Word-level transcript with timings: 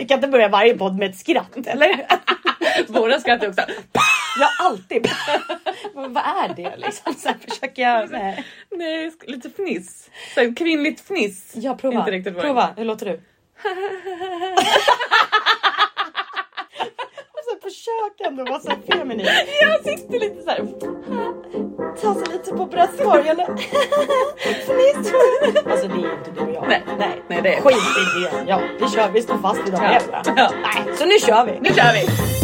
Vi 0.00 0.06
kan 0.06 0.18
inte 0.18 0.28
börja 0.28 0.48
varje 0.48 0.78
podd 0.78 0.98
med 0.98 1.10
ett 1.10 1.16
skratt 1.16 1.66
eller? 1.66 2.06
Våra 2.88 3.20
skratt 3.20 3.42
är 3.42 3.48
också... 3.48 3.62
Jag 4.40 4.66
alltid... 4.66 5.08
Vad 5.94 6.16
är 6.16 6.54
det 6.56 6.76
liksom? 6.76 7.14
Så 7.14 7.28
här 7.28 7.36
försöker 7.48 7.82
jag... 7.82 8.10
Nej. 8.10 8.44
Nej, 8.70 9.12
lite 9.26 9.50
fniss. 9.50 10.10
Så 10.34 10.40
här, 10.40 10.56
kvinnligt 10.56 11.00
fniss. 11.00 11.52
Ja, 11.54 11.76
prova. 11.76 11.98
Inte 11.98 12.10
riktigt 12.10 12.38
prova. 12.40 12.74
Hur 12.76 12.84
låter 12.84 13.06
du? 13.06 13.12
Och 17.70 17.74
så 17.74 17.80
försök 17.80 18.26
ändå 18.26 18.44
vara 18.44 18.60
så 18.60 18.70
feminin. 18.92 19.26
Jag 19.60 19.84
sitter 19.84 20.20
lite 20.20 20.42
så 20.42 20.50
här. 20.50 20.66
Ta 22.02 22.14
sig 22.14 22.32
lite 22.32 22.50
på 22.52 22.66
bröstkorgen. 22.66 23.36
Fniss. 24.66 25.12
Alltså 25.70 25.88
det 25.88 25.94
är 25.94 26.18
inte 26.18 26.30
du 26.34 26.40
och 26.40 26.54
jag. 26.54 26.68
Nej, 26.68 26.82
nej. 26.98 27.22
nej 27.28 27.40
det 27.42 27.54
är 27.54 27.60
Skit 27.60 27.76
i 27.76 28.20
det. 28.20 28.44
Ja, 28.50 28.60
vi 28.80 28.88
kör. 28.88 29.10
Vi 29.10 29.22
står 29.22 29.38
fast 29.38 29.66
vid 29.66 29.72
de 29.72 29.82
Ja. 29.82 29.90
reglerna. 29.90 30.22
Ja. 30.36 30.50
Nej, 30.62 30.96
så 30.96 31.04
nu 31.04 31.18
kör 31.18 31.44
vi. 31.44 31.60
Nu 31.60 31.74
kör 31.74 31.92
vi! 31.92 32.39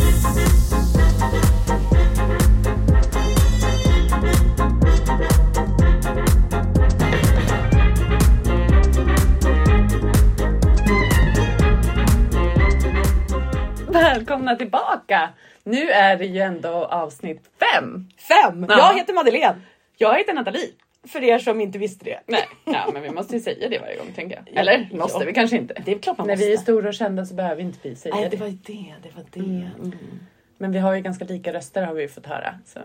Välkomna 14.17 14.57
tillbaka! 14.57 15.29
Nu 15.65 15.91
är 15.91 16.17
det 16.17 16.27
ju 16.27 16.41
ändå 16.41 16.69
avsnitt 16.85 17.41
fem. 17.61 18.09
Fem. 18.19 18.67
Ja. 18.69 18.77
Jag 18.79 18.99
heter 18.99 19.15
Madeleine. 19.15 19.61
Jag 19.97 20.19
heter 20.19 20.35
Nathalie. 20.35 20.71
För 21.09 21.25
er 21.25 21.39
som 21.39 21.61
inte 21.61 21.79
visste 21.79 22.05
det. 22.05 22.21
Nej, 22.27 22.45
ja, 22.65 22.91
men 22.93 23.03
vi 23.03 23.11
måste 23.11 23.35
ju 23.35 23.41
säga 23.41 23.69
det 23.69 23.79
varje 23.79 23.97
gång 23.97 24.13
tänker 24.15 24.43
jag. 24.47 24.57
Eller 24.61 24.89
måste 24.93 25.19
Ja. 25.19 25.25
vi 25.27 25.33
kanske 25.33 25.57
inte. 25.57 25.83
Det 25.85 25.93
är 25.93 25.99
klart 25.99 26.19
man 26.19 26.27
När 26.27 26.37
vi 26.37 26.47
är 26.47 26.51
måste. 26.51 26.63
stora 26.63 26.89
och 26.89 26.95
kända 26.95 27.27
så 27.27 27.35
behöver 27.35 27.63
inte 27.63 27.79
vi 27.83 27.97
säga 27.97 28.15
Nej, 28.15 28.25
det. 28.25 28.31
det 28.31 28.37
var 28.37 28.47
ju 28.47 28.53
det. 28.67 28.95
Det 29.03 29.11
var 29.17 29.25
det. 29.31 29.41
Mm. 29.81 29.93
Men 30.59 30.73
vi 30.73 30.79
har 30.79 30.95
ju 30.95 31.01
ganska 31.01 31.25
lika 31.25 31.53
röster 31.53 31.83
har 31.83 31.95
vi 31.95 32.03
ju 32.03 32.09
fått 32.09 32.27
höra. 32.27 32.55
Så. 32.67 32.81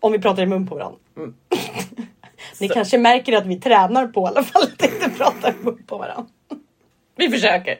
Om 0.00 0.12
vi 0.12 0.18
pratar 0.18 0.42
i 0.42 0.46
mun 0.46 0.66
på 0.66 0.74
varandra. 0.74 0.98
Mm. 1.16 1.34
Ni 2.60 2.68
Så. 2.68 2.74
kanske 2.74 2.98
märker 2.98 3.36
att 3.36 3.46
vi 3.46 3.60
tränar 3.60 4.06
på 4.06 4.20
i 4.20 4.24
alla 4.26 4.42
fall 4.42 4.62
att 4.62 4.84
inte 4.92 5.10
prata 5.18 5.50
i 5.50 5.54
mun 5.62 5.82
på 5.86 5.98
varandra. 5.98 6.26
Vi 7.16 7.30
försöker. 7.30 7.78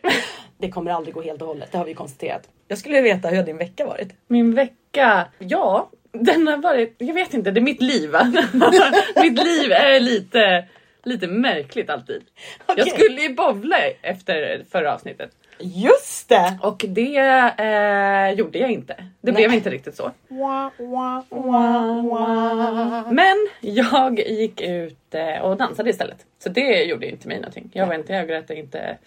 Det 0.58 0.70
kommer 0.70 0.90
aldrig 0.90 1.14
gå 1.14 1.22
helt 1.22 1.42
och 1.42 1.48
hållet, 1.48 1.72
det 1.72 1.78
har 1.78 1.84
vi 1.84 1.94
konstaterat. 1.94 2.48
Jag 2.68 2.78
skulle 2.78 3.00
vilja 3.00 3.14
veta 3.14 3.28
hur 3.28 3.42
din 3.42 3.58
vecka 3.58 3.86
varit? 3.86 4.08
Min 4.26 4.54
vecka, 4.54 5.26
ja, 5.38 5.90
den 6.12 6.46
har 6.46 6.56
varit, 6.56 6.94
jag 6.98 7.14
vet 7.14 7.34
inte, 7.34 7.50
det 7.50 7.60
är 7.60 7.62
mitt 7.62 7.82
liv 7.82 8.10
va? 8.10 8.24
mitt 9.22 9.44
liv 9.44 9.72
är 9.72 10.00
lite, 10.00 10.64
lite 11.04 11.26
märkligt 11.26 11.90
alltid. 11.90 12.22
Jag 12.66 12.78
Okej. 12.78 12.90
skulle 12.90 13.20
ju 13.20 13.34
bowla 13.34 13.76
efter 14.02 14.64
förra 14.70 14.94
avsnittet 14.94 15.30
Just 15.60 16.28
det! 16.28 16.58
och 16.62 16.84
det 16.88 17.16
eh, 17.58 18.38
gjorde 18.38 18.58
jag 18.58 18.70
inte. 18.70 19.04
Det 19.20 19.32
blev 19.32 19.52
inte 19.52 19.70
riktigt 19.70 19.96
så. 19.96 20.10
Wah, 20.28 20.70
wah, 20.78 21.22
wah, 21.28 22.06
wah. 22.06 23.12
Men 23.12 23.48
jag 23.60 24.18
gick 24.18 24.60
ut 24.60 25.14
eh, 25.14 25.42
och 25.42 25.56
dansade 25.56 25.90
istället. 25.90 26.26
Så 26.38 26.48
det 26.48 26.82
gjorde 26.82 27.10
inte 27.10 27.28
mig 27.28 27.36
någonting. 27.36 27.70
Jag 27.72 27.86
vet 27.86 27.98
inte, 27.98 28.12
jag 28.12 28.28
grät 28.28 28.50
inte 28.50 28.98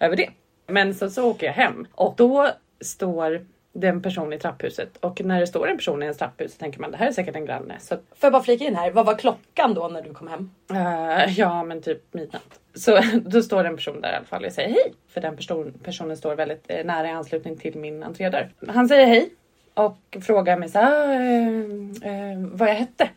över 0.00 0.16
det. 0.16 0.30
Men 0.68 0.94
så, 0.94 1.10
så 1.10 1.30
åker 1.30 1.46
jag 1.46 1.54
hem 1.54 1.86
och 1.94 2.14
då 2.16 2.48
står 2.80 3.46
det 3.72 3.88
en 3.88 4.02
person 4.02 4.32
i 4.32 4.38
trapphuset 4.38 4.96
och 4.96 5.20
när 5.24 5.40
det 5.40 5.46
står 5.46 5.68
en 5.68 5.76
person 5.76 6.02
i 6.02 6.06
en 6.06 6.14
trapphus 6.14 6.52
så 6.52 6.58
tänker 6.58 6.80
man 6.80 6.90
det 6.90 6.96
här 6.96 7.06
är 7.06 7.12
säkert 7.12 7.36
en 7.36 7.46
granne. 7.46 7.76
Så 7.80 7.94
Får 7.94 8.02
jag 8.20 8.32
bara 8.32 8.42
flika 8.42 8.64
in 8.64 8.76
här, 8.76 8.90
vad 8.90 9.06
var 9.06 9.14
klockan 9.18 9.74
då 9.74 9.88
när 9.88 10.02
du 10.02 10.14
kom 10.14 10.28
hem? 10.28 10.50
eh, 10.72 11.38
ja, 11.38 11.64
men 11.64 11.82
typ 11.82 12.14
midnatt. 12.14 12.60
Så 12.74 13.00
då 13.22 13.42
står 13.42 13.62
det 13.62 13.68
en 13.68 13.76
person 13.76 14.00
där 14.00 14.12
i 14.12 14.16
alla 14.16 14.24
fall. 14.24 14.42
Jag 14.42 14.52
säger 14.52 14.68
hej 14.68 14.92
för 15.08 15.20
den 15.20 15.36
person, 15.36 15.74
personen 15.84 16.16
står 16.16 16.34
väldigt 16.34 16.64
eh, 16.68 16.84
nära 16.84 17.08
i 17.08 17.10
anslutning 17.10 17.56
till 17.56 17.78
min 17.78 18.02
entrédörr. 18.02 18.50
Han 18.68 18.88
säger 18.88 19.06
hej 19.06 19.30
och 19.74 20.16
frågar 20.26 20.56
mig 20.56 20.68
så 20.68 20.78
här, 20.78 21.08
eh, 21.08 22.30
eh, 22.32 22.38
vad 22.38 22.68
jag 22.68 22.74
hette. 22.74 23.08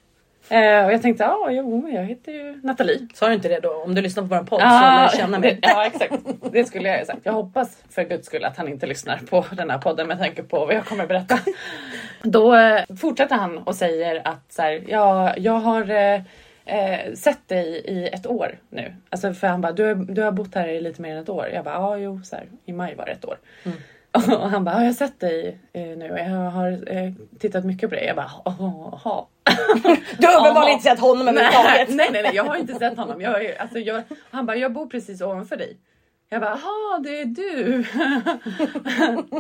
Eh, 0.52 0.86
och 0.86 0.94
jag 0.94 1.02
tänkte, 1.02 1.24
ja, 1.24 1.48
jo, 1.52 1.90
jag 1.94 2.04
heter 2.04 2.32
ju 2.32 2.60
Nathalie. 2.64 3.08
Sa 3.14 3.28
du 3.28 3.34
inte 3.34 3.48
det 3.48 3.60
då? 3.60 3.70
Om 3.86 3.96
du 3.96 4.02
lyssnar 4.02 4.24
på 4.24 4.36
vår 4.36 4.44
podd 4.44 4.60
så 4.60 4.66
Ah, 4.68 4.96
lär 5.06 5.12
du 5.12 5.18
känna 5.18 5.40
mig. 5.40 5.54
det- 5.62 5.68
Ja 5.68 5.86
exakt, 5.86 6.14
det 6.52 6.66
skulle 6.66 6.90
jag 6.90 6.98
ha 6.98 7.06
sagt. 7.06 7.20
Jag 7.24 7.34
hoppas 7.34 7.84
för 7.90 8.04
guds 8.04 8.26
skull 8.28 8.46
att 8.46 8.58
han 8.58 8.68
inte 8.68 8.88
lyssnar 8.88 9.18
på 9.18 9.46
den 9.52 9.70
här 9.70 9.78
podden 9.78 10.08
med 10.08 10.20
tanke 10.20 10.44
på 10.44 10.66
vad 10.66 10.76
jag 10.76 10.86
kommer 10.86 11.08
berätta. 11.08 11.40
Då 12.24 12.56
eh, 12.56 12.82
fortsätter 13.02 13.36
han 13.36 13.58
och 13.58 13.76
säger 13.76 14.28
att 14.28 14.52
så 14.54 14.62
här, 14.62 14.84
ja, 14.88 15.34
jag 15.38 15.54
har 15.54 15.90
eh, 15.90 16.22
eh, 16.66 17.14
sett 17.14 17.48
dig 17.48 17.68
i 17.86 18.08
ett 18.08 18.28
år 18.28 18.56
nu. 18.70 18.94
Alltså 19.10 19.34
för 19.34 19.48
han 19.48 19.62
bara, 19.62 19.72
du, 19.72 19.96
du 19.96 20.22
har 20.22 20.32
bott 20.32 20.56
här 20.56 20.68
i 20.68 20.82
lite 20.82 21.02
mer 21.02 21.16
än 21.16 21.22
ett 21.24 21.30
år. 21.30 21.48
Jag 21.54 21.64
bara, 21.66 21.76
ja 21.76 21.98
jo, 21.98 22.22
så 22.24 22.36
här, 22.36 22.46
i 22.66 22.74
maj 22.74 22.96
var 22.96 23.06
det 23.06 23.12
ett 23.12 23.26
år. 23.26 23.38
Och 24.42 24.50
han 24.50 24.64
bara, 24.64 24.76
ja, 24.76 24.80
jag 24.82 24.88
har 24.88 24.94
sett 24.94 25.20
dig 25.20 25.60
eh, 25.74 25.82
nu 25.82 26.06
jag 26.18 26.52
har 26.52 26.94
eh, 26.98 27.12
tittat 27.40 27.66
mycket 27.66 27.90
på 27.90 27.96
dig. 27.96 28.06
Jag 28.06 28.16
bara, 28.16 28.32
jaha. 28.46 29.26
Du 30.18 30.28
har 30.28 30.40
uppenbarligen 30.42 30.74
inte 30.78 30.84
sett 30.90 31.00
honom 31.00 31.28
överhuvudtaget. 31.28 31.90
nej, 31.96 32.10
nej, 32.12 32.24
nej, 32.24 32.32
jag 32.36 32.44
har 32.44 32.56
inte 32.56 32.76
sett 32.76 32.98
honom. 32.98 33.22
Jag, 33.22 33.46
är- 33.46 33.62
alltså, 33.62 33.80
jag, 33.80 34.04
han 34.32 34.46
bara, 34.46 34.58
jag 34.58 34.74
bor 34.74 34.88
precis 34.88 35.22
ovanför 35.22 35.58
dig. 35.58 35.78
Jag 36.30 36.42
bara, 36.42 36.60
jaha, 36.64 37.00
det 37.00 37.22
är 37.22 37.26
du. 37.26 37.84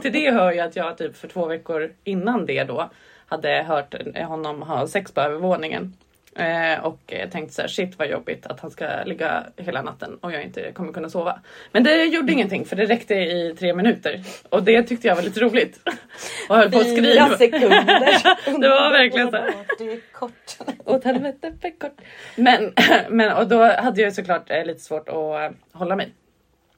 Till 0.01 0.11
det 0.13 0.31
hör 0.31 0.51
jag 0.51 0.67
att 0.67 0.75
jag 0.75 0.97
typ 0.97 1.17
för 1.17 1.27
två 1.27 1.45
veckor 1.45 1.91
innan 2.03 2.45
det 2.45 2.63
då 2.63 2.89
hade 3.27 3.63
hört 3.67 3.95
honom 4.27 4.61
ha 4.61 4.87
sex 4.87 5.11
på 5.11 5.21
övervåningen. 5.21 5.93
Eh, 6.35 6.85
och 6.85 7.13
tänkte 7.31 7.53
så 7.53 7.61
här, 7.61 7.69
shit 7.69 7.99
vad 7.99 8.09
jobbigt 8.09 8.45
att 8.47 8.59
han 8.59 8.71
ska 8.71 8.87
ligga 9.05 9.43
hela 9.57 9.81
natten 9.81 10.17
och 10.21 10.31
jag 10.31 10.43
inte 10.43 10.71
kommer 10.71 10.93
kunna 10.93 11.09
sova. 11.09 11.39
Men 11.71 11.83
det 11.83 12.05
gjorde 12.05 12.31
ingenting 12.31 12.65
för 12.65 12.75
det 12.75 12.85
räckte 12.85 13.13
i 13.15 13.55
tre 13.59 13.73
minuter 13.73 14.21
och 14.49 14.63
det 14.63 14.83
tyckte 14.83 15.07
jag 15.07 15.15
var 15.15 15.23
lite 15.23 15.39
roligt. 15.39 15.79
Och 16.49 16.55
höll 16.55 16.71
på 16.71 16.77
att 16.79 16.83
Fyra 16.85 16.95
skriva. 16.95 17.37
sekunder. 17.37 18.21
Det 18.61 18.69
var 18.69 18.91
verkligen 18.91 19.31
så 19.31 19.37
här. 19.37 19.53
Det 19.77 19.91
är 19.91 19.99
kort. 20.11 20.57
Åt 20.85 21.03
helvete 21.03 21.53
för 21.61 21.79
kort. 21.79 22.01
Men, 22.35 22.73
men 23.09 23.37
och 23.37 23.47
då 23.47 23.63
hade 23.63 24.01
jag 24.01 24.13
såklart 24.13 24.51
eh, 24.51 24.65
lite 24.65 24.79
svårt 24.79 25.09
att 25.09 25.51
hålla 25.73 25.95
mig. 25.95 26.13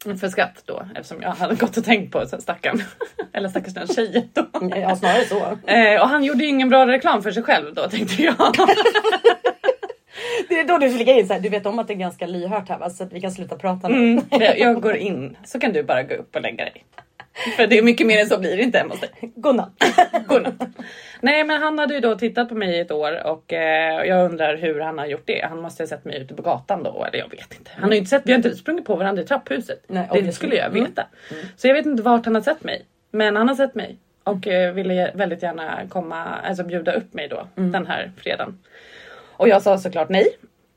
För 0.03 0.29
skratt 0.29 0.63
då 0.65 0.85
eftersom 0.95 1.21
jag 1.21 1.29
hade 1.29 1.55
gått 1.55 1.77
och 1.77 1.85
tänkt 1.85 2.11
på 2.11 2.27
så 2.27 2.41
stackarn. 2.41 2.83
Eller 3.33 3.49
stackars 3.49 3.73
den 3.73 3.87
tjejen 3.87 4.29
då. 4.33 4.45
Ja, 4.75 4.95
snarare 4.95 5.25
så. 5.25 5.71
Eh, 5.71 6.01
och 6.01 6.09
han 6.09 6.23
gjorde 6.23 6.43
ju 6.43 6.49
ingen 6.49 6.69
bra 6.69 6.87
reklam 6.87 7.23
för 7.23 7.31
sig 7.31 7.43
själv 7.43 7.73
då 7.73 7.89
tänkte 7.89 8.23
jag. 8.23 8.35
Det 10.49 10.59
är 10.59 10.67
då 10.67 10.77
du 10.77 10.89
flikar 10.89 11.13
in 11.13 11.27
så 11.27 11.33
här, 11.33 11.39
du 11.39 11.49
vet 11.49 11.65
om 11.65 11.79
att 11.79 11.87
det 11.87 11.93
är 11.93 11.97
ganska 11.97 12.27
lyhört 12.27 12.69
här 12.69 12.77
va? 12.77 12.89
Så 12.89 13.03
att 13.03 13.13
vi 13.13 13.21
kan 13.21 13.31
sluta 13.31 13.55
prata 13.55 13.87
nu. 13.87 13.95
Mm, 13.95 14.23
jag 14.57 14.81
går 14.81 14.95
in 14.95 15.37
så 15.45 15.59
kan 15.59 15.73
du 15.73 15.83
bara 15.83 16.03
gå 16.03 16.15
upp 16.15 16.35
och 16.35 16.41
lägga 16.41 16.63
dig. 16.63 16.83
För 17.57 17.67
det 17.67 17.77
är 17.77 17.81
mycket 17.81 18.07
mer 18.07 18.19
än 18.19 18.27
så 18.27 18.39
blir 18.39 18.57
det 18.57 18.63
inte 18.63 18.77
hemma 18.77 18.89
hos 18.93 18.99
dig. 19.01 19.09
Godnatt. 19.35 19.73
Godnatt. 20.27 20.53
Nej 21.21 21.43
men 21.43 21.61
han 21.61 21.79
hade 21.79 21.93
ju 21.93 21.99
då 21.99 22.15
tittat 22.15 22.49
på 22.49 22.55
mig 22.55 22.77
i 22.77 22.79
ett 22.79 22.91
år 22.91 23.27
och 23.27 23.53
eh, 23.53 24.03
jag 24.05 24.25
undrar 24.31 24.57
hur 24.57 24.79
han 24.79 24.97
har 24.97 25.05
gjort 25.05 25.23
det. 25.25 25.45
Han 25.49 25.61
måste 25.61 25.83
ha 25.83 25.87
sett 25.87 26.05
mig 26.05 26.21
ute 26.21 26.35
på 26.35 26.41
gatan 26.41 26.83
då 26.83 27.05
eller 27.05 27.19
jag 27.19 27.29
vet 27.29 27.53
inte. 27.59 27.71
Han 27.75 27.83
har 27.83 27.91
ju 27.91 27.97
inte 27.97 28.09
sett, 28.09 28.21
vi 28.25 28.31
har 28.31 28.37
inte 28.37 28.55
sprungit 28.55 28.85
på 28.85 28.95
varandra 28.95 29.23
i 29.23 29.25
trapphuset. 29.25 29.83
Nej, 29.87 30.07
det 30.23 30.31
skulle 30.31 30.55
jag 30.55 30.67
Mm. 30.71 30.83
veta. 30.83 31.07
Så 31.55 31.67
jag 31.67 31.73
vet 31.73 31.85
inte 31.85 32.03
vart 32.03 32.25
han 32.25 32.35
har 32.35 32.41
sett 32.41 32.63
mig. 32.63 32.85
Men 33.11 33.35
han 33.35 33.47
har 33.47 33.55
sett 33.55 33.75
mig 33.75 33.97
och 34.23 34.47
eh, 34.47 34.73
ville 34.73 35.11
väldigt 35.15 35.43
gärna 35.43 35.87
komma, 35.89 36.23
alltså 36.23 36.63
bjuda 36.63 36.93
upp 36.93 37.13
mig 37.13 37.27
då 37.27 37.47
Mm. 37.57 37.71
den 37.71 37.87
här 37.87 38.11
fredagen. 38.17 38.59
Och 39.37 39.47
jag 39.47 39.61
sa 39.61 39.77
såklart 39.77 40.09
nej. 40.09 40.25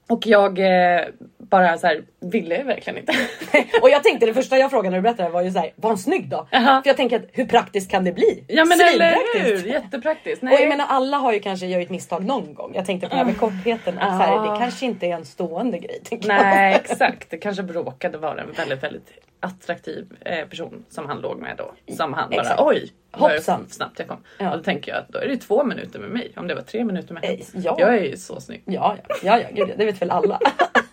Och 0.09 0.27
jag 0.27 0.59
eh, 0.59 1.01
bara 1.39 1.79
så 1.79 1.87
här 1.87 2.03
ville 2.21 2.63
verkligen 2.63 2.99
inte. 2.99 3.13
Och 3.83 3.91
jag 3.91 4.05
tänkte 4.05 4.27
det 4.27 4.35
första 4.35 4.59
jag 4.59 4.71
frågade 4.71 4.91
när 4.91 4.97
du 4.99 5.03
berättade 5.03 5.29
var 5.29 5.43
ju 5.43 5.51
såhär, 5.51 5.73
var 5.77 5.91
han 5.91 5.99
snygg 5.99 6.29
då? 6.29 6.47
Jaha. 6.51 6.83
För 6.83 6.91
jag 6.91 6.97
tänker 6.97 7.17
att 7.17 7.25
hur 7.33 7.47
praktiskt 7.47 7.91
kan 7.91 8.05
det 8.05 8.13
bli? 8.13 8.45
Ja 8.49 8.65
men 8.65 8.81
eller 8.81 9.17
hur, 9.35 9.67
jättepraktiskt. 9.67 10.43
Och 10.43 10.49
jag 10.51 10.69
menar 10.69 10.87
alla 10.89 11.17
har 11.17 11.33
ju 11.33 11.41
kanske 11.41 11.67
ett 11.83 11.91
misstag 11.91 12.25
någon 12.25 12.55
gång. 12.55 12.73
Jag 12.75 12.87
tänkte 12.87 13.09
på 13.09 13.15
det 13.15 13.19
här 13.19 13.25
med 13.25 13.39
kortheten. 13.39 13.99
Att 13.99 14.11
så 14.21 14.25
här, 14.27 14.37
Ah. 14.39 14.53
det 14.53 14.59
kanske 14.59 14.87
inte 14.87 15.07
är 15.07 15.15
en 15.15 15.25
stående 15.25 15.79
grej. 15.79 16.01
Nej 16.25 16.75
exakt, 16.85 17.31
det 17.31 17.39
kanske 17.39 17.63
råkade 17.63 18.19
vara 18.19 18.41
en 18.41 18.53
väldigt 18.53 18.83
väldigt 18.83 19.11
attraktiv 19.47 20.07
eh, 20.21 20.49
person 20.49 20.85
som 20.89 21.07
han 21.07 21.21
låg 21.21 21.39
med 21.41 21.55
då. 21.59 21.95
Som 21.95 22.13
han 22.13 22.31
bara 22.31 22.41
Exakt. 22.41 22.61
oj, 22.61 22.93
Hoppsan. 23.13 23.67
snabbt 23.69 23.99
jag 23.99 24.09
kom. 24.09 24.21
Ja. 24.39 24.51
Och 24.51 24.57
då 24.57 24.63
tänker 24.65 24.93
jag 24.93 25.01
att 25.01 25.09
då 25.09 25.19
är 25.19 25.29
det 25.29 25.37
två 25.37 25.65
minuter 25.65 25.99
med 25.99 26.11
mig. 26.11 26.33
Om 26.37 26.47
det 26.47 26.55
var 26.55 26.63
tre 26.63 26.85
minuter 26.85 27.15
med 27.15 27.25
Eh, 27.25 27.31
honom. 27.31 27.45
ja. 27.53 27.77
Jag 27.79 27.95
är 27.99 28.05
ju 28.05 28.17
så 28.17 28.41
snygg. 28.41 28.63
Ja, 28.65 28.97
ja, 29.09 29.15
ja, 29.23 29.39
ja 29.41 29.49
gud, 29.67 29.75
det 29.79 29.85
vet 29.85 30.03
väl 30.03 30.11
alla. 30.11 30.41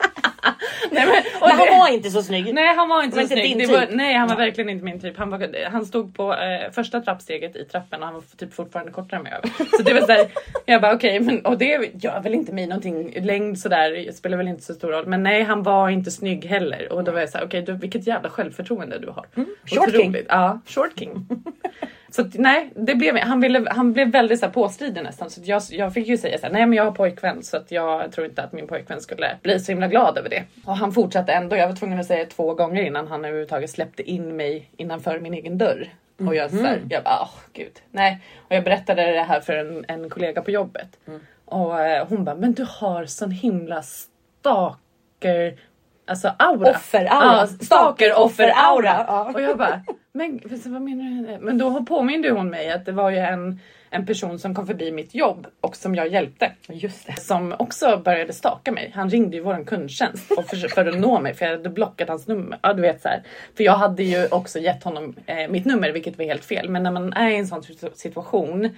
Nej, 0.91 1.05
men, 1.05 1.23
Men 1.41 1.49
han 1.51 1.79
var 1.79 1.93
inte 1.93 2.09
så 2.09 2.23
snygg. 2.23 2.53
Nej 2.53 2.75
han 2.75 2.89
var 2.89 3.03
inte 3.03 3.19
Han 3.19 3.27
så 3.27 3.35
var 3.35 3.41
inte 3.41 3.65
snygg. 3.65 3.77
var, 3.79 3.85
typ. 3.85 3.95
nej 3.95 4.13
han 4.13 4.27
var 4.27 4.35
verkligen 4.35 4.69
inte 4.69 4.85
min 4.85 4.99
typ. 4.99 5.17
Han, 5.17 5.29
var, 5.29 5.69
han 5.69 5.85
stod 5.85 6.15
på 6.15 6.33
eh, 6.33 6.71
första 6.71 7.01
trappsteget 7.01 7.55
i 7.55 7.65
trappen 7.65 7.99
och 7.99 8.05
han 8.05 8.13
var 8.15 8.23
typ 8.37 8.53
fortfarande 8.53 8.91
kortare 8.91 9.17
än 9.17 9.23
mig. 9.23 9.33
Så 9.77 9.83
det 9.83 9.93
var 9.93 10.01
såhär, 10.01 10.27
jag 10.65 10.81
bara 10.81 10.95
okej 10.95 11.19
men 11.19 11.45
och 11.45 11.57
det 11.57 11.91
gör 11.93 12.21
väl 12.21 12.33
inte 12.33 12.53
mig 12.53 12.67
någonting. 12.67 13.13
Längd 13.21 13.59
sådär 13.59 14.11
spelar 14.11 14.37
väl 14.37 14.47
inte 14.47 14.63
så 14.63 14.73
stor 14.73 14.87
roll. 14.91 15.05
Men 15.07 15.23
nej 15.23 15.43
han 15.43 15.63
var 15.63 15.89
inte 15.89 16.11
snygg 16.11 16.45
heller. 16.45 16.93
Och 16.93 17.03
då 17.03 17.11
var 17.11 17.19
jag 17.19 17.29
såhär 17.29 17.45
okej 17.45 17.61
du, 17.61 17.73
vilket 17.73 18.07
jävla 18.07 18.29
självförtroende 18.29 18.99
du 18.99 19.07
har. 19.09 19.25
Mm. 19.35 19.49
Short 19.65 19.91
king. 19.91 20.15
Ja, 20.29 20.59
short 20.65 20.99
king. 20.99 21.27
Så 22.15 22.21
att, 22.21 22.33
nej, 22.33 22.71
det 22.75 22.95
blev, 22.95 23.17
han, 23.17 23.41
ville, 23.41 23.65
han 23.69 23.93
blev 23.93 24.11
väldigt 24.11 24.39
så 24.39 24.45
här, 24.45 24.53
påstridig 24.53 25.03
nästan. 25.03 25.29
Så 25.29 25.41
jag, 25.43 25.61
jag 25.69 25.93
fick 25.93 26.07
ju 26.07 26.17
säga 26.17 26.37
så 26.37 26.45
här, 26.45 26.53
nej 26.53 26.65
men 26.65 26.77
jag 26.77 26.83
har 26.83 26.91
pojkvän 26.91 27.43
så 27.43 27.57
att 27.57 27.71
jag 27.71 28.11
tror 28.11 28.27
inte 28.27 28.43
att 28.43 28.53
min 28.53 28.67
pojkvän 28.67 29.01
skulle 29.01 29.37
bli 29.41 29.59
så 29.59 29.71
himla 29.71 29.87
glad 29.87 30.17
över 30.17 30.29
det. 30.29 30.43
Och 30.65 30.77
han 30.77 30.91
fortsatte 30.91 31.33
ändå. 31.33 31.55
Jag 31.55 31.67
var 31.67 31.75
tvungen 31.75 31.99
att 31.99 32.05
säga 32.05 32.25
två 32.25 32.53
gånger 32.53 32.81
innan 32.81 33.07
han 33.07 33.25
överhuvudtaget 33.25 33.69
släppte 33.69 34.03
in 34.03 34.35
mig 34.35 34.69
innanför 34.77 35.19
min 35.19 35.33
egen 35.33 35.57
dörr. 35.57 35.89
Och 36.27 36.35
jag, 36.35 36.51
så 36.51 36.57
här, 36.57 36.81
jag 36.89 37.03
bara, 37.03 37.19
åh 37.21 37.39
gud, 37.53 37.81
nej. 37.91 38.19
Och 38.37 38.55
jag 38.55 38.63
berättade 38.63 39.11
det 39.11 39.23
här 39.23 39.39
för 39.39 39.53
en, 39.53 39.85
en 39.87 40.09
kollega 40.09 40.41
på 40.41 40.51
jobbet. 40.51 40.99
Och 41.45 41.79
eh, 41.79 42.07
hon 42.07 42.23
bara, 42.23 42.35
men 42.35 42.53
du 42.53 42.65
har 42.69 43.05
sån 43.05 43.31
himla 43.31 43.81
stalker 43.81 45.57
Alltså 46.05 46.31
aura. 46.39 46.69
Offeraura. 46.71 47.47
Ja, 47.59 47.65
stalker 47.65 48.19
offeraura. 48.19 49.05
Ja. 49.07 49.31
Och 49.33 49.41
jag 49.41 49.57
bara, 49.57 49.81
men 50.13 50.39
vad 50.65 50.81
menar 50.81 51.31
du? 51.31 51.45
Men 51.45 51.57
då 51.57 51.83
påminde 51.85 52.29
hon 52.31 52.49
mig 52.49 52.71
att 52.71 52.85
det 52.85 52.91
var 52.91 53.09
ju 53.09 53.17
en, 53.17 53.59
en 53.89 54.05
person 54.05 54.39
som 54.39 54.55
kom 54.55 54.67
förbi 54.67 54.91
mitt 54.91 55.15
jobb 55.15 55.47
och 55.61 55.75
som 55.75 55.95
jag 55.95 56.07
hjälpte. 56.07 56.51
Just 56.69 57.07
det. 57.07 57.19
Som 57.19 57.55
också 57.59 57.97
började 58.05 58.33
staka 58.33 58.71
mig. 58.71 58.91
Han 58.95 59.09
ringde 59.09 59.37
ju 59.37 59.43
våran 59.43 59.65
kundtjänst 59.65 60.31
och 60.31 60.45
för, 60.45 60.67
för 60.67 60.85
att 60.85 60.99
nå 60.99 61.19
mig 61.19 61.33
för 61.33 61.45
jag 61.45 61.57
hade 61.57 61.69
blockat 61.69 62.09
hans 62.09 62.27
nummer. 62.27 62.59
Ja, 62.61 62.73
du 62.73 62.81
vet 62.81 63.01
så 63.01 63.07
här. 63.09 63.23
För 63.57 63.63
jag 63.63 63.73
hade 63.73 64.03
ju 64.03 64.27
också 64.31 64.59
gett 64.59 64.83
honom 64.83 65.15
eh, 65.25 65.49
mitt 65.49 65.65
nummer 65.65 65.91
vilket 65.91 66.17
var 66.17 66.25
helt 66.25 66.45
fel. 66.45 66.69
Men 66.69 66.83
när 66.83 66.91
man 66.91 67.13
är 67.13 67.29
i 67.29 67.35
en 67.35 67.47
sån 67.47 67.61
situ- 67.61 67.95
situation 67.95 68.69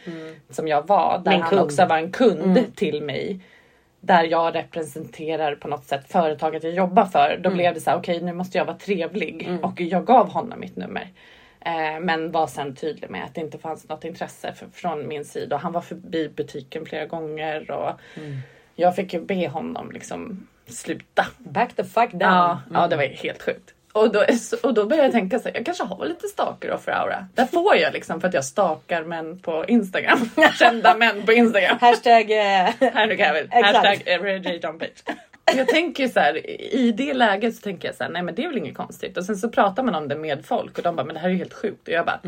som 0.50 0.68
jag 0.68 0.88
var 0.88 1.22
där 1.26 1.32
en 1.32 1.42
han 1.42 1.50
kund. 1.50 1.62
också 1.62 1.86
var 1.86 1.98
en 1.98 2.12
kund 2.12 2.76
till 2.76 3.04
mig 3.04 3.40
där 4.06 4.24
jag 4.24 4.56
representerar 4.56 5.56
på 5.56 5.68
något 5.68 5.86
sätt 5.86 6.12
företaget 6.12 6.64
jag 6.64 6.74
jobbar 6.74 7.06
för. 7.06 7.40
Då 7.44 7.50
blev 7.50 7.74
det 7.74 7.82
så 7.82 7.90
här, 7.90 7.98
okej 7.98 8.22
nu 8.22 8.34
måste 8.34 8.58
jag 8.58 8.66
vara 8.66 8.78
trevlig 8.78 9.50
och 9.62 9.82
jag 9.82 10.06
gav 10.06 10.30
honom 10.30 10.60
mitt 10.60 10.76
nummer. 10.76 11.08
Eh, 11.60 12.00
men 12.02 12.32
var 12.32 12.48
sen 12.48 12.76
tydlig 12.76 13.10
med 13.10 13.24
att 13.24 13.36
det 13.36 13.42
inte 13.42 13.58
fanns 13.58 13.90
något 13.90 14.04
intresse 14.04 14.54
för, 14.54 14.68
från 14.74 15.08
min 15.08 15.26
sida 15.26 15.56
och 15.56 15.62
han 15.62 15.72
var 15.72 15.82
förbi 15.82 16.30
butiken 16.30 16.86
flera 16.86 17.06
gånger 17.06 17.72
och 17.72 18.00
jag 18.76 18.96
fick 18.96 19.14
ju 19.14 19.22
be 19.22 19.48
honom 19.48 19.92
liksom 19.92 20.48
sluta. 20.66 21.26
Back 21.38 21.74
the 21.76 21.84
fuck 21.84 22.12
down. 22.12 22.22
Ja, 22.22 22.62
ja 22.74 22.88
det 22.88 22.96
var 22.96 23.04
helt 23.04 23.42
sjukt. 23.42 23.75
Och 23.96 24.12
då, 24.12 24.26
och 24.64 24.74
då 24.74 24.86
började 24.86 25.08
jag 25.08 25.12
tänka 25.12 25.40
så 25.40 25.50
här, 25.50 25.56
jag 25.56 25.66
kanske 25.66 25.84
har 25.84 26.06
lite 26.06 26.28
stalker 26.28 26.72
offer 26.72 26.92
aura. 26.92 27.28
Där 27.34 27.46
får 27.46 27.76
jag 27.76 27.94
liksom 27.94 28.22
för 28.22 28.28
att 28.28 28.34
jag 28.34 28.46
stalkar 28.46 29.04
män 29.04 29.40
på 29.40 29.66
Instagram. 29.68 30.30
Kända 30.60 30.96
män 30.96 31.22
på 31.26 31.32
Instagram. 31.34 31.78
Hashtag... 31.82 32.32
Eh, 32.32 32.92
Henry 32.94 33.18
Cavill. 33.18 33.48
Hashtag 33.52 34.02
everyday 34.06 34.60
John 34.64 34.80
Page. 34.80 35.18
Jag 35.58 35.68
tänker 35.68 36.08
så 36.08 36.20
här, 36.20 36.50
i 36.76 36.92
det 36.98 37.14
läget 37.14 37.56
så 37.56 37.62
tänker 37.62 37.88
jag 37.88 37.96
så 37.96 38.04
här, 38.04 38.12
nej 38.12 38.22
men 38.22 38.36
det 38.36 38.44
är 38.44 38.48
väl 38.48 38.58
inget 38.58 38.78
konstigt. 38.78 39.18
Och 39.18 39.26
sen 39.26 39.38
så 39.38 39.50
pratar 39.50 39.84
man 39.84 39.96
om 39.96 40.08
det 40.08 40.16
med 40.16 40.46
folk 40.46 40.78
och 40.78 40.84
de 40.84 40.96
bara, 40.96 41.06
men 41.06 41.14
det 41.14 41.20
här 41.20 41.28
är 41.28 41.34
ju 41.34 41.38
helt 41.38 41.54
sjukt. 41.54 41.88
Och 41.88 41.94
jag 41.94 42.06
bara, 42.06 42.20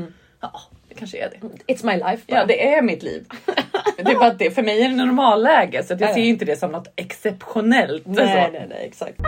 ja 0.41 0.61
det 0.89 0.95
kanske 0.95 1.17
är 1.17 1.29
det. 1.29 1.73
it's 1.73 1.85
my 1.85 1.93
life. 1.93 2.23
Ja 2.27 2.45
det 2.45 2.73
är 2.73 2.81
mitt 2.81 3.03
liv. 3.03 3.25
Det 3.97 4.11
är 4.11 4.15
bara 4.19 4.33
det 4.33 4.51
för 4.51 4.61
mig 4.63 4.81
är 4.83 4.89
det 4.89 4.95
normalläge 4.95 5.83
så 5.83 5.93
jag 5.93 6.01
Ja, 6.01 6.07
ja. 6.07 6.13
ser 6.13 6.21
inte 6.21 6.45
det 6.45 6.55
som 6.55 6.71
något 6.71 6.93
exceptionellt. 6.95 8.03
Nej, 8.05 8.49
nej, 8.51 8.65
nej, 8.69 8.85
exakt. 8.85 9.19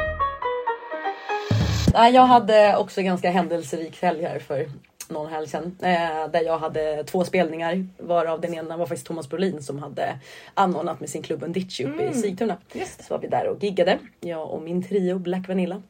Nej, 1.93 2.13
jag 2.13 2.25
hade 2.25 2.77
också 2.77 3.01
ganska 3.01 3.31
händelserik 3.31 4.01
helg 4.01 4.23
här 4.23 4.39
för 4.39 4.69
någon 5.09 5.31
helg 5.31 5.47
sedan. 5.47 5.75
Eh, 5.81 6.31
där 6.31 6.41
jag 6.45 6.57
hade 6.57 7.03
två 7.03 7.23
spelningar 7.23 7.87
varav 7.97 8.41
den 8.41 8.53
ena 8.53 8.77
var 8.77 8.85
faktiskt 8.85 9.07
Thomas 9.07 9.29
Brolin 9.29 9.63
som 9.63 9.79
hade 9.79 10.19
anordnat 10.53 10.99
med 10.99 11.09
sin 11.09 11.21
klubb 11.21 11.43
Undici 11.43 11.85
uppe 11.85 12.03
i 12.03 12.13
Sigtuna. 12.13 12.57
Så 13.07 13.13
var 13.13 13.21
vi 13.21 13.27
där 13.27 13.47
och 13.47 13.63
giggade, 13.63 13.99
jag 14.19 14.51
och 14.51 14.61
min 14.61 14.83
trio 14.83 15.19
Black 15.19 15.47
Vanilla. 15.47 15.81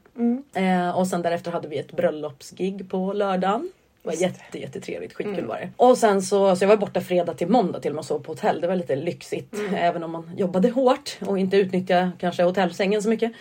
Eh, 0.54 0.98
och 0.98 1.08
sen 1.08 1.22
därefter 1.22 1.52
hade 1.52 1.68
vi 1.68 1.78
ett 1.78 1.92
bröllopsgig 1.92 2.90
på 2.90 3.14
lördagen. 3.14 3.72
Det 4.04 4.10
var 4.10 4.16
jätte, 4.16 4.60
jättetrevligt, 4.60 5.14
skitkul 5.14 5.46
var 5.46 5.56
det. 5.56 5.70
Och 5.78 5.98
sen 5.98 6.22
så, 6.22 6.56
så 6.56 6.64
jag 6.64 6.70
var 6.70 6.78
borta 6.78 7.02
fredag 7.02 7.34
till 7.34 7.48
måndag 7.48 7.80
till 7.80 7.92
och 7.92 7.96
med 7.96 8.00
och 8.00 8.06
sov 8.06 8.20
på 8.20 8.32
hotell. 8.32 8.62
Det 8.62 8.68
var 8.68 8.76
lite 8.76 8.96
lyxigt. 8.96 9.56
Även 9.76 10.04
om 10.04 10.12
man 10.12 10.32
jobbade 10.38 10.70
hårt 10.70 11.18
och 11.26 11.40
inte 11.40 11.58
utnyttjade 11.58 12.12
kanske 12.20 12.44
hotellsängen 12.44 13.04
så 13.04 13.10
mycket. 13.10 13.32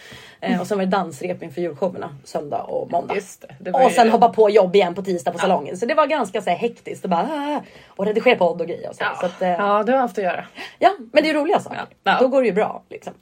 Eh, 0.41 0.61
och 0.61 0.67
sen 0.67 0.79
var 0.79 0.85
det 0.85 0.91
dansrep 0.91 1.43
inför 1.43 1.61
julshowerna 1.61 2.17
söndag 2.25 2.63
och 2.63 2.91
måndag. 2.91 3.15
Det. 3.15 3.55
det 3.71 3.71
Och 3.85 3.91
sen 3.91 4.07
ju- 4.07 4.13
hoppa 4.13 4.29
på 4.29 4.51
jobb 4.51 4.77
igen 4.77 4.95
på 4.95 5.03
tisdag 5.03 5.31
på 5.33 5.39
salongen. 5.39 5.77
Så 5.77 5.87
det 5.87 5.95
var 5.95 6.07
ganska 6.07 6.43
så 6.43 6.51
här, 6.51 6.57
hektiskt. 6.57 7.05
Och, 7.05 7.11
bara, 7.11 7.21
ah, 7.23 7.63
och 7.89 8.07
redigera 8.07 8.37
podd 8.37 8.61
och 8.61 8.67
grejer. 8.67 8.89
Och 8.89 8.97
så. 8.97 9.03
Ja. 9.05 9.17
Så 9.21 9.27
att, 9.27 9.43
eh, 9.43 9.49
ja, 9.49 9.83
det 9.83 9.93
har 9.93 9.99
haft 9.99 10.19
att 10.19 10.25
göra. 10.25 10.45
ja, 10.79 10.91
men 11.13 11.23
det 11.23 11.31
är 11.31 11.35
roliga 11.35 11.61
saker. 11.61 11.79
Ja. 11.79 11.87
Ja. 12.13 12.19
Då 12.21 12.29
går 12.29 12.41
det 12.43 12.47
ju 12.49 12.55
bra. 12.55 12.83
Liksom. 12.91 13.13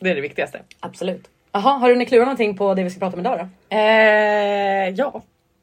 Det 0.00 0.10
är 0.10 0.14
det 0.14 0.20
viktigaste. 0.20 0.60
Absolut. 0.80 1.24
Jaha, 1.52 1.72
har 1.78 1.88
du 1.88 1.94
hunnit 1.94 2.08
klura 2.08 2.24
någonting 2.24 2.56
på 2.56 2.74
det 2.74 2.82
vi 2.82 2.90
ska 2.90 2.98
prata 3.00 3.14
om 3.16 3.20
idag 3.20 3.38
då? 3.38 3.76
Eh, 3.76 4.88
ja. 4.88 5.22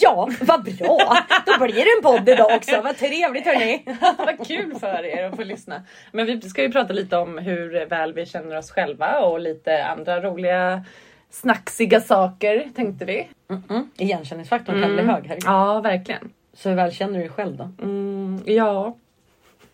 Ja, 0.00 0.28
vad 0.40 0.64
bra! 0.64 1.16
Då 1.46 1.64
blir 1.64 1.74
det 1.74 1.96
en 1.98 2.02
podd 2.02 2.28
idag 2.28 2.56
också. 2.56 2.80
Vad 2.80 2.96
trevligt 2.96 3.44
hörni. 3.44 3.84
Vad 4.18 4.46
kul 4.46 4.74
för 4.80 5.04
er 5.04 5.24
att 5.24 5.36
få 5.36 5.44
lyssna. 5.44 5.82
Men 6.12 6.26
vi 6.26 6.40
ska 6.40 6.62
ju 6.62 6.72
prata 6.72 6.92
lite 6.92 7.16
om 7.16 7.38
hur 7.38 7.86
väl 7.86 8.12
vi 8.12 8.26
känner 8.26 8.58
oss 8.58 8.70
själva 8.70 9.20
och 9.20 9.40
lite 9.40 9.84
andra 9.84 10.20
roliga 10.20 10.84
snaxiga 11.30 12.00
saker 12.00 12.68
tänkte 12.76 13.04
vi. 13.04 13.28
Mm. 13.50 13.90
Igenkänningsfaktorn 13.96 14.82
kan 14.82 14.92
bli 14.92 15.02
hög 15.02 15.26
här. 15.26 15.38
Ja, 15.44 15.80
verkligen. 15.80 16.32
Så 16.54 16.68
hur 16.68 16.76
väl 16.76 16.92
känner 16.92 17.14
du 17.14 17.20
dig 17.20 17.28
själv 17.28 17.56
då? 17.56 17.70
Mm, 17.82 18.42
ja. 18.46 18.96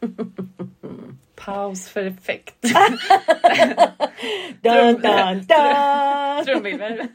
Paus 1.36 1.88
för 1.88 2.06
effekt. 2.06 2.54
Dun, 4.60 5.00
dun, 5.00 5.46
dun. 5.46 6.44
Trumvirvel. 6.44 7.06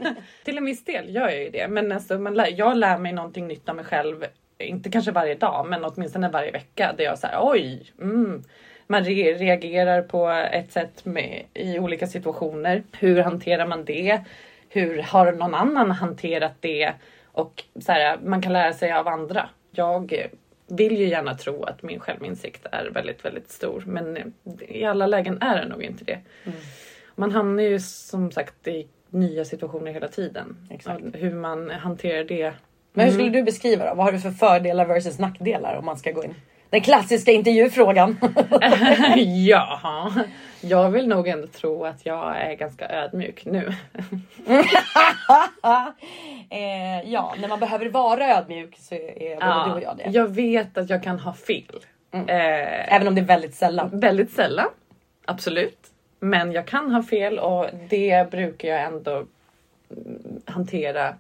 Till 0.44 0.58
en 0.58 0.66
viss 0.66 0.86
del 0.86 1.16
gör 1.16 1.30
jag 1.30 1.44
ju 1.44 1.50
det. 1.50 1.68
Men 1.68 1.92
alltså, 1.92 2.20
man 2.20 2.34
lär, 2.34 2.54
jag 2.58 2.78
lär 2.78 2.98
mig 2.98 3.14
någonting 3.14 3.48
nytt 3.48 3.70
om 3.70 3.76
mig 3.76 3.86
själv. 3.86 4.26
Inte 4.58 4.90
kanske 4.90 5.12
varje 5.12 5.36
dag, 5.36 5.68
men 5.70 5.86
åtminstone 5.86 6.30
varje 6.30 6.52
vecka. 6.52 6.94
Där 6.98 7.04
jag 7.04 7.20
säger 7.20 7.38
oj. 7.42 7.92
Mm. 8.02 8.44
Man 8.88 9.04
re- 9.04 9.38
reagerar 9.38 10.02
på 10.02 10.30
ett 10.30 10.72
sätt 10.72 11.06
med, 11.06 11.44
i 11.54 11.80
olika 11.80 12.08
situationer. 12.08 12.84
Hur 13.00 13.22
hanterar 13.22 13.68
man 13.68 13.86
det? 13.86 14.22
Hur 14.70 15.02
har 15.02 15.32
någon 15.32 15.56
annan 15.56 15.92
hanterat 15.92 16.54
det? 16.60 16.94
Och 17.26 17.64
så 17.82 17.92
här, 17.92 18.18
man 18.24 18.42
kan 18.42 18.54
lära 18.54 18.74
sig 18.74 18.92
av 18.92 19.08
andra. 19.08 19.50
Jag 19.72 20.28
vill 20.70 20.98
ju 20.98 21.08
gärna 21.08 21.34
tro 21.36 21.64
att 21.64 21.84
min 21.84 22.00
självinsikt 22.00 22.66
är 22.72 22.90
väldigt, 22.94 23.26
väldigt 23.26 23.52
stor. 23.52 23.84
Men 23.88 24.34
i 24.60 24.86
alla 24.86 25.08
lägen 25.08 25.42
är 25.42 25.62
det 25.62 25.68
nog 25.68 25.84
inte 25.84 26.04
det. 26.04 26.20
Man 27.16 27.32
hamnar 27.32 27.64
ju 27.64 27.80
som 27.80 28.32
sagt 28.32 28.68
i 28.68 28.88
nya 29.10 29.46
situationer 29.46 29.92
hela 29.92 30.08
tiden. 30.08 30.68
Exakt. 30.70 31.04
Hur 31.14 31.34
man 31.34 31.70
hanterar 31.70 32.24
det. 32.24 32.54
Men 32.94 33.06
hur 33.06 33.14
skulle 33.14 33.30
du 33.30 33.44
beskriva 33.44 33.90
då? 33.90 33.96
Vad 33.96 34.06
har 34.06 34.12
du 34.12 34.20
för 34.20 34.32
fördelar 34.32 34.86
versus 34.86 35.20
nackdelar 35.20 35.76
om 35.76 35.86
man 35.86 35.98
ska 35.98 36.12
gå 36.12 36.24
in? 36.24 36.36
Den 36.70 36.82
klassiska 36.82 37.32
intervjufrågan. 37.32 38.18
ja, 39.48 40.12
jag 40.62 40.90
vill 40.90 41.08
nog 41.08 41.28
ändå 41.28 41.48
tro 41.48 41.86
att 41.86 42.06
jag 42.06 42.38
är 42.38 42.54
ganska 42.54 42.90
ödmjuk 42.90 43.46
nu. 43.46 43.68
eh, 46.50 47.12
ja, 47.12 47.36
när 47.42 47.48
man 47.48 47.60
behöver 47.60 47.90
vara 47.90 48.38
ödmjuk 48.38 48.78
så 48.78 48.96
är 48.96 49.36
både 49.36 49.70
du 49.70 49.74
och 49.74 49.82
jag 49.82 49.98
det. 49.98 50.10
jag 50.10 50.28
vet 50.28 50.78
att 50.78 50.90
jag 50.90 51.04
kan 51.04 51.20
ha 51.20 51.34
fel. 51.34 51.80
Eh, 52.12 52.96
Även 52.96 53.08
om 53.08 53.16
det 53.16 53.22
är 53.22 53.26
väldigt 53.26 53.56
sällan. 53.56 54.00
Väldigt 54.00 54.32
sällan, 54.32 54.70
absolut. 55.26 55.88
Men 56.20 56.52
jag 56.52 56.68
kan 56.68 56.92
ha 56.92 57.04
fel 57.04 57.40
och 57.40 57.68
det 57.90 58.32
brukar 58.32 58.68
jag 58.70 58.82
ändå 58.82 59.16
mm, 59.92 60.42
hantera 60.46 61.16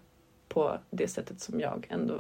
på 0.47 0.77
det 0.89 1.07
sättet 1.07 1.39
som 1.41 1.59
jag 1.59 1.87
ändå 1.89 2.13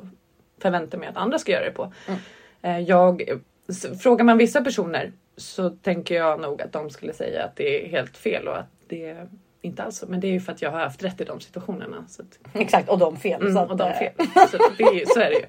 förväntar 0.61 0.97
mig 0.97 1.07
att 1.07 1.17
andra 1.17 1.39
ska 1.39 1.51
göra 1.51 1.65
det 1.65 1.71
på. 1.71 1.93
Eh, 2.07 2.15
Jag, 2.61 3.23
s- 3.69 4.01
frågar 4.03 4.25
man 4.25 4.37
vissa 4.37 4.61
personer 4.61 5.11
så 5.37 5.69
tänker 5.69 6.15
jag 6.15 6.39
nog 6.41 6.61
att 6.61 6.71
de 6.71 6.89
skulle 6.89 7.13
säga 7.13 7.43
att 7.43 7.55
det 7.55 7.85
är 7.85 7.89
helt 7.89 8.17
fel 8.17 8.47
och 8.47 8.57
att 8.57 8.69
det 8.87 9.05
är 9.09 9.27
inte 9.61 9.83
alls 9.83 9.97
så. 9.97 10.05
Men 10.07 10.19
det 10.19 10.27
är 10.27 10.31
ju 10.31 10.39
för 10.39 10.51
att 10.51 10.61
jag 10.61 10.71
har 10.71 10.79
haft 10.79 11.03
rätt 11.03 11.21
i 11.21 11.23
de 11.23 11.39
situationerna. 11.39 12.05
Så 12.09 12.21
att, 12.21 12.39
Exakt, 12.61 12.89
och 12.89 12.99
de 12.99 13.17
fel. 13.17 13.41
Mm, 13.41 13.57
och 13.69 13.77
de 13.77 13.87
eh, 13.87 13.97
fel. 13.97 14.11
Så, 14.51 14.57
det 14.77 14.83
är, 14.83 14.93
ju- 14.93 15.05
så 15.05 15.19
är 15.19 15.29
det 15.29 15.35
ju. 15.35 15.45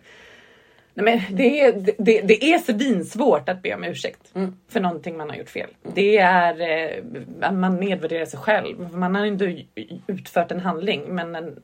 Nej, 0.94 1.04
men 1.04 1.36
det, 1.36 1.60
är, 1.60 1.72
det, 1.98 2.20
det 2.20 2.44
är 2.44 2.58
svinsvårt 2.58 3.48
att 3.48 3.62
be 3.62 3.74
om 3.74 3.84
ursäkt 3.84 4.30
Mm. 4.34 4.56
för 4.68 4.80
någonting 4.80 5.16
man 5.16 5.30
har 5.30 5.36
gjort 5.36 5.48
fel. 5.50 5.70
Det 5.94 6.18
är 6.18 6.60
eh, 6.60 7.52
man 7.52 7.76
nedvärderar 7.76 8.24
sig 8.24 8.38
själv. 8.40 8.94
Man 8.96 9.14
har 9.14 9.24
inte 9.26 9.64
utfört 10.06 10.50
en 10.52 10.60
handling 10.60 11.14
men 11.14 11.34
en, 11.34 11.62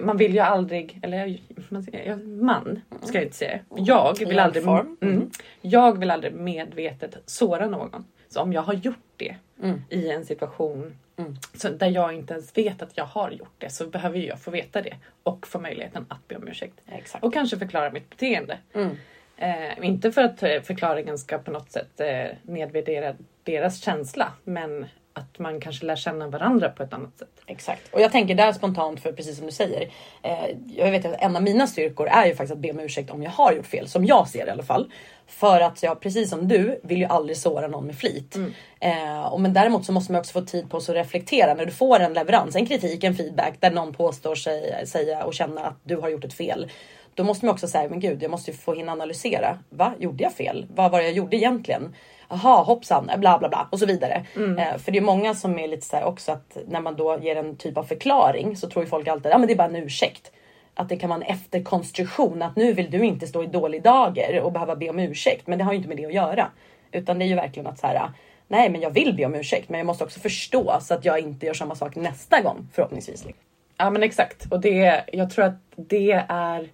man 0.00 0.16
vill 0.16 0.34
ju 0.34 0.40
aldrig, 0.40 0.98
eller 1.02 1.38
man, 1.64 2.80
man 2.88 3.02
ska 3.02 3.18
jag 3.18 3.24
inte 3.24 3.36
säga. 3.36 3.58
Jag 3.76 4.18
vill 4.18 4.38
aldrig, 4.38 4.64
form. 4.64 4.96
mm, 5.00 5.30
jag 5.60 5.98
vill 5.98 6.10
aldrig 6.10 6.32
medvetet 6.32 7.18
såra 7.26 7.66
någon. 7.66 8.04
Så 8.28 8.40
om 8.40 8.52
jag 8.52 8.62
har 8.62 8.74
gjort 8.74 8.98
det 9.16 9.36
Mm. 9.62 9.82
i 9.90 10.10
en 10.10 10.24
situation 10.24 10.96
så 11.54 11.68
där 11.68 11.86
jag 11.86 12.12
inte 12.12 12.34
ens 12.34 12.56
vet 12.58 12.82
att 12.82 12.90
jag 12.94 13.04
har 13.04 13.30
gjort 13.30 13.54
det 13.58 13.70
så 13.70 13.86
behöver 13.86 14.18
jag 14.18 14.40
få 14.40 14.50
veta 14.50 14.82
det 14.82 14.94
och 15.22 15.46
få 15.46 15.58
möjligheten 15.58 16.06
att 16.08 16.28
be 16.28 16.36
om 16.36 16.48
ursäkt. 16.48 16.80
Exakt. 16.86 17.24
Och 17.24 17.32
kanske 17.34 17.58
förklara 17.58 17.90
mitt 17.90 18.10
beteende. 18.10 18.58
Mm. 18.74 18.96
Eh, 19.36 19.86
inte 19.86 20.12
för 20.12 20.22
att 20.22 20.42
eh, 20.42 20.60
förklaringen 20.62 21.18
ska 21.18 21.38
på 21.38 21.50
något 21.50 21.72
sätt 21.72 22.00
eh, 22.00 22.26
nedvärdera 22.42 23.14
deras 23.42 23.82
känsla 23.82 24.32
men 24.44 24.86
att 25.18 25.38
man 25.38 25.60
kanske 25.60 25.86
lär 25.86 25.96
känna 25.96 26.28
varandra 26.28 26.68
på 26.68 26.82
ett 26.82 26.92
annat 26.92 27.18
sätt. 27.18 27.28
Exakt. 27.46 27.94
Och 27.94 28.00
jag 28.00 28.12
tänker 28.12 28.34
där 28.34 28.52
spontant 28.52 29.00
för 29.00 29.12
precis 29.12 29.36
som 29.36 29.46
du 29.46 29.52
säger. 29.52 29.88
Eh, 30.22 30.48
jag 30.66 30.90
vet 30.90 31.04
att 31.04 31.22
en 31.22 31.36
av 31.36 31.42
mina 31.42 31.66
styrkor 31.66 32.06
är 32.06 32.26
ju 32.26 32.34
faktiskt 32.34 32.52
att 32.52 32.58
be 32.58 32.70
om 32.70 32.80
ursäkt 32.80 33.10
om 33.10 33.22
jag 33.22 33.30
har 33.30 33.52
gjort 33.52 33.66
fel. 33.66 33.88
Som 33.88 34.04
jag 34.04 34.28
ser 34.28 34.44
det 34.44 34.48
i 34.48 34.52
alla 34.52 34.62
fall. 34.62 34.92
För 35.26 35.60
att 35.60 35.82
jag 35.82 36.00
precis 36.00 36.30
som 36.30 36.48
du 36.48 36.80
vill 36.82 36.98
ju 36.98 37.04
aldrig 37.04 37.36
såra 37.36 37.68
någon 37.68 37.86
med 37.86 37.96
flit. 37.96 38.34
Mm. 38.34 38.52
Eh, 38.80 39.26
och 39.26 39.40
men 39.40 39.52
däremot 39.52 39.86
så 39.86 39.92
måste 39.92 40.12
man 40.12 40.20
också 40.20 40.32
få 40.32 40.46
tid 40.46 40.70
på 40.70 40.80
sig 40.80 40.92
att 40.98 41.06
reflektera 41.06 41.54
när 41.54 41.66
du 41.66 41.72
får 41.72 42.00
en 42.00 42.12
leverans, 42.12 42.56
en 42.56 42.66
kritik, 42.66 43.04
en 43.04 43.14
feedback 43.14 43.54
där 43.60 43.70
någon 43.70 43.94
påstår 43.94 44.34
sig 44.34 44.86
säga 44.86 45.24
och 45.24 45.34
känna 45.34 45.60
att 45.60 45.78
du 45.82 45.96
har 45.96 46.08
gjort 46.08 46.24
ett 46.24 46.34
fel. 46.34 46.70
Då 47.14 47.24
måste 47.24 47.46
man 47.46 47.52
också 47.52 47.68
säga, 47.68 47.88
men 47.90 48.00
gud, 48.00 48.22
jag 48.22 48.30
måste 48.30 48.50
ju 48.50 48.56
få 48.56 48.74
hinna 48.74 48.92
analysera. 48.92 49.58
Va? 49.70 49.94
Gjorde 49.98 50.22
jag 50.22 50.32
fel? 50.32 50.66
Vad 50.74 50.90
var 50.90 50.98
det 50.98 51.04
jag 51.04 51.14
gjorde 51.14 51.36
egentligen? 51.36 51.94
Aha, 52.28 52.62
hoppsan, 52.62 53.10
bla 53.16 53.38
bla 53.38 53.48
bla 53.48 53.68
och 53.72 53.78
så 53.78 53.86
vidare. 53.86 54.26
Eh, 54.58 54.78
för 54.78 54.92
det 54.92 54.98
är 54.98 55.02
många 55.02 55.34
som 55.34 55.58
är 55.58 55.68
lite 55.68 55.86
så 55.86 56.02
också 56.02 56.32
att 56.32 56.58
när 56.68 56.80
man 56.80 56.96
då 56.96 57.18
ger 57.22 57.36
en 57.36 57.56
typ 57.56 57.76
av 57.76 57.82
förklaring 57.82 58.56
så 58.56 58.68
tror 58.68 58.84
ju 58.84 58.90
folk 58.90 59.08
alltid, 59.08 59.32
ja 59.32 59.38
men 59.38 59.46
det 59.46 59.52
är 59.52 59.56
bara 59.56 59.68
en 59.68 59.76
ursäkt. 59.76 60.32
Att 60.74 60.88
det 60.88 60.96
kan 60.96 61.10
vara 61.10 61.20
en 61.20 61.34
efterkonstruktion, 61.34 62.42
att 62.42 62.56
nu 62.56 62.72
vill 62.72 62.90
du 62.90 63.04
inte 63.04 63.26
stå 63.26 63.44
i 63.44 63.46
dålig 63.46 63.82
dager 63.82 64.40
och 64.40 64.52
behöva 64.52 64.76
be 64.76 64.90
om 64.90 64.98
ursäkt. 64.98 65.46
Men 65.46 65.58
det 65.58 65.64
har 65.64 65.72
ju 65.72 65.76
inte 65.76 65.88
med 65.88 65.96
det 65.96 66.06
att 66.06 66.14
göra. 66.14 66.46
Utan 66.92 67.18
det 67.18 67.24
är 67.24 67.26
ju 67.26 67.34
verkligen 67.34 67.66
att 67.66 67.78
så 67.78 67.86
här, 67.86 68.10
nej 68.48 68.70
men 68.70 68.80
jag 68.80 68.90
vill 68.90 69.14
be 69.14 69.24
om 69.24 69.34
ursäkt 69.34 69.68
men 69.68 69.78
jag 69.78 69.86
måste 69.86 70.04
också 70.04 70.20
förstå 70.20 70.78
så 70.80 70.94
att 70.94 71.04
jag 71.04 71.20
inte 71.20 71.46
gör 71.46 71.54
samma 71.54 71.74
sak 71.74 71.96
nästa 71.96 72.40
gång 72.40 72.68
förhoppningsvis. 72.72 73.26
Ja 73.76 73.90
men 73.90 74.02
exakt 74.02 74.52
och 74.52 74.60
det, 74.60 75.04
jag 75.12 75.30
tror 75.30 75.44
att 75.44 75.58
det 75.76 76.24
är 76.28 76.68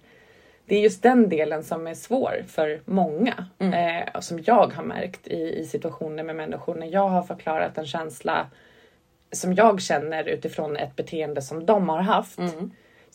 det 0.65 0.75
är 0.75 0.81
just 0.81 1.03
den 1.03 1.29
delen 1.29 1.63
som 1.63 1.87
är 1.87 1.93
svår 1.93 2.43
för 2.47 2.81
många. 2.85 3.45
Eh, 3.73 4.15
och 4.15 4.23
som 4.23 4.39
jag 4.45 4.73
har 4.73 4.83
märkt 4.83 5.27
i, 5.27 5.59
i 5.59 5.65
situationer 5.65 6.23
med 6.23 6.35
människor 6.35 6.75
när 6.75 6.87
jag 6.87 7.07
har 7.07 7.23
förklarat 7.23 7.77
en 7.77 7.85
känsla 7.85 8.47
som 9.31 9.53
jag 9.53 9.81
känner 9.81 10.23
utifrån 10.23 10.77
ett 10.77 10.95
beteende 10.95 11.41
som 11.41 11.65
de 11.65 11.89
har 11.89 12.01
haft. 12.01 12.39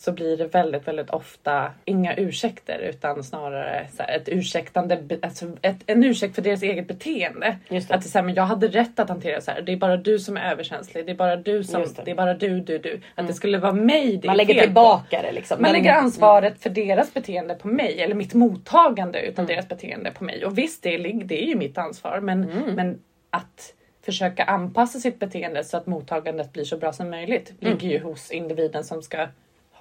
Så 0.02 0.12
blir 0.12 0.36
det 0.36 0.46
väldigt, 0.46 0.88
väldigt 0.88 1.10
ofta 1.10 1.72
inga 1.84 2.16
ursäkter 2.16 2.78
utan 2.78 3.24
snarare 3.24 3.86
ett 4.08 4.28
ursäktande, 4.28 4.98
alltså 5.22 5.46
ett, 5.62 5.76
en 5.86 6.04
ursäkt 6.04 6.34
för 6.34 6.42
deras 6.42 6.62
eget 6.62 6.88
beteende. 6.88 7.46
Att 7.48 7.58
det, 7.68 7.92
är 7.94 8.00
så 8.00 8.18
här, 8.18 8.24
men 8.24 8.34
jag 8.34 8.42
hade 8.42 8.68
rätt 8.68 8.98
att 8.98 9.08
hantera 9.08 9.40
så 9.40 9.50
här. 9.50 9.62
Det 9.62 9.72
är 9.72 9.76
bara 9.76 9.96
du 9.96 10.18
som 10.18 10.36
är 10.36 10.52
överkänslig. 10.52 11.06
Det 11.06 11.12
är 11.12 11.16
bara 11.16 11.36
du 11.36 11.64
som, 11.64 11.82
det. 11.82 12.02
det. 12.04 12.10
är 12.10 12.14
bara 12.14 12.34
du, 12.34 12.60
du, 12.60 12.78
du. 12.78 13.00
Att 13.14 13.26
det 13.26 13.34
skulle 13.34 13.58
vara 13.58 13.72
mig 13.72 14.16
det 14.16 14.26
Man 14.26 14.36
lägger 14.36 14.54
fel 14.54 14.60
på. 14.62 14.66
tillbaka 14.66 15.22
det 15.22 15.32
liksom. 15.32 15.56
Man 15.62 15.62
Men- 15.62 15.72
lägger 15.82 15.94
ansvaret 15.94 16.62
för 16.62 16.70
deras 16.70 17.14
beteende 17.14 17.54
på 17.54 17.68
mig 17.68 18.00
eller 18.02 18.14
mitt 18.14 18.34
mottagande 18.34 19.18
Mm. 19.18 19.30
utav 19.32 19.46
deras 19.46 19.68
beteende 19.68 20.10
på 20.10 20.24
mig. 20.24 20.44
Och 20.44 20.58
visst, 20.58 20.82
det 20.82 20.94
är, 20.94 21.24
det 21.24 21.42
är 21.44 21.46
ju 21.46 21.54
mitt 21.56 21.78
ansvar, 21.78 22.20
men, 22.20 22.44
Mm. 22.50 22.74
men 22.74 22.98
att 23.30 23.74
försöka 24.04 24.44
anpassa 24.44 24.98
sitt 24.98 25.18
beteende 25.18 25.64
så 25.64 25.76
att 25.76 25.86
mottagandet 25.86 26.52
blir 26.52 26.64
så 26.64 26.76
bra 26.76 26.92
som 26.92 27.10
möjligt 27.10 27.52
Mm. 27.60 27.72
ligger 27.78 27.88
ju 27.98 28.04
hos 28.04 28.30
individen 28.30 28.84
som 28.84 29.02
ska 29.02 29.26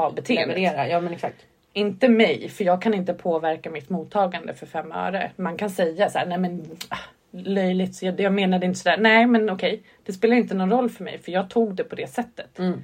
ha 0.03 0.12
beteendet. 0.12 0.58
leverera. 0.58 0.88
Ja 0.88 1.01
men 1.01 1.13
exakt. 1.13 1.46
Inte 1.74 2.10
mig, 2.10 2.50
för 2.50 2.63
jag 2.63 2.82
kan 2.82 2.94
inte 2.94 3.13
påverka 3.13 3.70
mitt 3.70 3.89
mottagande 3.89 4.53
för 4.53 4.65
fem 4.65 4.91
öre. 4.91 5.32
Man 5.36 5.58
kan 5.58 5.70
säga 5.70 6.10
så 6.10 6.18
här, 6.18 6.25
nej 6.25 6.38
men 6.38 6.77
ah, 6.89 6.98
löjligt, 7.32 7.96
så 7.96 8.06
jag, 8.06 8.20
jag 8.20 8.34
menade 8.34 8.65
inte 8.65 8.79
sådär. 8.79 8.98
Nej 8.98 9.25
men 9.25 9.50
okej, 9.50 9.84
det 10.06 10.13
spelar 10.13 10.36
inte 10.36 10.53
någon 10.53 10.72
roll 10.72 10.89
för 10.89 11.03
mig 11.03 11.20
för 11.20 11.32
jag 11.32 11.50
tog 11.50 11.75
det 11.75 11.84
på 11.84 11.96
det 11.96 12.08
sättet. 12.08 12.60
Mm. 12.60 12.82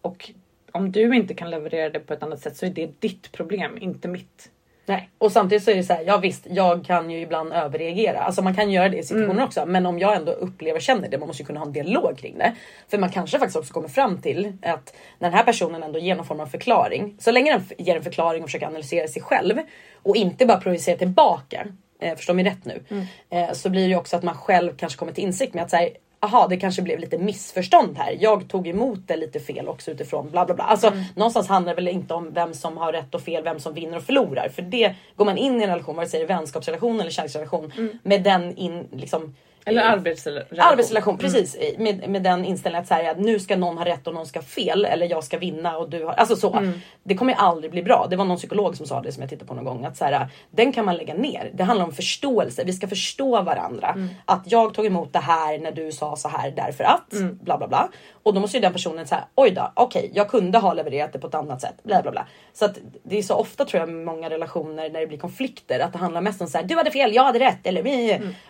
Och 0.00 0.30
om 0.72 0.92
du 0.92 1.16
inte 1.16 1.34
kan 1.34 1.50
leverera 1.50 1.90
det 1.90 2.00
på 2.00 2.12
ett 2.12 2.22
annat 2.22 2.40
sätt 2.40 2.56
så 2.56 2.66
är 2.66 2.70
det 2.70 3.00
ditt 3.00 3.32
problem, 3.32 3.78
inte 3.80 4.08
mitt. 4.08 4.50
Nej. 4.88 5.10
Och 5.18 5.32
samtidigt 5.32 5.64
så 5.64 5.70
är 5.70 5.74
det 5.74 5.82
så 5.82 5.92
här, 5.92 6.02
ja 6.06 6.16
visst, 6.18 6.46
jag 6.50 6.84
kan 6.84 7.10
ju 7.10 7.20
ibland 7.20 7.52
överreagera. 7.52 8.20
Alltså 8.20 8.42
man 8.42 8.54
kan 8.54 8.70
göra 8.70 8.88
det 8.88 8.98
i 8.98 9.02
situationer 9.02 9.32
Mm. 9.32 9.44
också. 9.44 9.66
Men 9.66 9.86
om 9.86 9.98
jag 9.98 10.16
ändå 10.16 10.32
upplever 10.32 10.76
och 10.78 10.82
känner 10.82 11.08
det, 11.08 11.18
man 11.18 11.28
måste 11.28 11.42
ju 11.42 11.46
kunna 11.46 11.60
ha 11.60 11.66
en 11.66 11.72
dialog 11.72 12.18
kring 12.18 12.38
det. 12.38 12.54
För 12.88 12.98
man 12.98 13.10
kanske 13.10 13.38
faktiskt 13.38 13.56
också 13.56 13.72
kommer 13.72 13.88
fram 13.88 14.18
till 14.22 14.52
att 14.62 14.94
när 15.18 15.30
den 15.30 15.38
här 15.38 15.44
personen 15.44 15.82
ändå 15.82 15.98
ger 15.98 16.16
någon 16.16 16.26
form 16.26 16.40
av 16.40 16.46
förklaring. 16.46 17.16
Så 17.18 17.30
länge 17.30 17.52
den 17.52 17.86
ger 17.86 17.96
en 17.96 18.02
förklaring 18.04 18.42
och 18.42 18.48
försöker 18.48 18.66
analysera 18.66 19.08
sig 19.08 19.22
själv 19.22 19.56
och 20.02 20.16
inte 20.16 20.46
bara 20.46 20.60
projicera 20.60 20.96
tillbaka. 20.96 21.66
Eh, 22.00 22.16
förstår 22.16 22.34
mig 22.34 22.44
rätt 22.44 22.64
nu. 22.64 22.82
Mm. 22.88 23.06
Eh, 23.30 23.52
så 23.52 23.70
blir 23.70 23.82
det 23.82 23.88
ju 23.88 23.96
också 23.96 24.16
att 24.16 24.22
man 24.22 24.34
själv 24.34 24.76
kanske 24.76 24.98
kommer 24.98 25.12
till 25.12 25.24
insikt 25.24 25.54
med 25.54 25.64
att 25.64 25.70
säga 25.70 25.90
Aha, 26.26 26.46
det 26.48 26.56
kanske 26.56 26.82
blev 26.82 26.98
lite 26.98 27.18
missförstånd 27.18 27.98
här. 27.98 28.16
Jag 28.20 28.48
tog 28.48 28.68
emot 28.68 28.98
det 29.06 29.16
lite 29.16 29.40
fel 29.40 29.68
också 29.68 29.90
utifrån 29.90 30.30
bla 30.30 30.46
bla 30.46 30.54
bla. 30.54 30.64
Alltså 30.64 30.86
Mm. 30.86 31.02
någonstans 31.14 31.48
handlar 31.48 31.72
det 31.72 31.76
väl 31.76 31.88
inte 31.88 32.14
om 32.14 32.32
vem 32.32 32.54
som 32.54 32.76
har 32.76 32.92
rätt 32.92 33.14
och 33.14 33.20
fel, 33.20 33.42
vem 33.44 33.60
som 33.60 33.74
vinner 33.74 33.96
och 33.96 34.02
förlorar. 34.02 34.48
För 34.48 34.62
det 34.62 34.94
går 35.16 35.24
man 35.24 35.38
in 35.38 35.60
i 35.60 35.64
en 35.64 35.70
relation, 35.70 35.96
vare 35.96 36.06
sig 36.06 36.20
det 36.20 36.24
är 36.32 36.38
vänskapsrelation 36.38 37.00
eller 37.00 37.10
kärleksrelation, 37.10 37.72
med 38.02 38.22
den 38.22 38.56
in 38.56 38.88
liksom 38.92 39.34
Eller 39.68 39.82
eh, 39.82 39.90
arbetsrelation. 39.90 40.60
Arbetsrelation, 40.60 41.18
precis. 41.18 41.56
Med, 41.78 42.08
med 42.08 42.22
den 42.22 42.44
inställningen 42.44 42.82
att, 42.82 42.88
så 42.88 42.94
här, 42.94 43.10
att 43.10 43.18
nu 43.18 43.38
ska 43.38 43.56
någon 43.56 43.78
ha 43.78 43.84
rätt 43.84 44.06
och 44.06 44.14
någon 44.14 44.26
ska 44.26 44.38
ha 44.38 44.44
fel. 44.44 44.84
Eller 44.84 45.10
jag 45.10 45.24
ska 45.24 45.38
vinna 45.38 45.78
och 45.78 45.90
du 45.90 46.04
har... 46.04 46.12
Alltså 46.12 46.36
så. 46.36 46.72
Det 47.02 47.14
kommer 47.14 47.32
ju 47.32 47.38
aldrig 47.38 47.70
bli 47.70 47.82
bra. 47.82 48.06
Det 48.10 48.16
var 48.16 48.24
någon 48.24 48.36
psykolog 48.36 48.76
som 48.76 48.86
sa 48.86 49.02
det 49.02 49.12
som 49.12 49.20
jag 49.20 49.30
tittade 49.30 49.48
på 49.48 49.54
någon 49.54 49.64
gång. 49.64 49.84
Att 49.84 49.96
så 49.96 50.04
här, 50.04 50.28
den 50.50 50.72
kan 50.72 50.84
man 50.84 50.96
lägga 50.96 51.14
ner. 51.14 51.50
Det 51.54 51.64
handlar 51.64 51.86
om 51.86 51.92
förståelse. 51.92 52.64
Vi 52.64 52.72
ska 52.72 52.88
förstå 52.88 53.42
varandra. 53.42 53.96
Att 54.24 54.42
jag 54.44 54.74
tog 54.74 54.86
emot 54.86 55.12
det 55.12 55.18
här 55.18 55.58
när 55.58 55.72
du 55.72 55.92
sa 55.92 56.16
så 56.16 56.28
här 56.28 56.50
därför 56.56 56.84
att. 56.84 57.12
Bla 57.44 57.58
bla 57.58 57.68
bla. 57.68 57.88
Och 58.26 58.34
då 58.34 58.40
måste 58.40 58.56
ju 58.56 58.60
den 58.60 58.72
personen 58.72 59.06
säga 59.06 59.24
oj 59.34 59.50
då, 59.50 59.72
okej 59.74 60.10
jag 60.14 60.28
kunde 60.28 60.58
ha 60.58 60.72
levererat 60.72 61.12
det 61.12 61.18
på 61.18 61.26
ett 61.26 61.34
annat 61.34 61.60
sätt. 61.60 61.74
Bla 61.82 62.02
bla 62.02 62.10
bla. 62.10 62.26
Så 62.52 62.64
att 62.64 62.78
det 63.02 63.18
är 63.18 63.22
så 63.22 63.34
ofta 63.34 63.64
tror 63.64 63.80
jag 63.80 63.88
många 63.88 64.30
relationer 64.30 64.90
när 64.90 65.00
det 65.00 65.06
blir 65.06 65.18
konflikter 65.18 65.80
att 65.80 65.92
det 65.92 65.98
handlar 65.98 66.20
mest 66.20 66.40
om 66.40 66.46
så 66.46 66.58
här, 66.58 66.64
du 66.64 66.76
hade 66.76 66.90
fel, 66.90 67.14
jag 67.14 67.24
hade 67.24 67.38
rätt. 67.38 67.66
Eller 67.66 67.82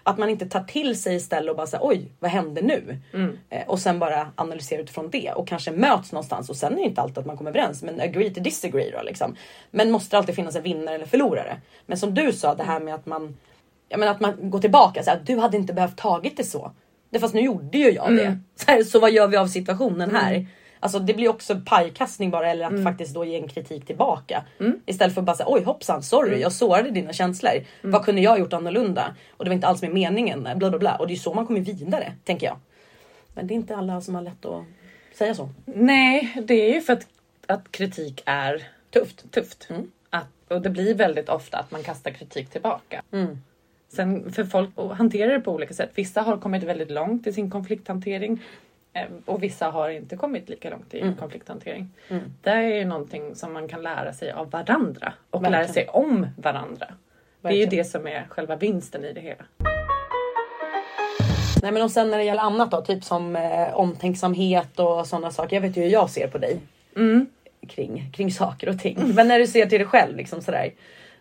att 0.03 0.19
man 0.19 0.29
inte 0.29 0.47
tar 0.47 0.61
till 0.61 1.03
sig 1.03 1.17
istället 1.17 1.51
och 1.51 1.57
bara 1.57 1.67
säger 1.67 1.87
oj 1.87 2.13
vad 2.21 2.31
hände 2.31 2.63
nu? 2.63 2.99
Eh, 3.51 3.69
och 3.69 3.79
sen 3.79 3.99
bara 3.99 4.33
analysera 4.35 4.81
utifrån 4.81 5.11
det 5.11 5.33
och 5.33 5.49
kanske 5.49 5.71
möts 5.71 6.13
någonstans 6.13 6.51
och 6.51 6.57
sen 6.57 6.73
är 6.73 6.77
det 6.77 6.83
inte 6.83 7.01
alltid 7.01 7.19
att 7.19 7.27
man 7.27 7.37
kommer 7.37 7.51
överens 7.51 7.83
men 7.83 8.01
agree 8.01 8.31
to 8.31 8.41
disagree 8.41 8.91
då 8.91 9.03
liksom. 9.03 9.37
Men 9.71 9.91
måste 9.91 10.19
alltid 10.19 10.35
finnas 10.35 10.57
en 10.57 10.63
vinnare 10.63 10.95
eller 10.95 11.07
förlorare. 11.07 11.61
Men 11.87 11.99
som 11.99 12.15
du 12.15 12.33
sa 12.33 12.55
det 12.55 12.65
här 12.65 12.81
med 12.81 12.95
att 12.95 13.07
man, 13.07 13.37
jag 13.89 14.01
menar 14.01 14.13
att 14.13 14.21
man 14.21 14.51
går 14.51 14.59
tillbaka 14.59 15.03
så 15.03 15.11
här, 15.11 15.21
du 15.27 15.39
hade 15.39 15.57
inte 15.57 15.73
behövt 15.73 15.97
tagit 15.97 16.37
det 16.37 16.45
så. 16.45 16.73
Det 17.11 17.19
fast 17.21 17.35
nu 17.35 17.41
gjorde 17.41 17.79
ju 17.79 17.91
jag 17.91 18.17
det. 18.17 18.39
Så, 18.57 18.71
här, 18.71 18.83
så 18.83 18.99
vad 19.01 19.11
gör 19.11 19.29
vi 19.29 19.37
av 19.37 19.47
situationen 19.47 20.11
här? 20.11 20.47
Alltså 20.81 20.99
det 20.99 21.15
blir 21.15 21.29
också 21.29 21.61
pajkastning 21.67 22.31
bara 22.31 22.51
eller 22.51 22.65
att 22.67 22.73
faktiskt 22.85 23.15
då 23.15 23.25
ge 23.25 23.37
en 23.37 23.49
kritik 23.49 23.87
tillbaka. 23.87 24.45
Istället 24.87 25.15
för 25.15 25.21
att 25.21 25.27
bara 25.27 25.37
säga 25.37 25.47
oj 25.49 25.63
hoppsan 25.63 26.03
sorry 26.03 26.41
jag 26.41 26.53
sårade 26.53 26.91
dina 26.91 27.13
känslor. 27.13 27.53
Vad 27.83 28.05
kunde 28.05 28.21
jag 28.21 28.31
ha 28.31 28.39
gjort 28.39 28.53
annorlunda? 28.53 29.15
Och 29.37 29.45
det 29.45 29.49
var 29.51 29.55
inte 29.55 29.67
alls 29.67 29.83
med 29.83 29.91
meningen. 29.95 30.49
Bla 30.57 30.71
bla 30.71 30.79
bla. 30.79 30.97
Och 30.97 31.07
det 31.07 31.15
är 31.15 31.17
så 31.17 31.35
man 31.35 31.47
kommer 31.47 31.61
vidare 31.61 32.13
tänker 32.25 32.47
jag. 32.47 32.57
Men 33.35 33.47
det 33.47 33.55
är 33.55 33.57
inte 33.57 33.77
alla 33.77 34.01
som 34.01 34.15
har 34.15 34.23
lätt 34.23 34.45
att 34.45 34.65
säga 35.19 35.35
så. 35.35 35.49
Nej, 35.65 36.37
det 36.43 36.55
är 36.71 36.75
ju 36.75 36.81
för 36.81 36.93
att, 36.93 37.07
att 37.47 37.73
kritik 37.73 38.23
är 38.27 38.63
Tufft. 38.91 39.31
tufft. 39.33 39.69
Att, 40.11 40.27
och 40.49 40.63
det 40.63 40.71
blir 40.71 40.95
väldigt 40.95 41.29
ofta 41.29 41.59
att 41.59 41.71
man 41.71 41.83
kastar 41.83 42.11
kritik 42.11 42.51
tillbaka. 42.51 43.03
Sen 43.89 44.33
för 44.33 44.45
folk 44.45 44.71
hanterar 44.97 45.33
det 45.33 45.41
på 45.41 45.53
olika 45.53 45.75
sätt. 45.75 45.91
Vissa 45.95 46.23
har 46.23 46.37
kommit 46.37 46.63
väldigt 46.63 46.91
långt 46.91 47.27
i 47.27 47.33
sin 47.33 47.51
konflikthantering 47.51 48.43
eh, 48.93 49.03
och 49.25 49.43
vissa 49.43 49.71
har 49.71 49.89
inte 49.91 50.17
kommit 50.17 50.49
lika 50.49 50.71
långt 50.71 50.95
i 50.95 51.15
konflikthantering. 51.21 51.89
Det 52.43 52.51
är 52.51 52.63
ju 52.63 52.85
någonting 52.85 53.35
som 53.35 53.53
man 53.53 53.69
kan 53.69 53.83
lära 53.83 54.13
sig 54.13 54.31
av 54.33 54.51
varandra 54.51 55.13
och 55.31 55.43
lära 55.43 55.51
Verkligen. 55.53 55.75
sig 55.75 55.89
om 55.89 56.27
varandra. 56.37 56.87
Det 57.43 57.49
är 57.49 57.53
ju 57.53 57.59
Verkligen. 57.61 57.85
det 57.85 57.91
som 57.91 58.07
är 58.07 58.27
själva 58.29 58.57
vinsten 58.57 59.05
i 59.05 59.13
det 59.13 59.21
hela. 59.21 59.45
Nej 61.63 61.73
men 61.73 61.83
och 61.83 61.91
sen 61.91 62.11
när 62.11 62.19
det 62.19 62.25
gäller 62.25 62.43
annat 62.43 62.71
då, 62.71 62.81
typ 62.81 63.05
som 63.05 63.37
eh, 63.37 63.75
omtänksamhet 63.75 64.79
och 64.79 65.07
sådana 65.07 65.31
saker. 65.31 65.57
Jag 65.57 65.61
vet 65.61 65.77
ju 65.77 65.83
hur 65.83 65.91
jag 65.91 66.11
ser 66.11 66.29
på 66.29 66.39
dig. 66.39 66.61
Kring, 67.69 68.11
kring 68.13 68.31
saker 68.31 68.69
och 68.69 68.79
ting. 68.79 69.15
Men 69.15 69.29
när 69.29 69.39
du 69.39 69.47
ser 69.47 69.67
till 69.67 69.79
dig 69.79 69.87
själv 69.89 70.17
liksom 70.17 70.43
sådär. 70.43 70.71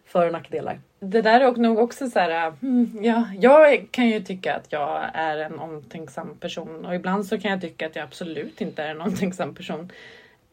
För 0.05 0.25
och 0.25 0.31
nackdelar. 0.31 0.79
Det 1.09 1.21
där 1.21 1.41
är 1.41 1.55
nog 1.55 1.79
också 1.79 2.09
så 2.09 2.19
här, 2.19 2.53
hmm, 2.61 2.99
ja, 3.01 3.27
jag 3.39 3.87
kan 3.91 4.07
ju 4.07 4.19
tycka 4.19 4.55
att 4.55 4.71
jag 4.71 5.09
är 5.13 5.37
en 5.37 5.59
omtänksam 5.59 6.37
person 6.39 6.85
och 6.85 6.95
ibland 6.95 7.25
så 7.25 7.39
kan 7.39 7.51
jag 7.51 7.61
tycka 7.61 7.85
att 7.87 7.95
jag 7.95 8.03
absolut 8.03 8.61
inte 8.61 8.83
är 8.83 8.89
en 8.89 9.01
omtänksam 9.01 9.55
person. 9.55 9.91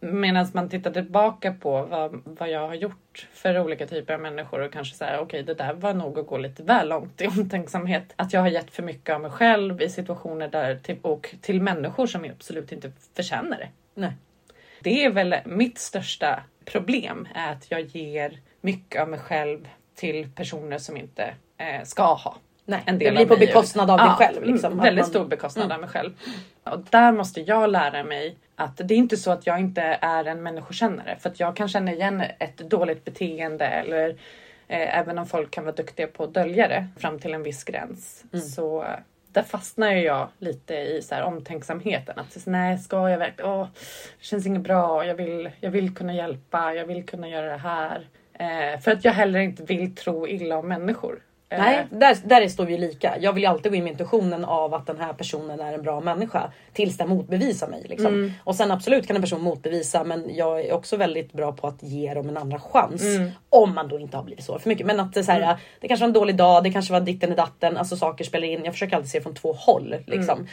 Medan 0.01 0.47
man 0.55 0.69
tittar 0.69 0.91
tillbaka 0.91 1.53
på 1.53 1.83
vad, 1.83 2.23
vad 2.25 2.51
jag 2.51 2.69
har 2.69 2.75
gjort 2.75 3.29
för 3.33 3.59
olika 3.59 3.87
typer 3.87 4.15
av 4.15 4.21
människor 4.21 4.61
och 4.61 4.73
kanske 4.73 4.95
säga 4.97 5.21
okej 5.21 5.43
det 5.43 5.55
där 5.55 5.75
var 5.75 5.95
nog 5.95 6.19
att 6.19 6.27
gå 6.27 6.39
lite 6.39 6.63
väl 6.63 6.89
långt 6.89 7.21
i 7.21 7.27
omtänksamhet. 7.27 8.13
Att 8.17 8.33
jag 8.33 8.41
har 8.41 8.49
gett 8.49 8.71
för 8.71 8.83
mycket 8.83 9.15
av 9.15 9.21
mig 9.21 9.31
själv 9.31 9.83
i 9.83 9.89
situationer 9.89 10.49
där 10.49 10.77
till, 10.77 10.97
och 11.03 11.35
till 11.41 11.63
människor 11.63 12.07
som 12.07 12.25
absolut 12.25 12.73
inte 12.73 12.93
förtjänar 13.17 13.59
det. 13.59 13.69
Nej. 13.95 14.13
Det 14.81 15.05
är 15.05 15.11
väl 15.11 15.37
mitt 15.45 15.79
största 15.79 16.43
problem 16.65 17.29
är 17.35 17.53
att 17.53 17.71
jag 17.71 17.81
ger 17.81 18.39
mycket 18.61 19.03
av 19.03 19.09
mig 19.09 19.21
själv 19.21 19.69
till 20.03 20.29
personer 20.35 20.79
som 20.79 20.97
inte 20.97 21.35
eh, 21.59 21.85
ska 21.85 22.15
ha. 22.15 22.37
Nej, 22.65 22.83
en 22.87 22.99
det 22.99 23.05
del 23.05 23.15
blir 23.15 23.25
av 23.25 23.29
på 23.29 23.37
bekostnad 23.37 23.91
av 23.91 23.99
dig 23.99 24.09
själv, 24.09 24.37
mm, 24.37 24.51
liksom. 24.53 24.79
Väldigt 24.79 25.05
man- 25.05 25.11
stor 25.11 25.25
bekostnad 25.25 25.73
av 25.73 25.81
mig 25.81 25.89
själv. 25.89 26.11
Och 26.65 26.81
där 26.91 27.13
måste 27.13 27.41
jag 27.41 27.71
lära 27.71 28.05
mig 28.05 28.37
att 28.57 28.77
det 28.77 28.95
är 28.95 28.99
inte 28.99 29.17
så 29.17 29.31
att 29.31 29.47
jag 29.47 29.61
inte 29.61 29.83
är 30.01 30.25
en 30.25 30.43
människokännare. 30.43 31.17
För 31.21 31.31
att 31.31 31.41
jag 31.41 31.57
kan 31.57 31.69
känna 31.69 31.93
igen 31.93 32.23
ett 32.39 32.57
dåligt 32.57 33.05
beteende 33.05 33.65
eller 33.67 34.09
eh, 34.69 34.99
även 34.99 35.19
om 35.19 35.27
folk 35.27 35.51
kan 35.51 35.65
vara 35.65 35.75
duktiga 35.75 36.07
på 36.07 36.25
att 36.25 36.35
dölja 36.35 36.69
det 36.69 36.89
fram 36.99 37.19
till 37.19 37.35
en 37.35 37.43
viss 37.43 37.65
gräns. 37.65 38.25
Mm. 38.33 38.45
Så 38.45 38.87
där 39.33 39.43
fastnar 39.43 39.93
ju 39.93 40.03
jag 40.03 40.29
lite 40.39 40.75
i 40.75 41.03
så 41.03 41.15
här 41.15 41.23
omtänksamheten. 41.23 42.19
Att 42.19 42.33
så, 42.33 42.51
nej, 42.51 42.79
ska 42.79 43.11
jag 43.11 43.19
verkligen? 43.19 43.51
Åh, 43.51 43.67
det 44.19 44.25
känns 44.25 44.47
inget 44.47 44.63
bra. 44.63 45.07
Jag 45.07 45.15
vill, 45.15 45.51
jag 45.61 45.71
vill 45.71 45.95
kunna 45.95 46.15
hjälpa. 46.15 46.75
Jag 46.75 46.87
vill 46.87 47.07
kunna 47.07 47.29
göra 47.29 47.51
det 47.51 47.59
här. 47.59 48.09
Eh, 48.39 48.81
för 48.81 48.91
att 48.91 49.05
jag 49.05 49.13
heller 49.13 49.41
inte 49.41 49.63
vill 49.63 49.95
tro 49.95 50.29
illa 50.29 50.59
om 50.59 50.69
människor. 50.69 51.23
Eh, 51.53 51.59
Nej, 51.59 51.87
där, 51.91 52.17
där 52.25 52.49
står 52.49 52.65
vi 52.65 52.79
lika. 52.79 53.19
Jag 53.21 53.33
vill 53.33 53.43
ju 53.43 53.49
alltid 53.49 53.73
gå 53.73 53.77
in 53.77 53.85
med 53.85 53.91
intentionen 53.91 54.45
av 54.45 54.75
att 54.75 54.87
den 54.87 54.99
här 54.99 55.13
personen 55.13 55.61
är 55.61 55.73
en 55.73 55.83
bra 55.83 56.01
människa. 56.01 56.53
Tills 56.73 56.97
den 56.97 57.09
motbevisar 57.09 57.69
mig. 57.69 57.87
Liksom. 57.89 58.15
Mm. 58.15 58.33
Och 58.45 58.55
sen 58.55 58.71
absolut 58.71 59.07
kan 59.07 59.17
en 59.17 59.23
person 59.23 59.43
motbevisa 59.43 60.05
men 60.05 60.35
jag 60.35 60.61
är 60.61 60.73
också 60.73 60.97
väldigt 60.97 61.33
bra 61.33 61.53
på 61.53 61.67
att 61.67 61.83
ge 61.83 62.15
dem 62.15 62.29
en 62.29 62.37
andra 62.37 62.61
chans. 62.61 63.03
Mm. 63.03 63.31
Om 63.49 63.75
man 63.75 63.89
då 63.89 64.01
inte 64.01 64.17
har 64.17 64.25
blivit 64.25 64.45
så 64.45 64.59
för 64.59 64.69
mycket. 64.69 64.87
Men 64.87 65.01
att 65.01 65.25
så 65.25 65.33
här, 65.33 65.57
det 65.81 65.89
kanske 65.89 66.03
var 66.03 66.09
en 66.09 66.15
dålig 66.15 66.37
dag, 66.37 66.65
det 66.65 66.73
kanske 66.73 66.93
var 66.93 67.01
ditten 67.01 67.33
i 67.33 67.35
datten. 67.35 67.77
Alltså 67.77 67.97
saker 67.97 68.25
spelar 68.25 68.49
in. 68.49 68.65
Jag 68.65 68.75
försöker 68.75 68.97
alltid 68.97 69.11
se 69.11 69.21
från 69.21 69.35
två 69.35 69.53
håll. 69.53 69.95
Liksom. 70.07 70.47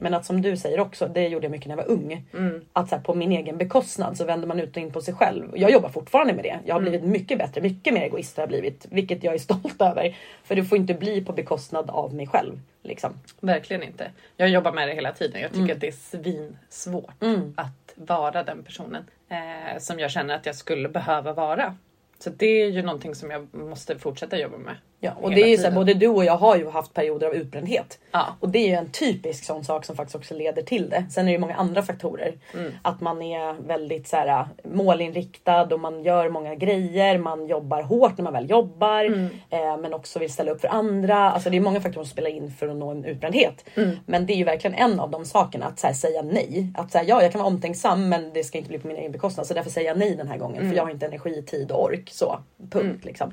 Mm. 0.00 0.02
Men 0.12 0.14
att 0.14 0.26
som 0.26 0.42
du 0.42 0.56
säger 0.56 0.80
också, 0.80 1.06
det 1.08 1.28
gjorde 1.28 1.44
jag 1.44 1.50
mycket 1.50 1.68
när 1.68 1.76
jag 1.76 1.84
var 1.84 1.90
ung. 1.92 2.24
Att 2.72 2.88
så 2.88 2.94
här, 2.96 3.02
på 3.02 3.14
min 3.14 3.32
egen 3.32 3.56
bekostnad 3.56 4.16
så 4.16 4.24
vänder 4.24 4.48
man 4.48 4.60
ut 4.60 4.70
och 4.76 4.82
in 4.82 4.90
på 4.92 5.00
sig 5.00 5.14
själv. 5.14 5.52
Jag 5.54 5.70
jobbar 5.70 5.88
fortfarande 5.88 6.32
med 6.32 6.44
det. 6.44 6.58
Jag 6.64 6.74
har 6.74 6.80
blivit 6.80 7.02
mycket 7.04 7.38
bättre, 7.38 7.60
mycket 7.60 7.94
mer 7.94 8.02
egoist 8.02 8.36
har 8.36 8.42
jag 8.42 8.48
blivit. 8.48 8.86
Vilket 8.90 9.24
jag 9.24 9.34
är 9.34 9.38
stolt 9.38 9.76
över. 9.82 10.16
För 10.44 10.54
det 10.56 10.64
får 10.64 10.78
inte 10.78 10.94
bli 10.94 11.24
på 11.24 11.32
bekostnad 11.32 11.90
av 11.90 12.14
mig 12.14 12.26
själv. 12.26 12.60
Liksom. 12.82 13.12
Verkligen 13.40 13.82
inte. 13.82 14.10
Jag 14.36 14.48
jobbar 14.48 14.72
med 14.72 14.88
det 14.88 14.94
hela 14.94 15.12
tiden. 15.12 15.40
Jag 15.40 15.50
tycker 15.50 15.62
Mm. 15.64 15.74
att 15.76 15.80
det 15.80 15.88
är 15.88 15.92
svinsvårt 15.92 17.14
att 17.56 17.92
vara 17.94 18.42
den 18.42 18.62
personen 18.62 19.04
eh, 19.28 19.78
som 19.78 19.98
jag 19.98 20.10
känner 20.10 20.34
att 20.34 20.46
jag 20.46 20.54
skulle 20.56 20.88
behöva 20.88 21.32
vara. 21.32 21.76
Så 22.18 22.30
det 22.30 22.62
är 22.62 22.66
ju 22.66 22.82
någonting 22.82 23.14
som 23.14 23.30
jag 23.30 23.54
måste 23.54 23.98
fortsätta 23.98 24.38
jobba 24.38 24.58
med. 24.58 24.76
Ja, 25.00 25.12
och 25.20 25.30
det 25.30 25.42
är 25.42 25.48
ju 25.48 25.56
så 25.56 25.62
här, 25.62 25.74
både 25.74 25.94
du 25.94 26.08
och 26.08 26.24
jag 26.24 26.36
har 26.36 26.56
ju 26.56 26.70
haft 26.70 26.94
perioder 26.94 27.26
av 27.26 27.34
utbrändhet. 27.34 27.98
Ja. 28.12 28.26
Och 28.40 28.48
det 28.48 28.58
är 28.58 28.68
ju 28.68 28.74
en 28.74 28.90
typisk 28.90 29.44
sån 29.44 29.64
sak 29.64 29.84
som 29.84 29.96
faktiskt 29.96 30.16
också 30.16 30.34
leder 30.34 30.62
till 30.62 30.90
det. 30.90 31.06
Sen 31.10 31.24
är 31.24 31.26
det 31.26 31.32
ju 31.32 31.38
många 31.38 31.54
andra 31.54 31.82
faktorer. 31.82 32.34
Mm. 32.54 32.72
Att 32.82 33.00
man 33.00 33.22
är 33.22 33.52
väldigt 33.66 34.08
så 34.08 34.16
här, 34.16 34.46
målinriktad 34.64 35.74
och 35.74 35.80
man 35.80 36.02
gör 36.02 36.28
många 36.28 36.54
grejer. 36.54 37.18
Man 37.18 37.46
jobbar 37.46 37.82
hårt 37.82 38.18
när 38.18 38.24
man 38.24 38.32
väl 38.32 38.50
jobbar. 38.50 39.04
Mm. 39.04 39.28
Eh, 39.50 39.76
men 39.76 39.94
också 39.94 40.18
vill 40.18 40.32
ställa 40.32 40.50
upp 40.50 40.60
för 40.60 40.68
andra. 40.68 41.30
Alltså 41.30 41.50
det 41.50 41.56
är 41.56 41.60
många 41.60 41.80
faktorer 41.80 42.04
som 42.04 42.10
spelar 42.10 42.30
in 42.30 42.50
för 42.50 42.68
att 42.68 42.76
nå 42.76 42.90
en 42.90 43.04
utbrändhet. 43.04 43.64
Mm. 43.74 43.96
Men 44.06 44.26
det 44.26 44.32
är 44.32 44.36
ju 44.36 44.44
verkligen 44.44 44.74
en 44.74 45.00
av 45.00 45.10
de 45.10 45.24
sakerna. 45.24 45.66
Att 45.66 45.82
här, 45.82 45.92
säga 45.92 46.22
nej. 46.22 46.72
Att 46.76 46.92
så 46.92 46.98
här, 46.98 47.04
ja, 47.08 47.22
jag 47.22 47.32
kan 47.32 47.38
vara 47.38 47.48
omtänksam 47.48 48.08
men 48.08 48.32
det 48.32 48.44
ska 48.44 48.58
inte 48.58 48.68
bli 48.68 48.78
på 48.78 48.88
min 48.88 48.96
egen 48.96 49.12
bekostnad. 49.12 49.46
Så 49.46 49.54
därför 49.54 49.70
säger 49.70 49.88
jag 49.88 49.98
nej 49.98 50.16
den 50.16 50.28
här 50.28 50.38
gången. 50.38 50.58
Mm. 50.58 50.70
För 50.70 50.76
jag 50.76 50.84
har 50.84 50.90
inte 50.90 51.06
energi, 51.06 51.42
tid 51.42 51.70
och 51.70 51.84
ork. 51.84 52.05
Så. 52.10 52.40
Punkt 52.70 53.04
liksom. 53.04 53.32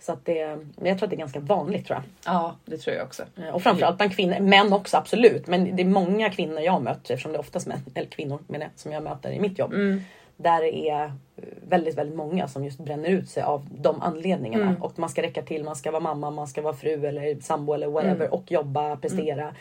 Så 0.00 0.12
att 0.12 0.24
det, 0.24 0.58
jag 0.82 0.98
tror 0.98 1.04
att 1.06 1.10
det 1.10 1.16
är 1.16 1.18
ganska 1.18 1.40
vanligt 1.40 1.86
tror 1.86 1.96
jag. 1.96 2.34
Ja, 2.34 2.56
det 2.64 2.76
tror 2.76 2.96
jag 2.96 3.06
också. 3.06 3.22
Eh, 3.36 3.48
Och 3.54 3.62
framförallt 3.62 3.96
bland 3.96 4.12
kvinnor, 4.16 4.40
män 4.40 4.72
också 4.72 4.96
absolut. 4.96 5.46
Men 5.46 5.76
det 5.76 5.82
är 5.82 5.86
många 5.86 6.30
kvinnor 6.30 6.60
jag 6.60 6.82
möter, 6.82 7.14
eftersom 7.14 7.32
det 7.32 7.36
är 7.38 7.40
oftast 7.40 7.66
män, 7.66 7.80
eller 7.94 8.08
kvinnor 8.08 8.38
menar 8.46 8.64
jag, 8.66 8.72
som 8.76 8.92
jag 8.92 9.02
möter 9.02 9.30
i 9.32 9.40
mitt 9.40 9.58
jobb. 9.58 9.72
Där 10.36 10.60
det 10.62 10.88
är 10.88 11.12
väldigt, 11.68 11.98
väldigt 11.98 12.16
många 12.16 12.48
som 12.48 12.64
just 12.64 12.80
bränner 12.80 13.08
ut 13.08 13.28
sig 13.28 13.42
av 13.42 13.66
de 13.70 14.02
anledningarna. 14.02 14.66
Och 14.80 14.98
man 14.98 15.08
ska 15.08 15.22
räcka 15.22 15.42
till, 15.42 15.64
man 15.64 15.76
ska 15.76 15.90
vara 15.90 16.02
mamma, 16.02 16.30
man 16.30 16.48
ska 16.48 16.62
vara 16.62 16.74
fru 16.74 17.06
eller 17.06 17.40
sambo 17.40 17.72
eller 17.74 17.86
whatever 17.86 18.34
och 18.34 18.52
jobba, 18.52 18.96
prestera. 18.96 19.54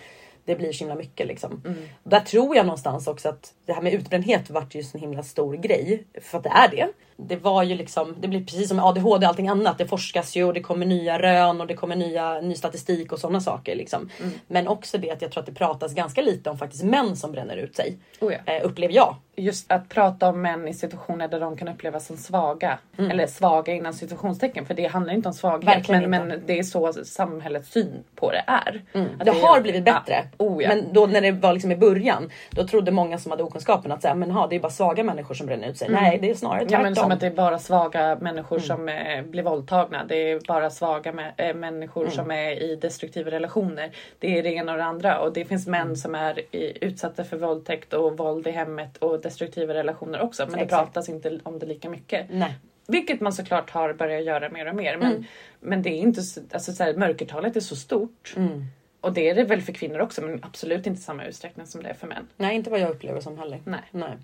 Det 0.46 0.56
blir 0.56 0.72
så 0.72 0.80
himla 0.80 0.96
mycket 0.96 1.28
liksom. 1.28 1.62
Där 2.04 2.20
tror 2.20 2.56
jag 2.56 2.66
någonstans 2.66 3.08
också 3.08 3.30
att 3.30 3.54
det 3.66 3.74
här 3.74 3.82
med 3.82 3.94
utbrändhet 3.94 4.50
vart 4.50 4.76
ju 4.76 4.84
en 4.94 5.00
himla 5.00 5.24
stor 5.24 5.54
grej. 5.54 6.04
För 6.22 6.38
att 6.38 6.44
det 6.44 6.50
är 6.50 6.68
det. 6.72 6.88
Det 7.28 7.36
var 7.36 7.64
ju 7.64 7.76
liksom, 7.76 8.16
det 8.20 8.28
blir 8.28 8.46
precis 8.46 8.68
som 8.70 8.80
ADHD 8.80 9.26
och 9.26 9.30
allting 9.30 9.48
annat. 9.48 9.78
Det 9.78 9.86
forskas 9.88 10.36
ju 10.36 10.44
och 10.44 10.54
det 10.54 10.62
kommer 10.62 10.86
nya 10.86 11.20
rön 11.20 11.62
och 11.62 11.68
det 11.68 11.74
kommer 11.74 11.96
nya, 11.96 12.42
ny 12.42 12.56
statistik 12.56 13.12
och 13.12 13.20
sådana 13.20 13.42
saker. 13.42 13.76
Liksom. 13.76 14.10
Men 14.48 14.68
också 14.68 14.98
det 14.98 15.12
att 15.12 15.22
jag 15.22 15.32
tror 15.32 15.42
att 15.42 15.46
det 15.46 15.54
pratas 15.54 15.94
ganska 15.94 16.22
lite 16.22 16.50
om 16.50 16.58
faktiskt 16.58 16.84
män 16.84 17.16
som 17.16 17.32
bränner 17.32 17.58
ut 17.58 17.76
sig. 17.76 17.98
Oh 18.20 18.34
ja. 18.34 18.54
Eh, 18.54 18.66
upplever 18.66 18.94
jag. 18.94 19.16
Just 19.36 19.72
att 19.72 19.90
prata 19.90 20.30
om 20.30 20.42
män 20.42 20.68
i 20.68 20.74
situationer 20.74 21.28
där 21.28 21.40
de 21.40 21.58
kan 21.58 21.68
upplevas 21.68 22.06
som 22.08 22.18
svaga. 22.18 22.80
Eller 22.98 23.28
svaga 23.28 23.74
innan 23.74 23.94
situationstecken. 23.94 24.66
För 24.66 24.74
det 24.74 24.86
handlar 24.88 25.14
inte 25.14 25.28
om 25.28 25.34
svaghet. 25.34 25.64
Mm. 25.64 25.76
Verkligen 25.78 26.10
Men, 26.10 26.28
men 26.28 26.42
det 26.46 26.60
är 26.60 26.64
så 26.64 26.94
samhällets 26.94 27.72
syn 27.72 28.04
på 28.16 28.32
det 28.32 28.44
är. 28.48 28.82
Att 29.20 29.26
Det 29.26 29.32
är- 29.32 29.42
har 29.48 29.62
blivit 29.62 29.86
bättre. 29.86 30.24
Ja. 30.38 30.46
Oh, 30.46 30.64
ja. 30.64 30.70
Men 30.70 30.94
då 30.94 31.06
när 31.06 31.22
det 31.22 31.32
var 31.32 31.54
liksom 31.54 31.72
i 31.72 31.76
början. 31.76 32.30
Då 32.50 32.68
trodde 32.68 32.92
många 32.92 33.18
som 33.18 33.32
hade 33.32 33.44
okunskapen 33.44 33.92
att 33.92 34.02
säga, 34.02 34.16
men 34.16 34.32
ha, 34.32 34.48
det 34.48 34.56
är 34.56 34.60
bara 34.60 34.72
svaga 34.72 35.04
människor 35.04 35.36
som 35.36 35.48
bränner 35.48 35.68
ut 35.68 35.78
sig. 35.78 35.90
Nej 35.90 36.20
det 36.22 36.30
är 36.30 36.36
snarare 36.36 36.66
tvärtom. 36.94 37.09
Som 37.10 37.14
att 37.16 37.20
det 37.22 37.28
är 37.28 37.32
bara 37.32 37.60
svaga 37.60 38.18
människor 38.22 38.60
som 38.60 38.90
eh, 38.90 39.24
blir 39.24 39.44
våldtagna. 39.44 40.06
Det 40.06 40.16
är 40.32 40.40
bara 40.48 40.70
svaga 40.70 41.12
mä- 41.12 41.32
eh, 41.38 41.54
människor 41.56 42.10
som 42.10 42.32
är 42.32 42.52
i 42.64 42.76
destruktiva 42.76 43.32
relationer. 43.32 43.92
Det 44.20 44.38
är 44.40 44.44
det 44.44 44.50
ena 44.54 44.72
och 44.72 44.78
det 44.78 44.84
andra. 44.84 45.20
Och 45.20 45.34
det 45.34 45.46
finns 45.46 45.68
män 45.68 45.98
som 45.98 46.16
är 46.16 46.40
i, 46.56 46.78
utsatta 46.82 47.24
för 47.24 47.38
våldtäkt 47.38 47.94
och 47.94 48.18
våld 48.18 48.48
i 48.48 48.52
hemmet 48.52 48.98
och 48.98 49.22
destruktiva 49.22 49.74
relationer 49.74 50.22
också. 50.22 50.46
Men 50.50 50.56
det 50.60 50.66
Exakt. 50.66 50.86
pratas 50.86 51.10
inte 51.10 51.40
om 51.44 51.60
det 51.60 51.66
lika 51.66 51.90
mycket. 51.90 52.26
Nej. 52.30 52.54
Vilket 52.88 53.22
man 53.22 53.34
såklart 53.34 53.70
har 53.70 53.94
börjat 53.94 54.24
göra 54.24 54.50
mer 54.50 54.66
och 54.70 54.76
mer. 54.76 54.98
Men, 54.98 55.12
Mm. 55.12 55.24
men 55.60 55.82
det 55.82 55.90
är 55.90 55.98
inte 56.00 56.22
så, 56.22 56.42
alltså 56.52 56.72
så 56.74 56.84
här, 56.84 56.94
mörkertalet 56.94 57.56
är 57.56 57.60
så 57.60 57.76
stort. 57.76 58.34
Mm. 58.38 58.64
Och 59.02 59.14
det 59.14 59.30
är 59.30 59.36
det 59.36 59.44
väl 59.44 59.62
för 59.62 59.74
kvinnor 59.74 60.00
också 60.00 60.22
men 60.22 60.40
absolut 60.44 60.88
inte 60.88 61.02
samma 61.02 61.26
utsträckning 61.26 61.66
som 61.66 61.84
det 61.84 61.90
är 61.90 61.94
för 61.94 62.08
män. 62.08 62.28
Nej 62.38 62.56
inte 62.56 62.70
vad 62.70 62.80
jag 62.80 62.90
upplever 62.90 63.22
som 63.22 63.38
heller. 63.40 63.60
Nej. 63.66 63.80
Nej. 63.92 64.18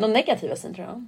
Någon 0.00 0.12
negativa 0.12 0.56
jag? 0.82 1.06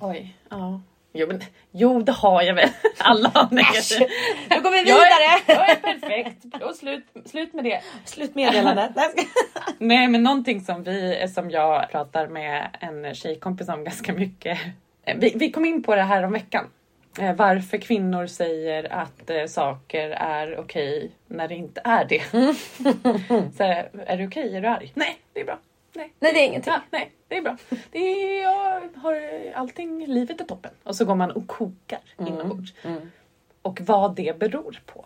Oj, 0.00 0.36
ja. 0.48 0.80
Jo, 1.14 1.26
men, 1.26 1.40
jo 1.70 2.02
det 2.02 2.12
har 2.12 2.42
jag 2.42 2.54
väl. 2.54 2.68
Alla 2.98 3.28
har 3.34 3.48
negativt. 3.50 4.10
Nu 4.50 4.60
går 4.62 4.70
vi 4.70 4.76
Jag 4.78 4.84
vidare! 4.84 5.42
är, 5.46 5.54
jag 5.54 5.70
är 5.70 5.76
perfekt. 5.76 6.62
Och 6.62 6.74
slut, 6.76 7.04
slut 7.26 7.52
med 7.54 7.64
det. 7.64 7.80
Slut 8.04 8.34
meddelandet. 8.34 8.90
Nej, 9.78 10.02
jag 10.02 10.10
men 10.10 10.22
någonting 10.22 10.60
som 10.60 10.82
vi, 10.82 11.26
som 11.34 11.50
jag 11.50 11.90
pratar 11.90 12.26
med 12.26 12.76
en 12.80 13.14
tjejkompis 13.14 13.68
om 13.68 13.84
ganska 13.84 14.12
mycket. 14.12 14.58
Eh, 15.04 15.16
Vi, 15.18 15.32
vi 15.36 15.50
kom 15.52 15.64
in 15.64 15.82
på 15.82 15.94
det 15.94 16.02
här 16.02 16.22
om 16.22 16.32
veckan. 16.32 16.70
Eh, 17.18 17.34
Varför 17.34 17.78
kvinnor 17.78 18.26
säger 18.26 18.92
att 18.92 19.30
eh, 19.30 19.46
saker 19.46 20.10
är 20.10 20.58
okej 20.58 21.10
när 21.26 21.48
det 21.48 21.54
inte 21.54 21.80
är 21.84 22.04
det. 22.04 22.22
Så 23.56 23.62
här, 23.64 23.88
är 24.06 24.16
det 24.16 24.26
okej? 24.26 24.56
Är 24.56 24.60
du 24.60 24.68
arg? 24.68 24.92
Nej, 24.94 25.18
det 25.32 25.40
är 25.40 25.44
bra. 25.44 25.58
Nej, 25.94 26.12
Nej 26.20 26.32
det 26.32 26.38
är 26.40 26.46
ingenting. 26.46 26.72
Ja, 26.72 26.80
nej, 26.90 27.12
det 27.28 27.36
är 27.36 27.42
bra. 27.42 27.56
Det 27.90 27.98
är, 27.98 28.42
jag 28.42 28.88
har 28.96 29.20
allting, 29.54 30.06
livet 30.06 30.40
är 30.40 30.44
toppen. 30.44 30.70
Och 30.82 30.96
så 30.96 31.04
går 31.04 31.14
man 31.14 31.30
och 31.30 31.46
kokar 31.46 32.00
inombords. 32.18 32.74
Och 33.62 33.80
vad 33.80 34.14
det 34.16 34.38
beror 34.38 34.80
på. 34.86 35.04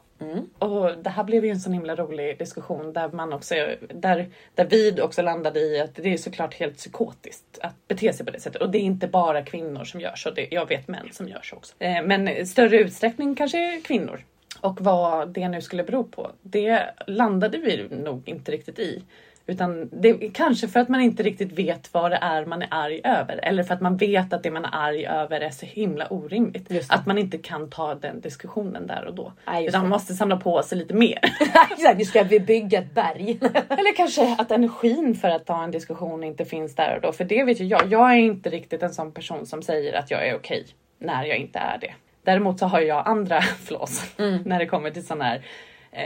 Och 0.59 0.99
det 0.99 1.11
här 1.11 1.25
blev 1.25 1.45
ju 1.45 1.51
en 1.51 1.61
sån 1.61 1.73
himla 1.73 1.95
rolig 1.97 2.39
diskussion 2.39 2.93
där 2.93 3.09
man 3.09 3.33
också, 3.33 3.55
där, 3.95 4.29
där 4.55 4.65
vi 4.65 5.01
också 5.01 5.23
landade 5.23 5.61
i 5.61 5.81
att 5.81 5.95
det 5.95 6.13
är 6.13 6.17
såklart 6.17 6.55
helt 6.55 6.77
psykotiskt 6.77 7.59
att 7.63 7.89
bete 7.89 8.13
sig 8.13 8.27
på 8.27 8.33
det 8.33 8.41
sättet. 8.41 8.63
Och 8.63 8.71
det 8.71 8.79
är 8.79 8.83
inte 8.83 9.09
bara 9.09 9.43
kvinnor 9.43 9.85
som 9.85 10.01
gör 10.01 10.15
så, 10.17 10.31
det, 10.31 10.49
jag 10.51 10.69
vet 10.69 10.89
män 10.89 11.09
som 11.13 11.29
gör 11.29 11.41
så 11.43 11.57
också. 11.57 11.75
Eh, 11.79 12.03
Men 12.03 12.29
i 12.29 12.47
större 12.47 12.79
utsträckning 12.79 13.35
kanske 13.35 13.81
kvinnor. 13.85 14.25
Och 14.61 14.81
vad 14.81 15.29
det 15.29 15.49
nu 15.49 15.61
skulle 15.61 15.85
bero 15.85 16.05
på, 16.05 16.31
det 16.43 16.95
landade 17.07 17.59
vi 17.59 17.89
nog 17.91 18.29
inte 18.29 18.53
riktigt 18.53 18.79
i. 18.79 19.03
Utan 19.49 19.89
det 19.93 20.09
är 20.09 20.31
kanske 20.31 20.69
för 20.69 20.81
att 20.81 20.89
man 20.89 21.01
inte 21.01 21.23
riktigt 21.23 21.53
vet 21.53 21.95
vad 21.95 22.11
det 22.11 22.19
är 22.23 22.47
man 22.47 22.63
är 22.63 22.69
arg 22.71 23.01
över. 23.05 23.41
Eller 23.43 23.63
för 23.63 23.75
att 23.75 23.81
man 23.81 23.97
vet 23.97 24.33
att 24.33 24.43
det 24.43 24.51
man 24.51 24.65
är 24.65 24.71
arg 24.73 25.07
över 25.07 25.41
är 25.41 25.51
så 25.51 25.67
himla 25.67 26.07
orimligt. 26.07 26.71
Att 26.89 27.07
man 27.07 27.19
inte 27.19 27.39
kan 27.39 27.71
ta 27.71 27.95
den 27.95 28.21
diskussionen 28.21 28.87
där 28.87 29.05
och 29.05 29.15
då. 29.15 29.33
Just 29.55 29.69
Utan 29.69 29.81
man 29.81 29.91
måste 29.91 30.15
samla 30.15 30.37
på 30.37 30.63
sig 30.63 30.79
lite 30.79 30.95
mer. 30.95 31.19
Exakt, 31.71 31.99
nu 31.99 32.05
ska 32.05 32.23
vi 32.23 32.41
bygga 32.41 32.79
ett 32.79 32.95
berg. 32.95 33.39
Eller 33.69 33.97
kanske 33.97 34.37
att 34.39 34.51
energin 34.51 35.15
för 35.15 35.29
att 35.29 35.47
ta 35.47 35.65
en 35.65 35.71
diskussion 35.71 36.25
inte 36.25 36.45
finns 36.45 36.75
där 36.75 36.97
och 36.97 37.03
då. 37.03 37.13
För 37.13 37.25
det 37.25 37.45
vet 37.45 37.61
ju 37.61 37.65
jag. 37.65 37.93
Jag 37.93 38.13
är 38.13 38.17
inte 38.17 38.51
riktigt 38.51 38.83
en 38.83 38.95
sån 38.95 39.13
person 39.13 39.47
som 39.47 39.63
säger 39.63 39.93
att 39.99 40.11
jag 40.11 40.29
är 40.29 40.37
okej 40.37 40.67
när 40.99 41.25
jag 41.25 41.39
inte 41.39 41.59
är 41.59 41.79
det. 41.79 41.95
Däremot 42.25 42.59
så 42.59 42.67
har 42.67 42.81
jag 42.81 43.09
andra 43.09 43.41
flaws 43.65 44.15
när 44.45 44.59
det 44.59 44.67
kommer 44.67 44.91
till 44.91 45.07
sån 45.07 45.21
här 45.21 45.43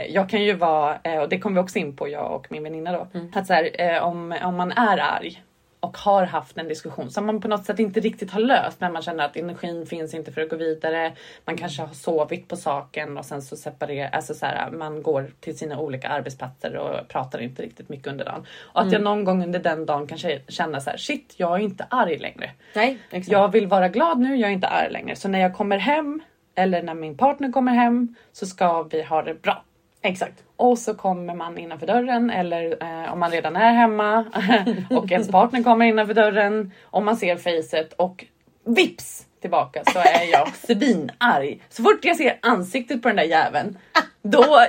jag 0.09 0.29
kan 0.29 0.43
ju 0.43 0.53
vara, 0.53 0.99
eh, 1.03 1.21
och 1.21 1.29
det 1.29 1.39
kommer 1.39 1.61
vi 1.61 1.65
också 1.65 1.79
in 1.79 1.95
på 1.95 2.09
jag 2.09 2.31
och 2.31 2.47
min 2.49 2.63
väninna 2.63 2.91
då, 2.91 3.07
att 3.33 3.47
så 3.47 3.53
här, 3.53 3.69
eh, 3.81 4.03
om, 4.03 4.35
om 4.43 4.55
man 4.55 4.71
är 4.71 4.97
arg 4.97 5.43
och 5.81 5.97
har 5.97 6.25
haft 6.25 6.57
en 6.57 6.67
diskussion 6.67 7.11
som 7.11 7.25
man 7.25 7.41
på 7.41 7.47
något 7.47 7.65
sätt 7.65 7.79
inte 7.79 7.99
riktigt 7.99 8.31
har 8.31 8.39
löst 8.39 8.81
men 8.81 8.93
man 8.93 9.01
känner 9.01 9.25
att 9.25 9.37
energin 9.37 9.85
finns 9.85 10.13
inte 10.13 10.31
för 10.31 10.41
att 10.41 10.49
gå 10.49 10.55
vidare. 10.55 11.13
Man 11.45 11.57
kanske 11.57 11.81
har 11.81 11.93
sovit 11.93 12.47
på 12.47 12.55
saken 12.55 13.17
och 13.17 13.25
sen 13.25 13.41
så 13.41 13.55
separerar, 13.57 14.09
alltså 14.09 14.33
så 14.33 14.45
här, 14.45 14.71
man 14.71 15.03
går 15.03 15.31
till 15.39 15.57
sina 15.57 15.79
olika 15.79 16.07
arbetsplatser 16.07 16.75
och 16.75 17.07
pratar 17.07 17.41
inte 17.41 17.63
riktigt 17.63 17.89
mycket 17.89 18.07
under 18.07 18.25
dagen. 18.25 18.45
Och 18.73 18.81
att 18.81 18.91
jag 18.91 19.01
någon 19.01 19.23
gång 19.23 19.43
under 19.43 19.59
den 19.59 19.85
dagen 19.85 20.07
kanske 20.07 20.41
känner 20.47 20.79
så 20.79 20.89
här, 20.89 20.97
shit 20.97 21.33
jag 21.37 21.59
är 21.59 21.63
inte 21.63 21.87
arg 21.89 22.17
längre. 22.17 22.51
Nej, 22.75 22.97
exakt. 23.11 23.31
Jag 23.31 23.51
vill 23.51 23.67
vara 23.67 23.89
glad 23.89 24.19
nu, 24.19 24.35
jag 24.35 24.49
är 24.49 24.53
inte 24.53 24.67
arg 24.67 24.91
längre. 24.91 25.15
Så 25.15 25.27
när 25.27 25.39
jag 25.39 25.55
kommer 25.55 25.77
hem 25.77 26.21
eller 26.55 26.83
när 26.83 26.93
min 26.93 27.17
partner 27.17 27.51
kommer 27.51 27.71
hem 27.71 28.15
så 28.31 28.45
ska 28.45 28.83
vi 28.83 29.03
ha 29.03 29.21
det 29.21 29.41
bra. 29.41 29.63
Exakt. 30.01 30.43
Och 30.55 30.77
så 30.79 30.93
kommer 30.93 31.35
man 31.35 31.57
innanför 31.57 31.87
dörren 31.87 32.29
eller 32.29 32.83
eh, 32.83 33.13
om 33.13 33.19
man 33.19 33.31
redan 33.31 33.55
är 33.55 33.73
hemma 33.73 34.25
och 34.89 35.11
ens 35.11 35.31
partner 35.31 35.63
kommer 35.63 35.85
innanför 35.85 36.13
dörren 36.13 36.71
och 36.83 37.03
man 37.03 37.17
ser 37.17 37.37
facet 37.37 37.93
och 37.93 38.25
vips 38.65 39.25
tillbaka 39.41 39.83
så 39.93 39.99
är 39.99 40.31
jag 40.31 40.47
svinarg. 40.67 41.61
Så 41.69 41.83
fort 41.83 42.05
jag 42.05 42.17
ser 42.17 42.39
ansiktet 42.41 43.01
på 43.01 43.07
den 43.07 43.17
där 43.17 43.23
jäveln 43.23 43.77
då, 44.21 44.41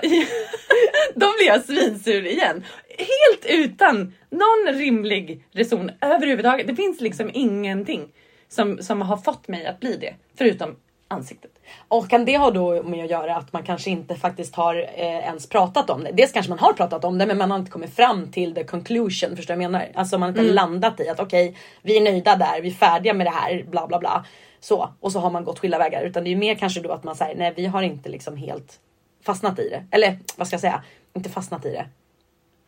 då 1.14 1.26
blir 1.38 1.46
jag 1.46 1.62
svinsur 1.62 2.26
igen. 2.26 2.64
Helt 2.98 3.46
utan 3.46 4.14
någon 4.30 4.74
rimlig 4.74 5.44
reson 5.52 5.90
överhuvudtaget. 6.00 6.66
Det 6.66 6.76
finns 6.76 7.00
liksom 7.00 7.30
ingenting 7.34 8.08
som, 8.48 8.78
som 8.78 9.02
har 9.02 9.16
fått 9.16 9.48
mig 9.48 9.66
att 9.66 9.80
bli 9.80 9.96
det. 9.96 10.14
Förutom 10.38 10.76
ansiktet. 11.12 11.50
Och 11.88 12.10
kan 12.10 12.24
det 12.24 12.36
ha 12.36 12.50
då 12.50 12.82
med 12.82 13.04
att 13.04 13.10
göra 13.10 13.36
att 13.36 13.52
man 13.52 13.62
kanske 13.62 13.90
inte 13.90 14.14
faktiskt 14.14 14.54
har 14.56 14.74
eh, 14.74 15.18
ens 15.18 15.48
pratat 15.48 15.90
om 15.90 16.04
det? 16.04 16.12
Dels 16.12 16.32
kanske 16.32 16.50
man 16.50 16.58
har 16.58 16.72
pratat 16.72 17.04
om 17.04 17.18
det 17.18 17.26
men 17.26 17.38
man 17.38 17.50
har 17.50 17.58
inte 17.58 17.70
kommit 17.70 17.96
fram 17.96 18.32
till 18.32 18.54
the 18.54 18.64
conclusion. 18.64 19.36
Förstår 19.36 19.54
du 19.54 19.62
jag 19.62 19.70
menar? 19.70 19.88
Alltså 19.94 20.18
man 20.18 20.22
har 20.34 20.42
inte 20.42 20.54
landat 20.54 21.00
i 21.00 21.08
att 21.08 21.20
okej, 21.20 21.48
okay, 21.48 21.60
vi 21.82 21.96
är 21.96 22.00
nöjda 22.00 22.36
där, 22.36 22.60
vi 22.62 22.68
är 22.68 22.74
färdiga 22.74 23.14
med 23.14 23.26
det 23.26 23.30
här, 23.30 23.62
bla 23.62 23.86
bla 23.86 23.98
bla. 23.98 24.24
Så, 24.60 24.88
och 25.00 25.12
så 25.12 25.18
har 25.18 25.30
man 25.30 25.44
gått 25.44 25.58
skilda 25.58 25.78
vägar. 25.78 26.02
Utan 26.02 26.24
det 26.24 26.32
är 26.32 26.36
mer 26.36 26.54
kanske 26.54 26.80
då 26.80 26.92
att 26.92 27.04
man 27.04 27.16
säger 27.16 27.36
nej 27.36 27.52
vi 27.56 27.66
har 27.66 27.82
inte 27.82 28.08
liksom 28.08 28.36
helt 28.36 28.80
fastnat 29.26 29.58
i 29.58 29.68
det. 29.68 29.84
Eller 29.90 30.18
vad 30.36 30.46
ska 30.46 30.54
jag 30.54 30.60
säga? 30.60 30.82
Inte 31.14 31.30
fastnat 31.30 31.66
i 31.66 31.70
det. 31.70 31.86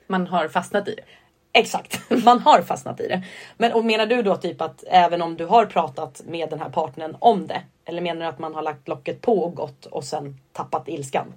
Man 0.06 0.26
har 0.26 0.48
fastnat 0.48 0.88
i 0.88 0.94
det. 0.94 1.04
Exakt, 1.52 2.10
man 2.24 2.38
har 2.38 2.62
fastnat 2.62 3.00
i 3.00 3.08
det. 3.08 3.22
Men 3.56 3.72
och 3.72 3.84
menar 3.84 4.06
du 4.06 4.22
då 4.22 4.36
typ 4.36 4.60
att 4.60 4.84
även 4.86 5.22
om 5.22 5.36
du 5.36 5.46
har 5.46 5.66
pratat 5.66 6.22
med 6.26 6.50
den 6.50 6.60
här 6.60 6.70
partnern 6.70 7.16
om 7.18 7.46
det? 7.46 7.62
Eller 7.84 8.02
menar 8.02 8.20
du 8.20 8.26
att 8.26 8.38
man 8.38 8.54
har 8.54 8.62
lagt 8.62 8.88
locket 8.88 9.20
på 9.20 9.38
och 9.38 9.54
gått 9.54 9.86
och 9.86 10.04
sen 10.04 10.40
tappat 10.52 10.88
ilskan? 10.88 11.34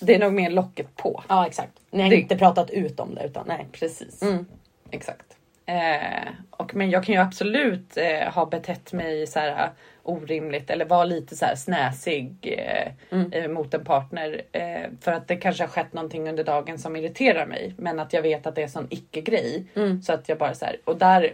Det 0.00 0.14
är 0.14 0.18
nog 0.18 0.32
mer 0.32 0.50
locket 0.50 0.96
på. 0.96 1.22
Ja 1.28 1.46
exakt. 1.46 1.72
Ni 1.90 2.02
har 2.02 2.10
Det- 2.10 2.16
inte 2.16 2.36
pratat 2.38 2.70
ut 2.70 3.00
om 3.00 3.14
det 3.14 3.24
utan 3.24 3.44
nej. 3.48 3.66
Precis. 3.72 4.22
Mm. 4.22 4.46
Exakt. 4.90 5.36
Eh, 5.66 6.28
och, 6.50 6.74
men 6.74 6.90
jag 6.90 7.04
kan 7.04 7.14
ju 7.14 7.20
absolut 7.20 7.96
eh, 7.96 8.32
ha 8.32 8.46
betett 8.46 8.92
mig 8.92 9.26
så 9.26 9.38
här 9.40 9.70
orimligt 10.02 10.70
eller 10.70 10.84
vara 10.84 11.04
lite 11.04 11.36
så 11.36 11.44
här 11.44 11.54
snäsig 11.54 12.36
eh, 12.58 12.92
Mm. 13.18 13.32
eh, 13.32 13.48
mot 13.48 13.74
en 13.74 13.84
partner. 13.84 14.42
Eh, 14.52 14.90
för 15.00 15.12
att 15.12 15.28
det 15.28 15.36
kanske 15.36 15.62
har 15.62 15.68
skett 15.68 15.92
någonting 15.92 16.28
under 16.28 16.44
dagen 16.44 16.78
som 16.78 16.96
irriterar 16.96 17.46
mig. 17.46 17.74
Men 17.78 18.00
att 18.00 18.12
jag 18.12 18.22
vet 18.22 18.46
att 18.46 18.54
det 18.54 18.60
är 18.60 18.64
en 18.64 18.70
sån 18.70 18.86
icke-grej. 18.90 19.64
Mm. 19.74 20.02
Så 20.02 20.12
att 20.12 20.28
jag 20.28 20.38
bara 20.38 20.54
så 20.54 20.64
här, 20.64 20.76
och 20.84 20.96
där 20.96 21.32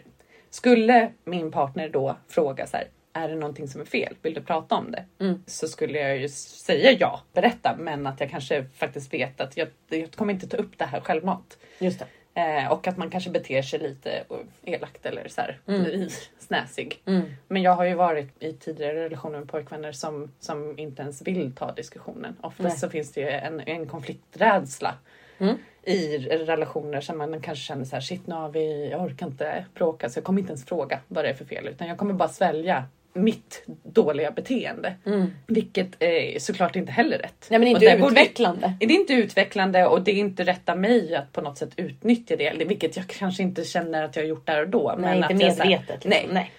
skulle 0.51 1.11
min 1.25 1.51
partner 1.53 1.89
då 1.89 2.17
fråga 2.29 2.67
så 2.67 2.77
här. 2.77 2.87
Är 3.17 3.29
det 3.29 3.35
någonting 3.35 3.69
som 3.69 3.81
är 3.81 3.85
fel? 3.85 4.15
Vill 4.23 4.35
du 4.35 4.41
prata 4.43 4.75
om 4.75 4.91
det? 4.91 5.05
Mm. 5.25 5.43
Så 5.47 5.69
skulle 5.69 5.99
jag 5.99 6.19
ju 6.19 6.29
säga 6.29 6.93
ja, 6.93 7.21
berätta. 7.33 7.77
Men 7.79 8.07
att 8.07 8.21
jag 8.21 8.31
kanske 8.31 8.65
faktiskt 8.75 9.15
vet 9.15 9.41
att 9.41 9.57
jag, 9.57 9.69
jag 9.89 10.13
kommer 10.13 10.33
inte 10.33 10.47
ta 10.49 10.57
upp 10.57 10.79
det 10.79 10.85
här 10.85 11.01
självmant. 11.01 11.59
Just. 11.79 12.03
Eh, 12.35 12.73
och 12.73 12.87
att 12.87 12.97
man 12.97 13.11
kanske 13.11 13.31
beter 13.31 13.63
sig 13.63 13.79
lite 13.79 14.25
elakt 14.65 15.07
eller 15.07 15.29
så 15.29 15.41
här, 15.41 15.61
Mm. 15.67 16.09
snäsig. 16.39 17.03
Mm. 17.07 17.23
Men 17.49 17.63
jag 17.63 17.73
har 17.73 17.85
ju 17.85 17.95
varit 17.95 18.43
i 18.43 18.53
tidigare 18.53 19.05
relationer 19.05 19.39
med 19.39 19.49
pojkvänner 19.49 19.93
som, 19.93 20.33
som 20.41 20.79
inte 20.79 21.03
ens 21.03 21.23
vill 21.23 21.53
ta 21.55 21.73
diskussionen. 21.73 22.37
Oftast 22.41 22.79
så 22.79 22.89
finns 22.91 23.13
det 23.13 23.21
ju 23.21 23.29
en, 23.29 23.61
en 23.61 23.87
konflikträdsla 23.87 24.95
Mm. 25.39 25.57
i 25.83 26.19
relationer 26.19 27.01
som 27.01 27.19
man 27.19 27.41
kanske 27.41 27.65
känner 27.65 27.85
så 27.85 27.97
här, 27.97 28.01
shit 28.01 28.27
nu 28.27 28.35
har 28.35 28.49
vi, 28.49 28.89
jag 28.91 29.03
orkar 29.03 29.27
inte 29.27 29.65
bråka 29.75 30.09
så 30.09 30.19
jag 30.19 30.25
kommer 30.25 30.41
inte 30.41 30.51
ens 30.53 30.65
fråga 30.67 31.01
vad 31.09 31.25
det 31.25 31.29
är 31.29 31.35
för 31.35 31.45
fel 31.45 31.69
utan 31.69 31.89
jag 31.89 31.99
kommer 31.99 32.15
bara 32.15 32.29
svälja 32.29 32.85
mitt 33.17 33.63
dåliga 33.85 34.31
beteende. 34.31 34.95
Mm. 35.07 35.27
Vilket 35.47 36.03
är 36.03 36.39
såklart 36.39 36.77
inte 36.77 36.93
heller 36.93 37.19
rätt. 37.19 37.47
Nej 37.51 37.59
men 37.59 37.69
inte 37.69 37.99
borde- 38.01 38.13
utvecklande. 38.13 38.73
det 38.81 38.87
är 38.87 38.91
inte 38.91 39.13
utvecklande 39.13 39.87
och 39.87 40.03
det 40.03 40.11
är 40.11 40.15
inte 40.15 40.45
rätt 40.45 40.69
av 40.69 40.79
mig 40.79 41.15
att 41.17 41.33
på 41.33 41.41
något 41.41 41.59
sätt 41.59 41.71
utnyttja 41.77 42.37
det. 42.37 42.65
Vilket 42.67 42.97
jag 42.97 43.07
kanske 43.07 43.43
inte 43.43 43.65
känner 43.65 44.03
att 44.03 44.17
jag 44.17 44.23
har 44.23 44.29
gjort 44.29 44.47
där 44.47 44.61
och 44.63 44.69
då. 44.69 44.95
Nej 44.99 45.21
men 45.21 45.31
inte 45.31 45.35
att 45.35 45.43
jag 45.43 45.53
så 45.57 45.63
här- 45.63 45.71
medvetet. 45.71 46.05
liksom. 46.05 46.11
nej. 46.11 46.29
nej. 46.33 46.51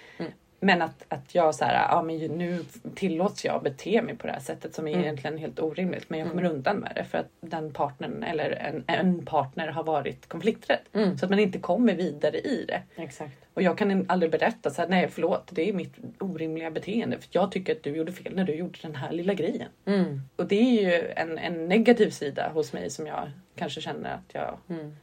Men 0.60 0.82
att, 0.82 1.06
att 1.08 1.36
jag 1.36 1.56
så 1.56 1.66
här, 1.66 1.88
ja 1.90 2.02
men 2.02 2.18
nu 2.18 2.66
tillåts 2.96 3.46
jag 3.46 3.64
bete 3.64 4.02
mig 4.02 4.16
på 4.16 4.28
det 4.28 4.34
här 4.34 4.40
sättet 4.40 4.76
som 4.76 4.88
är 4.88 4.92
Mm. 4.92 5.04
egentligen 5.04 5.38
helt 5.38 5.60
orimligt. 5.60 6.10
Men 6.10 6.20
jag 6.20 6.30
kommer 6.30 6.44
undan 6.44 6.78
med 6.78 6.92
det 6.96 7.04
för 7.04 7.18
att 7.18 7.30
den 7.42 7.74
partnern 7.74 8.24
eller 8.24 8.52
en, 8.52 8.84
en 8.88 9.26
partner 9.26 9.68
har 9.68 9.84
varit 9.84 10.30
konflikträdd. 10.30 10.80
Mm. 10.94 11.18
Så 11.18 11.26
att 11.26 11.30
man 11.30 11.40
inte 11.40 11.60
kommer 11.60 11.94
vidare 11.94 12.38
i 12.38 12.66
det. 12.68 12.82
Exakt. 12.96 13.34
Och 13.54 13.62
jag 13.62 13.78
kan 13.78 14.06
aldrig 14.10 14.32
berätta 14.32 14.70
så 14.70 14.82
här, 14.82 14.90
nej 14.90 15.08
förlåt 15.12 15.50
det 15.52 15.70
är 15.70 15.74
mitt 15.74 15.96
orimliga 16.20 16.72
beteende. 16.72 17.18
För 17.18 17.30
jag 17.32 17.52
tycker 17.52 17.76
att 17.76 17.84
du 17.84 17.96
gjorde 17.96 18.12
fel 18.12 18.36
när 18.36 18.44
du 18.44 18.56
gjorde 18.56 18.80
den 18.82 18.96
här 18.96 19.12
lilla 19.12 19.34
grejen. 19.34 19.70
Mm. 19.86 20.22
Och 20.36 20.46
det 20.48 20.56
är 20.56 20.82
ju 20.92 21.12
en, 21.16 21.38
en 21.38 21.68
negativ 21.68 22.10
sida 22.10 22.52
hos 22.54 22.74
mig 22.74 22.90
som 22.90 23.08
jag 23.08 23.32
kanske 23.56 23.82
känner 23.82 24.14
att 24.14 24.34
jag... 24.34 24.58
Mm. 24.70 24.96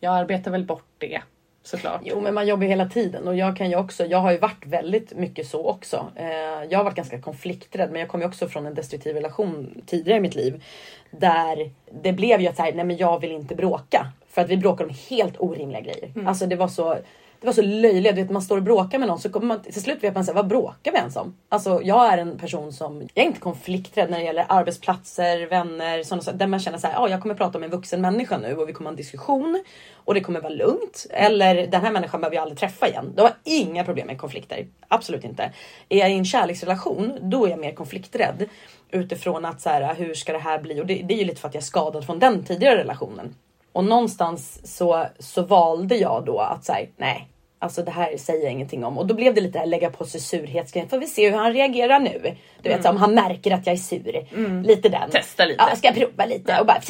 Jag 0.00 0.14
arbetar 0.14 0.50
väl 0.50 0.64
bort 0.64 0.86
det 0.98 1.22
såklart. 1.66 2.00
Jo 2.04 2.20
men 2.20 2.34
man 2.34 2.46
jobbar 2.46 2.62
ju 2.62 2.68
hela 2.68 2.88
tiden 2.88 3.28
och 3.28 3.36
jag 3.36 3.56
kan 3.56 3.70
ju 3.70 3.76
också, 3.76 4.06
jag 4.06 4.18
har 4.18 4.32
ju 4.32 4.38
varit 4.38 4.66
väldigt 4.66 5.16
mycket 5.16 5.46
så 5.46 5.66
också. 5.68 6.06
Eh, 6.16 6.26
jag 6.70 6.78
har 6.78 6.84
varit 6.84 6.96
ganska 6.96 7.20
konflikträdd 7.20 7.90
men 7.90 8.00
jag 8.00 8.08
kom 8.08 8.20
ju 8.20 8.26
också 8.26 8.48
från 8.48 8.66
en 8.66 8.74
destruktiv 8.74 9.14
relation 9.14 9.82
tidigare 9.86 10.18
i 10.18 10.20
mitt 10.20 10.34
liv. 10.34 10.64
Där 11.10 11.70
det 12.02 12.12
blev 12.12 12.40
ju 12.40 12.48
att 12.48 12.56
säga, 12.56 12.74
nej 12.74 12.84
men 12.84 12.96
jag 12.96 13.20
vill 13.20 13.32
inte 13.32 13.54
bråka. 13.54 14.12
För 14.28 14.42
att 14.42 14.48
vi 14.48 14.56
bråkade 14.56 14.88
om 14.88 14.96
helt 15.10 15.34
orimliga 15.38 15.80
grejer. 15.80 16.10
Alltså 16.26 16.46
det 16.46 16.56
var 16.56 16.68
så 16.68 16.98
det 17.46 17.50
var 17.50 17.54
så 17.54 17.62
löjligt, 17.62 18.16
du 18.16 18.22
vet 18.22 18.30
man 18.30 18.42
står 18.42 18.56
och 18.56 18.62
bråkar 18.62 18.98
med 18.98 19.08
någon 19.08 19.18
så 19.18 19.28
kommer 19.28 19.46
man 19.46 19.62
till 19.62 19.82
slut 19.82 20.04
vet 20.04 20.14
man 20.14 20.24
säga 20.24 20.34
vad 20.34 20.46
bråkar 20.46 20.92
vi 20.92 20.98
ens 20.98 21.16
om? 21.16 21.36
Alltså 21.48 21.80
jag 21.82 22.12
är 22.12 22.18
en 22.18 22.38
person 22.38 22.72
som, 22.72 23.00
jag 23.14 23.22
är 23.22 23.26
inte 23.26 23.40
konflikträdd 23.40 24.10
när 24.10 24.18
det 24.18 24.24
gäller 24.24 24.46
arbetsplatser, 24.48 25.46
vänner, 25.46 26.02
sådana 26.02 26.22
saker. 26.22 26.38
Där 26.38 26.46
man 26.46 26.60
känner 26.60 26.78
så 26.78 26.86
här, 26.86 26.94
ja 26.94 27.08
jag 27.08 27.22
kommer 27.22 27.34
prata 27.34 27.58
med 27.58 27.66
en 27.66 27.70
vuxen 27.70 28.00
människa 28.00 28.38
nu 28.38 28.56
och 28.56 28.68
vi 28.68 28.72
kommer 28.72 28.90
ha 28.90 28.92
en 28.92 28.96
diskussion 28.96 29.64
och 29.94 30.14
det 30.14 30.20
kommer 30.20 30.40
vara 30.40 30.52
lugnt. 30.52 31.06
Eller 31.10 31.66
den 31.66 31.80
här 31.80 31.92
människan 31.92 32.20
behöver 32.20 32.36
jag 32.36 32.42
aldrig 32.42 32.58
träffa 32.58 32.88
igen. 32.88 33.12
Då 33.16 33.22
har 33.22 33.30
jag 33.44 33.52
inga 33.54 33.84
problem 33.84 34.06
med 34.06 34.20
konflikter. 34.20 34.66
Absolut 34.88 35.24
inte. 35.24 35.52
Är 35.88 35.98
jag 35.98 36.10
i 36.10 36.14
en 36.14 36.24
kärleksrelation, 36.24 37.18
då 37.22 37.46
är 37.46 37.50
jag 37.50 37.58
mer 37.58 37.72
konflikträdd. 37.72 38.48
Utifrån 38.90 39.44
att 39.44 39.60
så 39.60 39.68
här, 39.68 39.94
hur 39.94 40.14
ska 40.14 40.32
det 40.32 40.38
här 40.38 40.58
bli? 40.58 40.80
Och 40.80 40.86
det, 40.86 40.94
det 40.94 41.14
är 41.14 41.18
ju 41.18 41.24
lite 41.24 41.40
för 41.40 41.48
att 41.48 41.54
jag 41.54 41.62
är 41.62 41.64
skadad 41.64 42.06
från 42.06 42.18
den 42.18 42.44
tidigare 42.44 42.78
relationen. 42.78 43.34
Och 43.72 43.84
någonstans 43.84 44.60
så, 44.76 45.06
så 45.18 45.42
valde 45.42 45.96
jag 45.96 46.24
då 46.24 46.38
att 46.38 46.64
säga 46.64 46.88
nej, 46.96 47.28
alltså 47.58 47.82
det 47.82 47.90
här 47.90 48.16
säger 48.16 48.42
jag 48.42 48.52
ingenting 48.52 48.84
om. 48.84 48.98
Och 48.98 49.06
då 49.06 49.14
blev 49.14 49.34
det 49.34 49.40
lite 49.40 49.60
att 49.60 49.68
lägga 49.68 49.90
på 49.90 50.04
sig 50.04 50.20
surhetsgrejen. 50.20 50.88
Får 50.88 50.98
vi 50.98 51.06
se 51.06 51.30
hur 51.30 51.36
han 51.38 51.52
reagerar 51.52 51.98
nu. 51.98 52.36
Du 52.62 52.68
vet 52.68 52.82
så 52.82 52.88
om 52.90 52.96
han 52.96 53.14
märker 53.14 53.50
att 53.50 53.66
jag 53.66 53.72
är 53.72 53.76
sur. 53.76 54.26
Lite 54.62 54.88
den. 54.88 55.10
Testa 55.10 55.44
lite. 55.44 55.64
Ja, 55.70 55.76
ska 55.76 55.86
jag 55.88 55.96
prova 55.96 56.24
lite 56.26 56.60
och 56.60 56.66
bara 56.66 56.80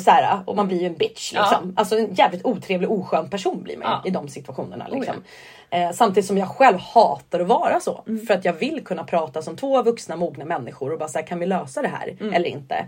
så 0.00 0.10
här, 0.10 0.38
och 0.46 0.56
man 0.56 0.68
blir 0.68 0.80
ju 0.80 0.86
en 0.86 0.94
bitch 0.96 1.32
Ja. 1.34 1.40
liksom. 1.42 1.74
Alltså 1.76 1.98
en 1.98 2.14
jävligt 2.14 2.44
otrevlig 2.44 2.90
oskön 2.90 3.30
person 3.30 3.62
blir 3.62 3.76
man 3.76 4.00
Ja. 4.04 4.08
i 4.08 4.10
de 4.10 4.28
situationerna. 4.28 4.86
Oh, 4.90 4.94
Liksom. 4.98 5.14
Eh, 5.70 5.90
samtidigt 5.92 6.26
som 6.26 6.38
jag 6.38 6.48
själv 6.48 6.78
hatar 6.78 7.40
att 7.40 7.46
vara 7.46 7.80
så. 7.80 8.04
Mm. 8.06 8.26
För 8.26 8.34
att 8.34 8.44
jag 8.44 8.52
vill 8.52 8.84
kunna 8.84 9.04
prata 9.04 9.42
som 9.42 9.56
två 9.56 9.82
vuxna 9.82 10.16
mogna 10.16 10.44
människor 10.44 10.92
och 10.92 10.98
bara 10.98 11.08
säga 11.08 11.26
kan 11.26 11.38
vi 11.38 11.46
lösa 11.46 11.82
det 11.82 11.88
här 11.88 12.16
Mm. 12.20 12.34
eller 12.34 12.48
inte. 12.48 12.86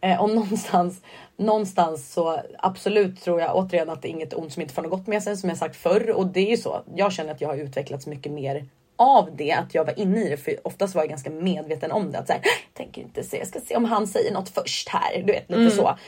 Eh, 0.00 0.22
och 0.22 0.30
någonstans, 0.30 1.02
någonstans 1.36 2.12
så 2.12 2.40
absolut 2.58 3.22
tror 3.22 3.40
jag 3.40 3.56
återigen 3.56 3.90
att 3.90 4.02
det 4.02 4.08
är 4.08 4.10
inget 4.10 4.34
ont 4.34 4.52
som 4.52 4.62
inte 4.62 4.74
får 4.74 4.82
något 4.82 4.90
gott 4.90 5.06
med 5.06 5.22
sig 5.22 5.36
som 5.36 5.48
jag 5.48 5.58
sagt 5.58 5.76
förr. 5.76 6.10
Och 6.10 6.26
det 6.26 6.40
är 6.40 6.50
ju 6.50 6.56
så. 6.56 6.82
Jag 6.94 7.12
känner 7.12 7.32
att 7.32 7.40
jag 7.40 7.48
har 7.48 7.56
utvecklats 7.56 8.06
mycket 8.06 8.32
mer 8.32 8.64
av 8.96 9.28
det, 9.36 9.52
att 9.52 9.74
jag 9.74 9.84
var 9.84 9.98
inne 9.98 10.20
i 10.26 10.28
det. 10.28 10.36
För 10.36 10.66
oftast 10.66 10.94
var 10.94 11.02
jag 11.02 11.08
ganska 11.08 11.30
medveten 11.30 11.92
om 11.92 12.12
det. 12.12 12.18
Att 12.18 12.26
så 12.26 12.32
här, 12.32 12.42
tänker 12.74 13.02
inte 13.02 13.22
se, 13.22 13.38
jag 13.38 13.46
ska 13.46 13.60
se 13.60 13.76
om 13.76 13.84
han 13.84 14.06
säger 14.06 14.32
något 14.32 14.48
först 14.48 14.88
här. 14.88 15.22
Du 15.22 15.32
vet 15.32 15.50
lite 15.50 15.70
så. 15.70 15.98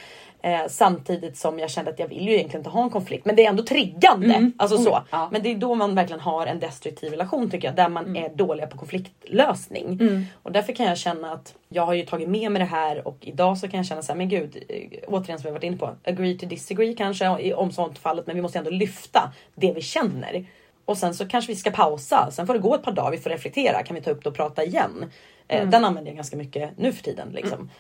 Eh, 0.43 0.61
samtidigt 0.69 1.37
som 1.37 1.59
jag 1.59 1.71
kände 1.71 1.91
att 1.91 1.99
jag 1.99 2.09
vill 2.09 2.29
ju 2.29 2.35
egentligen 2.35 2.61
inte 2.61 2.71
ha 2.71 2.83
en 2.83 2.91
konflikt. 2.91 3.27
Men 3.27 3.37
det 3.37 3.45
är 3.45 3.49
ändå 3.49 3.63
triggande. 3.63 4.51
Alltså 4.57 4.79
så. 4.79 4.91
Oh, 4.91 5.01
ja. 5.11 5.29
Men 5.33 5.43
det 5.43 5.51
är 5.51 5.55
då 5.55 5.75
man 5.75 5.95
verkligen 5.95 6.21
har 6.21 6.47
en 6.47 6.59
destruktiv 6.61 7.11
relation 7.11 7.51
tycker 7.51 7.69
jag. 7.69 7.77
Där 7.77 7.89
man 7.89 8.17
är 8.17 8.29
dåliga 8.29 8.67
på 8.67 8.79
konfliktlösning. 8.79 10.01
Och 10.43 10.53
därför 10.53 10.73
kan 10.73 10.87
jag 10.87 10.99
känna 10.99 11.33
att 11.33 11.55
jag 11.69 11.87
har 11.87 11.95
ju 11.95 12.03
tagit 12.03 12.29
med 12.29 12.53
mig 12.53 12.61
det 12.61 12.67
här 12.67 13.09
och 13.09 13.17
idag 13.21 13.59
så 13.59 13.69
kan 13.69 13.79
jag 13.79 13.87
känna 13.87 14.03
så 14.03 14.13
här, 14.13 14.17
men 14.17 14.29
gud, 14.29 14.65
eh, 14.69 14.99
återigen 15.09 15.39
som 15.39 15.49
vi 15.49 15.53
varit 15.53 15.63
inne 15.65 15.77
på, 15.77 15.91
agree 16.05 16.39
to 16.39 16.47
disagree 16.47 16.95
kanske 16.95 17.55
om 17.55 17.73
sånt 17.73 17.99
fallet, 17.99 18.27
men 18.27 18.37
vi 18.37 18.43
måste 18.43 18.59
ändå 18.59 18.71
lyfta 18.71 19.33
det 19.55 19.73
vi 19.73 19.81
känner. 19.83 20.45
Och 20.85 20.99
sen 20.99 21.15
så 21.15 21.27
kanske 21.29 21.53
vi 21.53 21.57
ska 21.57 21.71
pausa, 21.71 22.31
sen 22.31 22.47
får 22.47 22.55
det 22.55 22.61
gå 22.61 22.75
ett 22.75 22.83
par 22.83 22.93
dagar, 22.93 23.11
vi 23.11 23.19
får 23.19 23.31
reflektera, 23.31 23.83
kan 23.83 23.95
vi 23.97 24.03
ta 24.03 24.11
upp 24.11 24.23
det 24.23 24.29
och 24.29 24.37
prata 24.37 24.65
igen? 24.65 25.05
Eh, 25.49 25.69
Den 25.69 25.85
använder 25.85 26.11
jag 26.11 26.17
ganska 26.17 26.37
mycket 26.37 26.71
nu 26.79 26.93
för 26.93 27.03
tiden 27.03 27.29
liksom. 27.33 27.71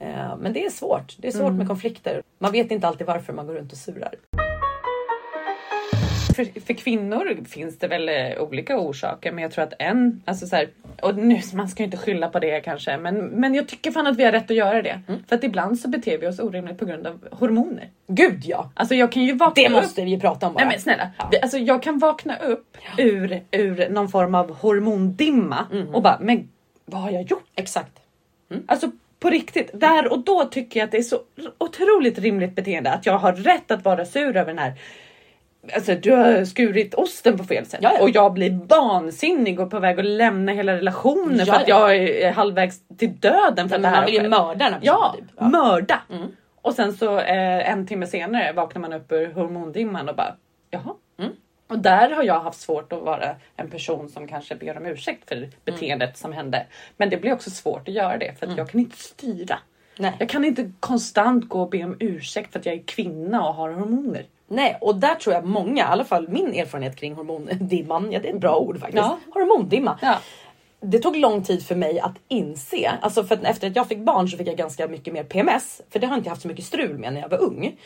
Eh, 0.00 0.36
men 0.38 0.52
det 0.52 0.64
är 0.64 0.70
svårt, 0.70 1.14
det 1.18 1.28
är 1.28 1.32
svårt 1.32 1.52
med 1.52 1.66
konflikter. 1.68 2.22
Man 2.38 2.52
vet 2.52 2.70
inte 2.70 2.88
alltid 2.88 3.06
varför 3.06 3.32
man 3.32 3.46
går 3.46 3.54
runt 3.54 3.72
och 3.72 3.78
surar. 3.78 4.14
För, 6.36 6.60
för 6.60 6.74
kvinnor 6.74 7.44
finns 7.48 7.78
det 7.78 7.88
väl 7.88 8.08
eh, 8.08 8.42
olika 8.42 8.78
orsaker 8.78 9.32
men 9.32 9.42
jag 9.42 9.52
tror 9.52 9.64
att 9.64 9.72
en, 9.78 10.22
alltså 10.24 10.46
så 10.46 10.56
här, 10.56 10.68
och 11.02 11.16
nu, 11.16 11.40
man 11.54 11.68
ska 11.68 11.82
ju 11.82 11.84
inte 11.84 11.96
skylla 11.96 12.28
på 12.28 12.38
det 12.38 12.60
kanske 12.60 12.96
men, 12.96 13.16
men 13.18 13.54
jag 13.54 13.68
tycker 13.68 13.90
fan 13.90 14.06
att 14.06 14.16
vi 14.16 14.24
har 14.24 14.32
rätt 14.32 14.50
att 14.50 14.56
göra 14.56 14.82
det. 14.82 15.00
Mm. 15.08 15.22
För 15.28 15.36
att 15.36 15.44
ibland 15.44 15.78
så 15.78 15.88
beter 15.88 16.18
vi 16.18 16.26
oss 16.26 16.38
orimligt 16.38 16.78
på 16.78 16.84
grund 16.84 17.06
av 17.06 17.28
hormoner. 17.32 17.88
Gud 18.06 18.40
ja! 18.44 18.70
Alltså 18.74 18.94
jag 18.94 19.12
kan 19.12 19.22
ju 19.22 19.32
vakna 19.36 19.62
Det 19.62 19.68
upp 19.68 19.82
måste 19.82 20.04
vi 20.04 20.10
ju 20.10 20.20
prata 20.20 20.46
om 20.46 20.54
bara. 20.54 20.64
Nej 20.64 20.72
men 20.74 20.80
snälla, 20.82 21.10
vi, 21.30 21.40
alltså 21.40 21.58
jag 21.58 21.82
kan 21.82 21.98
vakna 21.98 22.36
upp 22.36 22.76
ur, 22.98 23.42
ur 23.50 23.88
någon 23.88 24.08
form 24.08 24.34
av 24.34 24.54
hormondimma 24.56 25.66
Mm. 25.72 25.94
och 25.94 26.02
bara, 26.02 26.18
men 26.20 26.48
vad 26.84 27.00
har 27.00 27.10
jag 27.10 27.22
gjort? 27.22 27.44
Exakt. 27.54 27.92
Alltså 28.66 28.90
på 29.20 29.30
riktigt, 29.30 29.70
där 29.74 30.12
och 30.12 30.18
då 30.18 30.44
tycker 30.44 30.80
jag 30.80 30.84
att 30.84 30.92
det 30.92 30.98
är 30.98 31.02
så 31.02 31.20
otroligt 31.58 32.18
rimligt 32.18 32.54
beteende 32.54 32.90
att 32.90 33.06
jag 33.06 33.18
har 33.18 33.32
rätt 33.32 33.70
att 33.70 33.84
vara 33.84 34.04
sur 34.04 34.36
över 34.36 34.46
den 34.46 34.58
här 34.58 34.72
Alltså 35.74 35.94
du 35.94 36.12
har 36.12 36.44
skurit 36.44 36.94
osten 36.94 37.38
på 37.38 37.44
fel 37.44 37.66
sätt 37.66 37.80
Ja, 37.82 37.92
ja. 37.94 38.02
och 38.02 38.10
jag 38.10 38.32
blir 38.32 38.58
vansinnig 38.68 39.60
och 39.60 39.70
på 39.70 39.78
väg 39.78 39.98
att 39.98 40.04
lämna 40.04 40.52
hela 40.52 40.72
relationen 40.76 41.38
Ja, 41.38 41.44
för 41.44 41.60
att 41.60 41.68
ja. 41.68 41.92
jag 41.94 41.96
är 41.96 42.32
halvvägs 42.32 42.80
till 42.98 43.16
döden 43.20 43.68
för 43.68 43.76
att 43.76 43.82
det 43.82 43.88
här 43.88 43.96
man 43.96 44.06
vill 44.06 44.14
ju 44.14 44.28
mörda 44.28 44.64
den 44.64 44.72
här 44.72 44.80
Ja, 44.82 45.14
typ. 45.18 45.24
Ja. 45.38 45.48
mörda! 45.48 46.00
Mm. 46.10 46.28
Och 46.62 46.74
sen 46.74 46.92
så 46.92 47.18
eh, 47.18 47.70
en 47.70 47.86
timme 47.86 48.06
senare 48.06 48.52
vaknar 48.52 48.80
man 48.80 48.92
upp 48.92 49.12
ur 49.12 49.32
hormondimman 49.32 50.08
och 50.08 50.16
bara 50.16 50.34
jaha. 50.70 50.94
Mm. 51.70 51.78
Och 51.78 51.82
där 51.82 52.10
har 52.10 52.22
jag 52.22 52.40
haft 52.40 52.60
svårt 52.60 52.92
att 52.92 53.02
vara 53.02 53.36
en 53.56 53.70
person 53.70 54.08
som 54.08 54.28
kanske 54.28 54.54
ber 54.54 54.76
om 54.76 54.86
ursäkt 54.86 55.28
för 55.28 55.36
Mm. 55.36 55.50
beteendet 55.64 56.18
som 56.18 56.32
hände. 56.32 56.66
Men 56.96 57.10
det 57.10 57.16
blir 57.16 57.32
också 57.32 57.50
svårt 57.50 57.88
att 57.88 57.94
göra 57.94 58.18
det 58.18 58.38
för 58.38 58.46
att 58.46 58.56
jag 58.56 58.70
kan 58.70 58.80
inte 58.80 58.96
styra. 58.96 59.58
Nej. 59.98 60.12
Jag 60.18 60.28
kan 60.28 60.44
inte 60.44 60.72
konstant 60.80 61.48
gå 61.48 61.60
och 61.62 61.70
be 61.70 61.84
om 61.84 61.96
ursäkt 62.00 62.52
för 62.52 62.58
att 62.58 62.66
jag 62.66 62.74
är 62.74 62.82
kvinna 62.82 63.48
och 63.48 63.54
har 63.54 63.70
hormoner. 63.70 64.26
Nej, 64.48 64.78
och 64.80 64.96
där 64.96 65.14
tror 65.14 65.34
jag 65.34 65.44
många, 65.44 65.82
i 65.82 65.86
alla 65.86 66.04
fall 66.04 66.28
min 66.28 66.54
erfarenhet 66.54 66.96
kring 66.96 67.14
hormondimman, 67.14 68.12
ja 68.12 68.20
det 68.20 68.28
är 68.28 68.34
ett 68.34 68.40
bra 68.40 68.56
ord 68.56 68.80
faktiskt. 68.80 68.96
Ja. 69.02 69.18
Hormondimma. 69.34 69.98
Ja. 70.02 70.18
Det 70.80 70.98
tog 70.98 71.16
lång 71.16 71.42
tid 71.44 71.66
för 71.66 71.74
mig 71.74 72.00
att 72.00 72.14
inse, 72.28 72.90
alltså 73.00 73.24
för 73.24 73.34
att 73.34 73.44
efter 73.44 73.66
att 73.66 73.76
jag 73.76 73.88
fick 73.88 73.98
barn 73.98 74.28
så 74.28 74.36
fick 74.36 74.48
jag 74.48 74.56
ganska 74.56 74.88
mycket 74.88 75.14
mer 75.14 75.24
PMS, 75.24 75.82
för 75.90 75.98
det 75.98 76.06
har 76.06 76.14
jag 76.14 76.20
inte 76.20 76.30
haft 76.30 76.42
så 76.42 76.48
mycket 76.48 76.64
strul 76.64 76.98
med 76.98 77.12
när 77.12 77.20
jag 77.20 77.28
var 77.28 77.42
ung. 77.42 77.76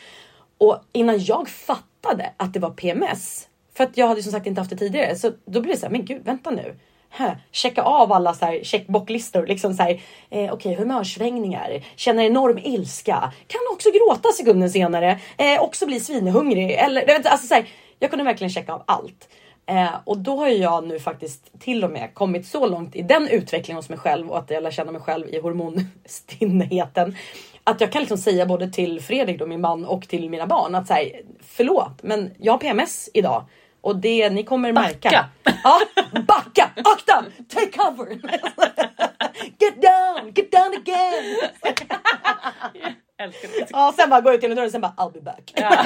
Och 0.57 0.79
innan 0.91 1.19
jag 1.19 1.49
fattade 1.49 2.31
att 2.37 2.53
det 2.53 2.59
var 2.59 2.69
PMS, 2.69 3.47
för 3.77 3.83
att 3.83 3.97
jag 3.97 4.07
hade 4.07 4.23
som 4.23 4.31
sagt 4.31 4.47
inte 4.47 4.61
haft 4.61 4.71
det 4.71 4.77
tidigare, 4.77 5.15
så 5.15 5.31
då 5.45 5.61
blir 5.61 5.73
det 5.73 5.79
så 5.79 5.85
här, 5.85 5.91
men 5.91 6.05
gud 6.05 6.25
vänta 6.25 6.51
nu. 6.51 6.75
Hä, 7.09 7.37
checka 7.51 7.81
av 7.81 8.11
alla 8.11 8.33
så 8.33 8.45
här 8.45 8.63
checkbocklistor, 8.63 9.47
liksom 9.47 9.73
så 9.73 9.83
här, 9.83 10.01
eh, 10.29 10.53
okej 10.53 10.75
humörsvängningar, 10.75 11.83
känner 11.95 12.23
enorm 12.23 12.57
ilska, 12.57 13.33
kan 13.47 13.61
också 13.73 13.89
gråta 13.91 14.29
sekunden 14.29 14.69
senare, 14.69 15.19
eh, 15.37 15.61
också 15.61 15.85
bli 15.85 15.99
svinhungrig 15.99 16.71
eller 16.71 17.29
alltså 17.29 17.47
så 17.47 17.53
här, 17.53 17.69
jag 17.99 18.09
kunde 18.09 18.25
verkligen 18.25 18.49
checka 18.49 18.73
av 18.73 18.83
allt. 18.87 19.29
Eh, 19.65 19.95
och 20.03 20.17
då 20.17 20.37
har 20.37 20.47
ju 20.47 20.55
jag 20.55 20.87
nu 20.87 20.99
faktiskt 20.99 21.59
till 21.59 21.83
och 21.83 21.91
med 21.91 22.13
kommit 22.13 22.47
så 22.47 22.65
långt 22.67 22.95
i 22.95 23.01
den 23.01 23.27
utvecklingen 23.27 23.77
hos 23.77 23.89
mig 23.89 23.97
själv 23.97 24.29
och 24.29 24.37
att 24.37 24.49
jag 24.49 24.63
lär 24.63 24.71
känna 24.71 24.91
mig 24.91 25.01
själv 25.01 25.29
i 25.29 25.39
hormonstinnheten. 25.39 27.15
Att 27.63 27.81
jag 27.81 27.91
kan 27.91 28.01
liksom 28.01 28.17
säga 28.17 28.45
både 28.45 28.69
till 28.69 29.01
Fredrik, 29.01 29.39
då, 29.39 29.47
min 29.47 29.61
man, 29.61 29.85
och 29.85 30.07
till 30.07 30.29
mina 30.29 30.47
barn 30.47 30.75
att 30.75 30.87
säga 30.87 31.17
förlåt, 31.41 32.03
men 32.03 32.31
jag 32.39 32.53
har 32.53 32.57
PMS 32.57 33.09
idag. 33.13 33.45
Och 33.85 33.95
det 33.95 34.29
ni 34.29 34.43
kommer 34.43 34.71
märka. 34.71 35.09
Backa. 35.09 35.25
Ja, 35.63 35.79
backa, 36.27 36.69
akta, 36.75 37.25
take 37.49 37.71
cover. 37.71 38.07
Get 39.59 39.81
down, 39.81 40.31
get 40.35 40.51
down 40.51 40.73
again. 40.73 41.37
Älskar 43.17 43.47
det. 43.47 43.67
Ja, 43.69 43.93
sen 43.97 44.09
bara 44.09 44.21
går 44.21 44.31
jag 44.31 44.37
ut 44.37 44.43
genom 44.43 44.55
dörren 44.55 44.65
och 44.65 44.71
sen 44.71 44.81
bara 44.81 44.93
I'll 44.97 45.13
be 45.13 45.21
back. 45.21 45.53
Ja. 45.55 45.85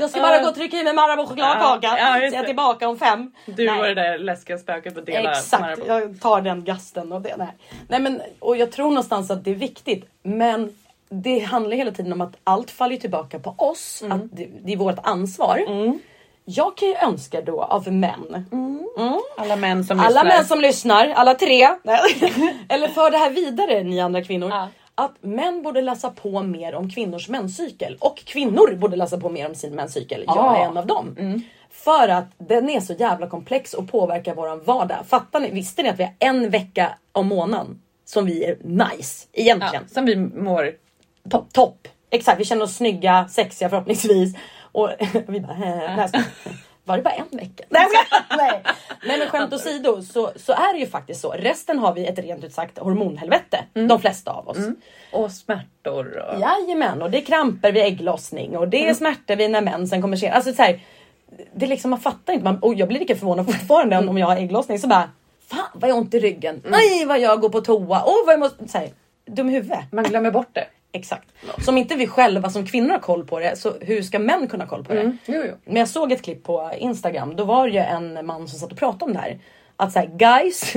jag 0.00 0.10
ska 0.10 0.20
bara 0.20 0.40
gå 0.40 0.48
och 0.48 0.54
trycka 0.54 0.76
i 0.76 0.84
mig 0.84 0.94
Marabou 0.94 1.26
chokladkaka. 1.26 1.86
Ja, 1.86 1.98
ja, 1.98 2.30
så 2.30 2.36
jag 2.36 2.42
är 2.42 2.46
tillbaka 2.46 2.88
om 2.88 2.98
fem. 2.98 3.32
Du 3.46 3.66
Nej. 3.66 3.80
och 3.80 3.86
det 3.86 3.94
där 3.94 4.18
läskiga 4.18 4.58
spöket 4.58 4.94
på 4.94 5.00
dela 5.00 5.30
Exakt, 5.30 5.60
Marabou. 5.60 5.86
jag 5.86 6.20
tar 6.20 6.40
den 6.40 6.64
gasten 6.64 7.12
och 7.12 7.20
det. 7.20 7.36
Nej. 7.36 7.56
nej 7.88 8.00
men 8.00 8.22
och 8.38 8.56
jag 8.56 8.72
tror 8.72 8.88
någonstans 8.88 9.30
att 9.30 9.44
det 9.44 9.50
är 9.50 9.54
viktigt. 9.54 10.04
Men 10.22 10.76
det 11.08 11.38
handlar 11.38 11.76
hela 11.76 11.90
tiden 11.90 12.12
om 12.12 12.20
att 12.20 12.36
allt 12.44 12.70
faller 12.70 12.96
tillbaka 12.96 13.38
på 13.38 13.54
oss. 13.58 14.02
Mm. 14.02 14.12
Att 14.12 14.36
det, 14.36 14.48
det 14.64 14.72
är 14.72 14.76
vårt 14.76 14.98
ansvar. 15.02 15.58
Jag 16.48 16.76
kan 16.76 16.88
ju 16.88 16.94
önska 16.94 17.40
då 17.40 17.62
av 17.62 17.92
män. 17.92 18.46
Mm. 18.52 18.86
Alla 19.36 19.56
män 19.56 19.84
som 19.84 20.00
Alla 20.00 20.08
lyssnar. 20.08 20.24
män 20.24 20.44
som 20.44 20.60
lyssnar, 20.60 21.08
alla 21.08 21.34
tre. 21.34 21.62
Eller 22.68 22.88
för 22.88 23.10
det 23.10 23.18
här 23.18 23.30
vidare 23.30 23.82
ni 23.82 24.00
andra 24.00 24.24
kvinnor. 24.24 24.50
Ja. 24.50 24.68
Att 24.94 25.14
män 25.20 25.62
borde 25.62 25.82
läsa 25.82 26.10
på 26.10 26.42
mer 26.42 26.74
om 26.74 26.90
kvinnors 26.90 27.28
menscykel 27.28 27.96
och 28.00 28.16
kvinnor 28.24 28.74
borde 28.76 28.96
läsa 28.96 29.20
på 29.20 29.28
mer 29.30 29.48
om 29.48 29.54
sin 29.54 29.74
menscykel. 29.74 30.24
Jag 30.26 30.36
Ja. 30.36 30.56
är 30.56 30.64
en 30.64 30.76
av 30.76 30.86
dem. 30.86 31.16
För 31.70 32.08
att 32.08 32.26
den 32.38 32.70
är 32.70 32.80
så 32.80 32.92
jävla 32.92 33.26
komplex 33.28 33.74
och 33.74 33.90
påverkar 33.90 34.34
våran 34.34 34.62
vardag. 34.64 34.96
Fattar 35.08 35.40
ni? 35.40 35.50
Visste 35.50 35.82
ni 35.82 35.88
att 35.88 35.98
vi 35.98 36.04
har 36.04 36.14
en 36.18 36.50
vecka 36.50 36.90
om 37.12 37.26
månaden 37.26 37.80
som 38.04 38.26
vi 38.26 38.44
är 38.44 38.56
nice 38.62 39.26
ja, 39.32 39.42
egentligen? 39.42 39.88
som 39.88 40.04
vi 40.06 40.16
mår 40.16 40.72
Topp, 41.30 41.52
topp. 41.52 41.88
Exakt, 42.10 42.40
vi 42.40 42.44
känner 42.44 42.64
oss 42.64 42.76
snygga, 42.76 43.28
sexiga 43.28 43.68
förhoppningsvis. 43.68 44.34
Och 44.76 44.90
vi 45.26 45.40
bara, 45.40 46.08
var 46.84 46.96
det 46.96 47.02
bara 47.02 47.14
en 47.14 47.38
vecka? 47.38 47.64
Nej, 47.68 47.86
nej. 48.36 48.62
nej 49.06 49.18
men 49.18 49.28
skämt 49.28 49.52
åsido 49.52 50.02
så, 50.02 50.30
så 50.36 50.52
är 50.52 50.72
det 50.74 50.78
ju 50.78 50.86
faktiskt 50.86 51.20
så. 51.20 51.30
Resten 51.30 51.78
har 51.78 51.94
vi 51.94 52.06
ett 52.06 52.18
rent 52.18 52.44
ut 52.44 52.52
sagt 52.52 52.78
hormonhelvete. 52.78 53.64
De 53.72 54.00
flesta 54.00 54.30
av 54.30 54.48
oss. 54.48 54.58
och 55.12 55.32
smärtor. 55.32 56.18
Och... 56.18 56.40
Jajamän, 56.40 57.02
och 57.02 57.10
det 57.10 57.18
är 57.18 57.24
kramper 57.24 57.72
vid 57.72 57.82
ägglossning 57.82 58.56
och 58.56 58.68
det 58.68 58.88
är 58.88 58.94
smärtor 58.94 59.36
vid 59.36 59.50
när 59.50 59.60
mensen 59.60 60.02
kommer 60.02 60.16
sent. 60.16 60.34
Alltså 60.34 60.52
så 60.52 60.62
här, 60.62 60.80
det 61.54 61.66
är 61.66 61.68
liksom 61.68 61.90
man 61.90 62.00
fattar 62.00 62.32
inte. 62.32 62.44
Man, 62.44 62.58
och 62.58 62.74
jag 62.74 62.88
blir 62.88 62.98
lika 62.98 63.16
förvånad 63.16 63.46
fortfarande 63.46 63.98
om 63.98 64.18
jag 64.18 64.26
har 64.26 64.36
ägglossning 64.36 64.78
så 64.78 64.88
bara 64.88 65.10
Fan 65.46 65.66
vad 65.74 65.90
jag 65.90 65.94
har 65.94 66.00
ont 66.00 66.14
i 66.14 66.18
ryggen. 66.18 66.62
Nej 66.64 67.04
vad 67.04 67.20
jag 67.20 67.40
går 67.40 67.48
på 67.48 67.60
toa. 67.60 68.02
Åh 68.06 68.26
vad 68.26 68.32
jag 68.32 68.40
måste... 68.40 68.68
Så 68.68 68.78
här, 68.78 68.88
dum 69.26 69.50
i 69.50 69.52
huvudet. 69.52 69.92
Man 69.92 70.04
glömmer 70.04 70.30
bort 70.30 70.50
det. 70.52 70.66
Exakt. 70.96 71.28
Så 71.64 71.70
om 71.70 71.78
inte 71.78 71.94
vi 71.94 72.06
själva 72.06 72.50
som 72.50 72.66
kvinnor 72.66 72.90
har 72.90 72.98
koll 72.98 73.26
på 73.26 73.40
det 73.40 73.56
så 73.56 73.74
hur 73.80 74.02
ska 74.02 74.18
män 74.18 74.48
kunna 74.48 74.64
ha 74.64 74.68
koll 74.68 74.84
på 74.84 74.94
det? 74.94 75.00
Mm. 75.00 75.18
Jo, 75.26 75.42
jo. 75.48 75.54
Men 75.64 75.76
jag 75.76 75.88
såg 75.88 76.12
ett 76.12 76.22
klipp 76.22 76.44
på 76.44 76.70
Instagram. 76.78 77.36
Då 77.36 77.44
var 77.44 77.66
det 77.66 77.72
ju 77.72 77.78
en 77.78 78.26
man 78.26 78.48
som 78.48 78.58
satt 78.58 78.72
och 78.72 78.78
pratade 78.78 79.04
om 79.04 79.12
det 79.12 79.18
här. 79.18 79.38
Att 79.76 79.92
säga 79.92 80.06
guys, 80.06 80.76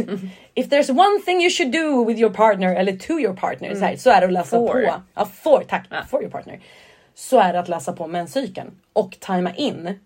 if 0.53 0.67
there's 0.67 0.91
one 0.91 1.23
thing 1.25 1.41
you 1.41 1.49
should 1.49 1.71
do 1.71 2.05
with 2.05 2.21
your 2.21 2.33
partner 2.33 2.75
eller 2.75 2.97
to 2.97 3.19
your 3.19 3.35
partner 3.35 3.75
så, 3.75 3.85
här, 3.85 3.95
så 3.95 4.09
är 4.09 4.21
det 4.21 4.27
att 4.27 4.33
läsa 4.33 4.57
For. 4.57 4.67
på. 4.67 4.93
Ja, 5.13 5.25
for, 5.25 5.63
tack. 5.67 5.87
Ja. 5.89 5.97
For 6.09 6.21
your 6.21 6.31
partner. 6.31 6.59
Så 7.15 7.39
är 7.39 7.53
det 7.53 7.59
att 7.59 7.69
läsa 7.69 7.93
på 7.93 8.07
menscykeln 8.07 8.71
och 8.93 9.17
tajma 9.19 9.55
in. 9.55 9.99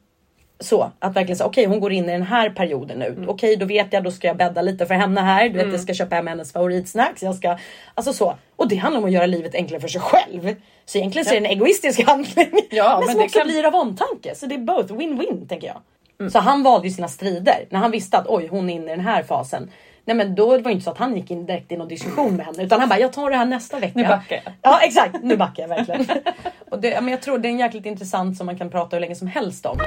Så 0.60 0.92
att 1.00 1.16
verkligen 1.16 1.38
säga 1.38 1.48
okej 1.48 1.66
hon 1.66 1.80
går 1.80 1.92
in 1.92 2.10
i 2.10 2.12
den 2.12 2.22
här 2.24 2.50
perioden 2.50 3.00
nu. 3.00 3.26
Okej 3.28 3.56
då 3.56 3.66
vet 3.66 3.94
jag 3.94 4.04
då 4.04 4.12
ska 4.12 4.28
jag 4.28 4.38
bädda 4.38 4.62
lite 4.62 4.86
för 4.86 4.94
henne 4.96 5.22
här. 5.22 5.50
Du 5.50 5.58
vet 5.58 5.72
jag 5.72 5.80
ska 5.82 5.94
köpa 5.94 6.16
hem 6.16 6.28
hennes 6.28 6.52
favoritsnacks. 6.54 7.24
Jag 7.24 7.36
ska, 7.36 7.58
alltså 7.96 8.14
så. 8.14 8.36
Och 8.56 8.68
det 8.68 8.76
handlar 8.76 9.00
om 9.00 9.06
att 9.06 9.12
göra 9.12 9.26
livet 9.26 9.56
enklare 9.56 9.82
för 9.82 9.88
sig 9.88 10.02
själv. 10.02 10.56
Så 10.86 10.98
egentligen 10.98 11.26
så 11.26 11.36
är 11.36 11.42
det 11.42 11.48
en 11.48 11.52
egoistisk 11.52 12.04
handling. 12.08 12.52
Ja, 12.72 12.90
men 12.90 13.00
men 13.00 13.08
som 13.10 13.18
det 13.18 13.24
också 13.26 13.40
kan- 13.40 13.48
blir 13.48 13.66
av 13.68 13.76
omtanke. 13.76 14.36
Så 14.36 14.46
det 14.46 14.56
är 14.56 14.60
both 14.60 14.94
win-win 14.94 15.48
tänker 15.48 15.68
jag. 15.68 16.32
Så 16.32 16.40
han 16.40 16.64
valde 16.64 16.88
ju 16.88 16.94
sina 16.94 17.08
strider. 17.08 17.66
När 17.70 17.80
han 17.80 17.92
visste 17.92 18.18
att 18.18 18.28
oj 18.28 18.48
hon 18.48 18.70
är 18.70 18.74
inne 18.74 18.86
i 18.88 18.96
den 18.96 19.06
här 19.06 19.24
fasen. 19.24 19.70
Nej 20.06 20.16
men 20.16 20.36
då 20.36 20.46
var 20.46 20.60
det 20.60 20.72
inte 20.72 20.84
så 20.84 20.92
att 20.92 20.98
han 20.98 21.16
gick 21.16 21.32
in 21.32 21.46
direkt 21.46 21.72
i 21.72 21.78
någon 21.78 21.88
diskussion 21.88 22.36
med 22.36 22.46
henne. 22.46 22.64
Utan 22.64 22.80
han 22.80 22.90
bara 22.90 23.00
jag 23.00 23.14
tar 23.14 23.30
det 23.30 23.38
här 23.38 23.46
nästa 23.46 23.80
vecka. 23.80 23.94
Nu 23.96 24.04
backar 24.08 24.42
jag. 24.46 24.54
Ja 24.62 24.80
exakt, 24.82 25.16
nu 25.24 25.38
backar 25.38 25.64
jag 25.64 25.70
verkligen. 25.70 26.06
Och 26.70 26.80
det, 26.80 26.88
ja, 26.90 27.02
men 27.02 27.12
jag 27.12 27.22
tror 27.22 27.38
det 27.38 27.48
är 27.48 27.52
en 27.52 27.60
jäkligt 27.60 27.86
intressant 27.86 28.38
som 28.38 28.46
man 28.46 28.58
kan 28.58 28.70
prata 28.70 28.96
hur 28.96 29.02
länge 29.02 29.16
som 29.16 29.28
helst 29.28 29.66
om. 29.66 29.78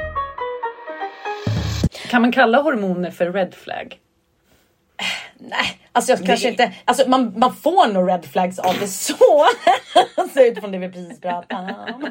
Kan 2.11 2.23
man 2.23 2.33
kalla 2.33 2.63
hormoner 2.63 3.11
för 3.11 3.33
red 3.33 3.55
flag? 3.55 3.99
Nej, 5.39 5.79
alltså 5.93 6.13
jag 6.13 6.21
Det- 6.21 6.27
kanske 6.27 6.49
inte. 6.49 6.73
Alltså 6.85 7.09
man, 7.09 7.33
man 7.37 7.55
får 7.57 7.93
nog 7.93 8.09
red 8.11 8.25
flags 8.25 8.59
av 8.59 8.75
det 8.81 8.89
så. 8.89 9.45
alltså 10.17 10.41
utifrån 10.41 10.73
det 10.73 10.79
vi 10.79 10.89
precis 10.89 11.21
pratade 11.21 11.75
om. 11.95 12.09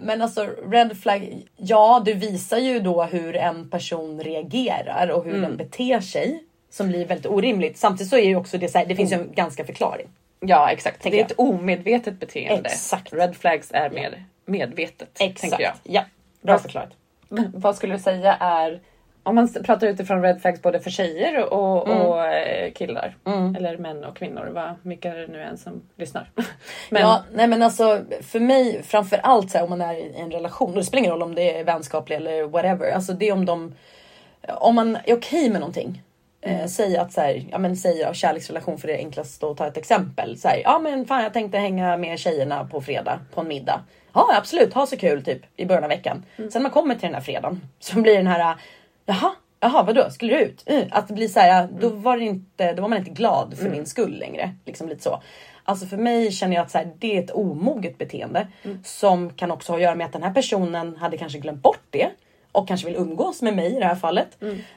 Men 0.00 0.22
alltså 0.22 0.44
red 0.70 0.98
flag. 0.98 1.42
Ja, 1.56 2.02
du 2.04 2.14
visar 2.14 2.58
ju 2.58 2.80
då 2.80 3.04
hur 3.04 3.36
en 3.36 3.70
person 3.70 4.20
reagerar 4.20 5.08
och 5.08 5.24
hur 5.24 5.30
Mm. 5.34 5.42
den 5.42 5.56
beter 5.56 6.00
sig 6.00 6.42
som 6.70 6.88
blir 6.88 7.06
väldigt 7.06 7.26
orimligt. 7.26 7.78
Samtidigt 7.78 8.10
så 8.10 8.16
är 8.16 8.24
ju 8.26 8.36
också 8.36 8.58
det 8.58 8.68
så 8.68 8.78
här, 8.78 8.86
det 8.86 8.96
finns 8.96 9.12
ju 9.12 9.16
en 9.16 9.32
ganska 9.32 9.64
förklaring. 9.64 10.08
Ja 10.40 10.70
exakt. 10.70 11.02
Det 11.02 11.20
är 11.20 11.24
ett 11.24 11.32
omedvetet 11.36 12.20
beteende. 12.20 12.68
Exakt. 12.68 13.12
Red 13.12 13.36
flags 13.36 13.70
är 13.72 13.90
mer 13.90 14.24
medvetet. 14.46 15.14
Tänker 15.14 15.60
jag. 15.60 15.72
Ja, 15.82 16.04
bra 16.42 16.58
förklarat. 16.58 16.90
Vad 17.54 17.76
skulle 17.76 17.94
du 17.94 17.98
säga 17.98 18.34
är 18.40 18.80
om 19.22 19.34
man 19.34 19.52
pratar 19.64 19.86
utifrån 19.86 20.22
red 20.22 20.40
flags 20.42 20.62
både 20.62 20.80
för 20.80 20.90
tjejer 20.90 21.52
och, 21.52 21.88
Mm. 21.88 22.00
och 22.06 22.26
eh, 22.26 22.72
killar. 22.72 23.16
Eller 23.56 23.76
män 23.78 24.04
och 24.04 24.16
kvinnor. 24.16 24.50
Vad 24.52 24.74
mycket 24.82 25.14
är 25.14 25.18
det 25.18 25.26
nu 25.26 25.42
än 25.42 25.58
som 25.58 25.82
lyssnar? 25.96 26.30
Men 26.90 27.02
Ja, 27.02 27.22
nej 27.32 27.46
men 27.46 27.62
alltså 27.62 28.00
för 28.22 28.40
mig 28.40 28.82
framför 28.82 29.16
allt 29.22 29.50
så 29.50 29.58
här, 29.58 29.64
om 29.64 29.70
man 29.70 29.80
är 29.80 29.94
i 29.94 30.12
en 30.20 30.30
relation 30.30 30.68
och 30.70 30.76
det 30.76 30.84
spelar 30.84 30.98
ingen 30.98 31.12
roll 31.12 31.22
om 31.22 31.34
det 31.34 31.58
är 31.58 31.64
vänskaplig 31.64 32.16
eller 32.16 32.42
whatever. 32.42 32.90
Alltså 32.92 33.12
det 33.12 33.28
är 33.28 33.32
om 33.32 33.44
de 33.44 33.74
om 34.48 34.74
man 34.74 34.96
är 35.04 35.14
okej 35.16 35.50
med 35.50 35.60
någonting. 35.60 36.02
Eh, 36.40 36.66
säg 36.66 36.96
att 36.96 37.12
så 37.12 37.20
här, 37.20 37.44
ja 37.50 37.58
men 37.58 37.76
säg 37.76 37.98
ja, 37.98 38.12
kärleksrelation 38.14 38.78
för 38.78 38.88
det 38.88 38.94
är 38.94 38.98
enklast 38.98 39.44
att 39.44 39.56
ta 39.56 39.66
ett 39.66 39.76
exempel. 39.76 40.38
Så 40.38 40.48
här, 40.48 40.60
ja 40.64 40.78
men 40.78 41.06
fan 41.06 41.22
jag 41.22 41.32
tänkte 41.32 41.58
hänga 41.58 41.96
med 41.96 42.18
tjejerna 42.18 42.64
på 42.64 42.80
fredag 42.80 43.20
på 43.34 43.40
en 43.40 43.48
middag. 43.48 43.80
Ja 44.16 44.36
absolut, 44.36 44.74
ha 44.74 44.86
så 44.86 44.96
kul 44.96 45.24
typ 45.24 45.40
i 45.56 45.66
början 45.66 45.84
av 45.84 45.90
veckan. 45.90 46.24
Sen 46.36 46.48
när 46.54 46.60
man 46.60 46.70
kommer 46.70 46.94
till 46.94 47.02
den 47.02 47.14
här 47.14 47.20
fredagen 47.20 47.60
så 47.78 48.00
blir 48.00 48.16
den 48.16 48.26
här 48.26 48.56
jaha, 49.06 49.32
jaha 49.60 49.82
vadå 49.82 50.10
skulle 50.10 50.36
du 50.36 50.42
ut? 50.42 50.64
Uh, 50.70 50.82
att 50.90 51.08
det 51.08 51.14
blir 51.14 51.28
så 51.28 51.40
här, 51.40 51.68
då 51.80 51.88
var 51.88 52.16
det 52.16 52.24
inte, 52.24 52.72
då 52.72 52.82
var 52.82 52.88
man 52.88 52.98
inte 52.98 53.10
glad 53.10 53.58
för 53.58 53.70
min 53.70 53.86
skull 53.86 54.18
längre. 54.18 54.54
Liksom 54.64 54.88
lite 54.88 55.02
så. 55.02 55.22
Alltså 55.64 55.86
för 55.86 55.96
mig 55.96 56.32
känner 56.32 56.56
jag 56.56 56.62
att 56.62 56.70
så 56.70 56.78
här, 56.78 56.92
det 56.98 57.16
är 57.16 57.24
ett 57.24 57.30
omoget 57.30 57.98
beteende 57.98 58.48
som 58.84 59.30
kan 59.30 59.50
också 59.50 59.72
ha 59.72 59.76
att 59.76 59.82
göra 59.82 59.94
med 59.94 60.06
att 60.06 60.12
den 60.12 60.22
här 60.22 60.32
personen 60.32 60.96
hade 60.96 61.18
kanske 61.18 61.38
glömt 61.38 61.62
bort 61.62 61.86
det. 61.90 62.10
Och 62.56 62.68
kanske 62.68 62.86
vill 62.86 62.96
umgås 62.96 63.42
med 63.42 63.56
mig 63.56 63.76
i 63.76 63.78
det 63.78 63.84
här 63.86 63.94
fallet. 63.94 64.28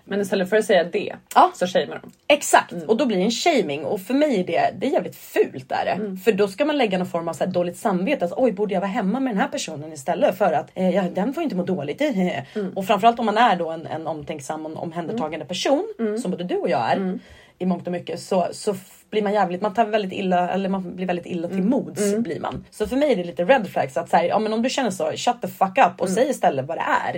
Men 0.06 0.22
istället 0.22 0.50
för 0.50 0.58
att 0.58 0.66
säga 0.66 0.84
det 0.84 1.16
Ja. 1.36 1.52
så 1.56 1.68
shamear 1.68 2.00
de. 2.02 2.12
Exakt 2.28 2.74
och 2.88 2.98
då 2.98 3.06
blir 3.06 3.18
det 3.18 3.24
en 3.24 3.32
shaming 3.32 3.86
och 3.86 4.02
för 4.02 4.14
mig 4.14 4.40
är 4.40 4.44
det, 4.44 4.70
det 4.80 4.88
är 4.88 4.92
jävligt 4.92 5.16
fult 5.16 5.72
är 5.72 5.86
det. 5.86 6.18
För 6.18 6.32
då 6.32 6.48
ska 6.48 6.66
man 6.66 6.78
lägga 6.78 6.98
någon 6.98 7.08
form 7.08 7.28
av 7.28 7.34
så 7.34 7.46
dåligt 7.46 7.78
samvete. 7.78 8.26
Alltså, 8.26 8.40
Oj 8.40 8.52
borde 8.52 8.74
jag 8.74 8.82
vara 8.82 8.92
hemma 8.92 9.20
med 9.20 9.34
den 9.34 9.42
här 9.42 9.48
personen 9.48 9.94
istället 9.94 10.38
för 10.38 10.54
att 10.54 10.72
eh, 10.76 10.90
ja, 10.90 11.04
den 11.14 11.34
får 11.34 11.44
inte 11.44 11.56
må 11.56 11.64
dåligt. 11.64 12.02
Och 12.76 12.86
framförallt 12.86 13.20
om 13.20 13.26
man 13.26 13.38
är 13.38 13.56
då 13.56 13.70
en, 13.70 13.88
en 13.88 14.08
omtänksam 14.08 14.66
och 14.66 14.84
omhändertagande 14.84 15.46
person 15.46 15.88
som 16.22 16.32
både 16.32 16.44
du 16.44 16.56
och 16.56 16.70
jag 16.70 16.92
är 16.92 17.20
i 17.60 17.66
mångt 17.66 17.88
och 17.88 17.92
mycket 17.92 18.20
så, 18.20 18.48
så 18.52 18.76
blir 19.10 19.22
man 19.22 19.34
jävligt, 19.34 19.62
man 19.62 19.74
tar 19.74 19.86
väldigt 19.86 20.14
illa, 20.14 20.50
eller 20.50 20.70
man 20.70 20.96
blir 20.96 21.06
väldigt 21.06 21.26
illa 21.26 21.48
till 21.48 21.64
mods 21.64 22.02
blir 22.18 22.40
man. 22.40 22.66
Så 22.72 22.88
för 22.88 22.96
mig 22.96 23.12
är 23.12 23.16
det 23.16 23.24
lite 23.24 23.44
red 23.46 23.68
flags 23.68 23.98
att 23.98 24.10
säga, 24.10 24.28
ja 24.28 24.40
men 24.40 24.54
om 24.54 24.62
du 24.62 24.70
känner 24.70 24.90
så, 24.92 25.12
shut 25.16 25.42
the 25.42 25.48
fuck 25.48 25.78
up 25.78 26.02
och 26.02 26.10
säg 26.10 26.30
istället 26.30 26.66
vad 26.66 26.78
det 26.78 26.84
är. 27.08 27.18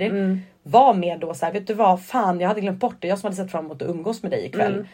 Var 0.62 0.94
med 0.94 1.20
då 1.20 1.34
så 1.34 1.46
här, 1.46 1.52
vet 1.52 1.66
du 1.66 1.74
vad, 1.74 2.04
fan 2.04 2.40
jag 2.40 2.48
hade 2.48 2.60
glömt 2.60 2.80
bort 2.80 2.96
det, 3.00 3.08
jag 3.08 3.18
som 3.18 3.26
hade 3.26 3.36
sett 3.36 3.50
fram 3.50 3.64
emot 3.64 3.82
att 3.82 3.88
umgås 3.88 4.22
med 4.22 4.30
dig 4.32 4.46
ikväll. 4.46 4.86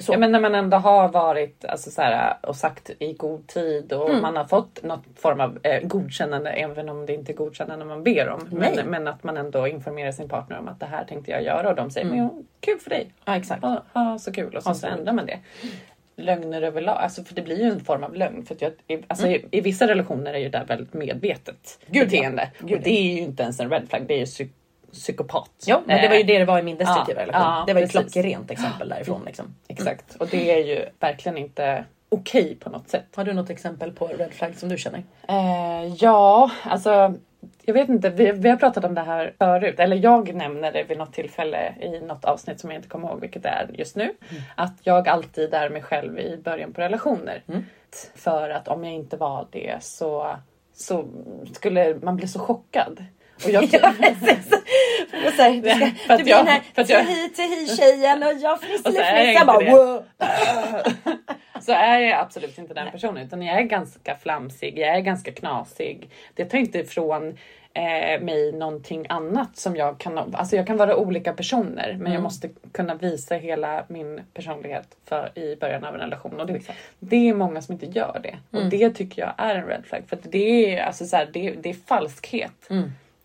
Så. 0.00 0.12
Ja, 0.12 0.18
men 0.18 0.32
när 0.32 0.40
man 0.40 0.54
ändå 0.54 0.76
har 0.76 1.08
varit 1.08 1.64
alltså, 1.64 1.90
så 1.90 2.02
här, 2.02 2.36
och 2.42 2.56
sagt 2.56 2.90
i 2.98 3.12
god 3.12 3.46
tid 3.46 3.92
och 3.92 4.08
Mm. 4.10 4.22
man 4.22 4.36
har 4.36 4.44
fått 4.44 4.82
något 4.82 5.04
form 5.16 5.40
av 5.40 5.58
eh, 5.62 5.80
godkännande 5.88 6.50
även 6.50 6.88
om 6.88 7.06
det 7.06 7.14
inte 7.14 7.32
är 7.32 7.34
godkännande 7.34 7.84
man 7.84 8.02
ber 8.04 8.28
om. 8.28 8.48
Nej. 8.52 8.72
Men, 8.76 8.86
men 8.90 9.08
att 9.08 9.24
man 9.24 9.36
ändå 9.36 9.66
informerar 9.68 10.12
sin 10.12 10.28
partner 10.28 10.58
om 10.58 10.68
att 10.68 10.80
det 10.80 10.86
här 10.86 11.04
tänkte 11.04 11.30
jag 11.30 11.42
göra 11.42 11.68
och 11.68 11.74
de 11.76 11.90
säger 11.90 12.06
men 12.06 12.18
ja, 12.18 12.30
kul 12.60 12.78
för 12.78 12.90
dig. 12.90 13.00
Mm. 13.02 13.12
Ja 13.24 13.36
exakt. 13.36 13.62
Ha, 13.62 13.82
ha 13.92 14.18
så 14.18 14.32
kul 14.32 14.56
och 14.56 14.62
så, 14.62 14.74
så 14.74 14.86
ändrar 14.86 15.12
man 15.12 15.26
det. 15.26 15.38
Lögner 16.16 16.62
överlag, 16.62 16.96
alltså 16.98 17.24
för 17.24 17.34
det 17.34 17.42
blir 17.42 17.56
ju 17.58 17.70
en 17.70 17.80
form 17.80 18.04
av 18.04 18.14
lögn. 18.14 18.44
För 18.46 18.56
jag, 18.60 18.72
i- 18.86 19.04
alltså, 19.08 19.26
Mm. 19.26 19.40
i, 19.50 19.58
I 19.58 19.60
vissa 19.60 19.88
relationer 19.88 20.34
är 20.34 20.38
ju 20.38 20.48
det 20.48 20.58
där 20.58 20.64
väldigt 20.64 20.94
medvetet 20.94 21.78
Gud, 21.86 21.96
ja. 22.02 22.04
beteende. 22.04 22.50
Gud, 22.58 22.78
och 22.78 22.84
det 22.84 22.90
är 22.90 23.02
ju 23.14 23.20
inte 23.20 23.42
ens 23.42 23.60
en 23.60 23.70
red 23.70 23.88
flag, 23.88 24.04
det 24.08 24.14
är 24.14 24.18
ju 24.18 24.26
psykopat. 24.92 25.50
Ja 25.66 25.82
men 25.86 26.02
det 26.02 26.08
var 26.08 26.14
ju 26.14 26.20
Eh, 26.20 26.26
det 26.26 26.38
det 26.38 26.44
var 26.44 26.58
i 26.58 26.62
min 26.62 26.76
destruktiva 26.76 27.20
ja, 27.20 27.26
relation. 27.26 27.42
ja, 27.42 27.64
det 27.66 27.74
var 27.74 27.80
ju 27.80 27.86
precis. 27.86 28.12
klockrent 28.12 28.50
exempel 28.50 28.88
därifrån 28.88 29.22
liksom. 29.26 29.54
Exakt, 29.68 30.14
och 30.14 30.28
det 30.28 30.50
är 30.52 30.64
ju 30.64 30.86
verkligen 31.00 31.38
inte 31.38 31.84
okej 32.08 32.54
på 32.60 32.70
något 32.70 32.88
sätt. 32.88 33.06
Har 33.14 33.24
du 33.24 33.32
något 33.32 33.50
exempel 33.50 33.92
på 33.92 34.06
red 34.06 34.32
flag 34.32 34.54
som 34.56 34.68
du 34.68 34.78
känner? 34.78 35.02
Eh, 35.28 35.94
ja, 35.98 36.50
alltså 36.62 37.14
jag 37.62 37.74
vet 37.74 37.88
inte, 37.88 38.10
vi, 38.10 38.32
vi 38.32 38.48
har 38.48 38.56
pratat 38.56 38.84
om 38.84 38.94
det 38.94 39.00
här 39.00 39.34
förut, 39.38 39.80
eller 39.80 39.96
jag 39.96 40.34
nämner 40.34 40.72
det 40.72 40.82
vid 40.82 40.98
något 40.98 41.12
tillfälle 41.12 41.74
i 41.80 42.00
något 42.00 42.24
avsnitt 42.24 42.60
som 42.60 42.70
jag 42.70 42.78
inte 42.78 42.88
kommer 42.88 43.08
ihåg 43.08 43.20
vilket 43.20 43.42
det 43.42 43.48
är 43.48 43.70
just 43.74 43.96
nu. 43.96 44.14
Att 44.54 44.74
jag 44.82 45.08
alltid 45.08 45.54
är 45.54 45.70
mig 45.70 45.82
själv 45.82 46.18
i 46.18 46.36
början 46.36 46.72
på 46.72 46.80
relationer. 46.80 47.42
För 48.14 48.50
att 48.50 48.68
om 48.68 48.84
jag 48.84 48.94
inte 48.94 49.16
var 49.16 49.46
det 49.50 49.76
så, 49.80 50.36
så 50.74 51.04
skulle 51.52 51.96
man 52.02 52.16
bli 52.16 52.28
så 52.28 52.38
chockad. 52.38 53.04
Och 53.44 53.50
jag, 53.50 53.64
Ja, 53.72 53.94
precis. 54.00 54.52
Och 55.26 55.32
så 55.32 55.42
här, 55.42 55.50
du, 55.62 55.70
ska, 56.06 56.16
blir 56.16 56.28
jag- 56.28 56.38
den 56.38 56.46
här 56.46 56.84
till 57.32 57.44
hej 57.44 57.76
tjejen 57.76 58.22
och 58.22 58.32
jag 58.32 58.52
Och 58.58 58.60
så 58.60 58.66
fnissar 58.66 59.02
är 59.02 59.24
jag 59.24 59.24
fnissar 59.24 59.32
inte 59.32 59.46
bara 59.46 59.76
wow. 59.76 60.04
så 61.60 61.72
är 61.72 61.98
jag 61.98 62.20
absolut 62.20 62.58
inte 62.58 62.74
den 62.74 62.90
personen 62.90 63.26
utan 63.26 63.42
jag 63.42 63.58
är 63.58 63.62
ganska 63.62 64.16
flamsig, 64.16 64.78
jag 64.78 64.88
är 64.96 65.00
ganska 65.00 65.32
knasig. 65.32 66.10
Det 66.34 66.44
tar 66.44 66.58
inte 66.58 66.78
ifrån 66.78 67.38
eh, 67.74 68.20
mig 68.20 68.52
någonting 68.52 69.06
annat 69.08 69.56
som 69.56 69.76
jag 69.76 69.98
kan, 69.98 70.18
alltså 70.18 70.56
jag 70.56 70.66
kan 70.66 70.76
vara 70.76 70.96
olika 70.96 71.32
personer 71.32 71.96
men 72.00 72.12
jag 72.12 72.22
måste 72.22 72.48
kunna 72.72 72.94
visa 72.94 73.34
hela 73.34 73.84
min 73.88 74.20
personlighet 74.34 74.88
för, 75.08 75.38
i 75.38 75.56
början 75.56 75.84
av 75.84 75.94
en 75.94 76.00
relation 76.00 76.40
och 76.40 76.46
det, 76.46 76.60
det 76.98 77.28
är 77.28 77.34
många 77.34 77.62
som 77.62 77.72
inte 77.72 77.86
gör 77.86 78.20
det 78.22 78.36
och 78.58 78.64
det 78.70 78.90
tycker 78.90 79.22
jag 79.22 79.32
är 79.38 79.54
en 79.54 79.66
red 79.66 79.84
flag 79.86 80.02
för 80.08 80.18
det 80.22 80.74
är, 80.78 80.82
alltså 80.84 81.04
så 81.06 81.16
här, 81.16 81.28
det, 81.32 81.50
det 81.50 81.70
är 81.70 81.74
falskhet. 81.86 82.66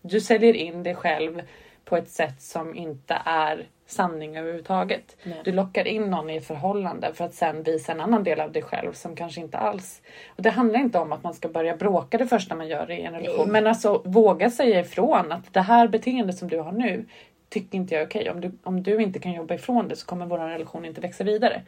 Du 0.08 0.20
säljer 0.20 0.54
in 0.54 0.82
dig 0.82 0.94
själv 0.94 1.42
på 1.84 1.96
ett 1.96 2.08
sätt 2.08 2.42
som 2.42 2.74
inte 2.74 3.22
är 3.24 3.66
sanning 3.86 4.36
överhuvudtaget. 4.36 5.16
Nej. 5.22 5.40
Du 5.44 5.52
lockar 5.52 5.86
in 5.86 6.10
någon 6.10 6.30
i 6.30 6.36
ett 6.36 6.46
förhållande 6.46 7.14
för 7.14 7.24
att 7.24 7.34
sen 7.34 7.62
visa 7.62 7.92
en 7.92 8.00
annan 8.00 8.24
del 8.24 8.40
av 8.40 8.52
dig 8.52 8.62
själv 8.62 8.92
som 8.92 9.16
kanske 9.16 9.40
inte 9.40 9.58
alls... 9.58 10.02
Och 10.36 10.42
det 10.42 10.50
handlar 10.50 10.80
inte 10.80 10.98
om 10.98 11.12
att 11.12 11.22
man 11.22 11.34
ska 11.34 11.48
börja 11.48 11.76
bråka 11.76 12.18
det 12.18 12.26
första 12.26 12.54
man 12.54 12.68
gör 12.68 12.90
i 12.90 13.02
en 13.02 13.12
relation. 13.12 13.50
Men 13.50 13.66
alltså 13.66 14.02
våga 14.04 14.50
säga 14.50 14.80
ifrån 14.80 15.32
att 15.32 15.52
det 15.52 15.60
här 15.60 15.88
beteendet 15.88 16.38
som 16.38 16.48
du 16.48 16.58
har 16.58 16.72
nu 16.72 17.04
tycker 17.48 17.76
inte 17.76 17.94
jag 17.94 18.02
är 18.02 18.06
okej. 18.06 18.30
Om, 18.30 18.40
du, 18.40 18.52
om 18.62 18.82
du 18.82 19.02
inte 19.02 19.18
kan 19.18 19.32
jobba 19.32 19.54
ifrån 19.54 19.88
det 19.88 19.96
så 19.96 20.06
kommer 20.06 20.26
vår 20.26 20.38
relation 20.38 20.84
inte 20.84 21.00
växa 21.00 21.24
vidare. 21.24 21.62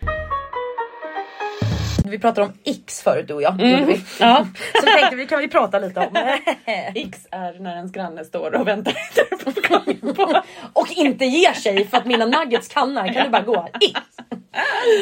Vi 2.10 2.18
pratade 2.18 2.46
om 2.46 2.52
X 2.64 3.02
förut 3.02 3.28
du 3.28 3.34
och 3.34 3.42
jag. 3.42 3.60
gjorde 3.60 3.84
vi. 3.84 4.00
Ja. 4.20 4.46
Så 4.80 4.86
vi 4.86 4.92
tänkte 4.92 5.16
vi 5.16 5.26
kan 5.26 5.38
väl 5.38 5.50
prata 5.50 5.78
lite 5.78 6.00
om 6.00 6.16
X 6.94 7.26
är 7.30 7.60
när 7.60 7.76
ens 7.76 7.92
granne 7.92 8.24
står 8.24 8.54
och 8.54 8.68
väntar 8.68 8.94
på 10.14 10.42
och 10.80 10.88
inte 10.96 11.24
ger 11.24 11.52
sig 11.52 11.86
för 11.86 11.96
att 11.96 12.06
mina 12.06 12.26
nuggets 12.26 12.68
kannar. 12.68 13.12
Kan 13.12 13.24
du 13.24 13.30
bara 13.30 13.42
gå? 13.42 13.68
X. 13.80 14.00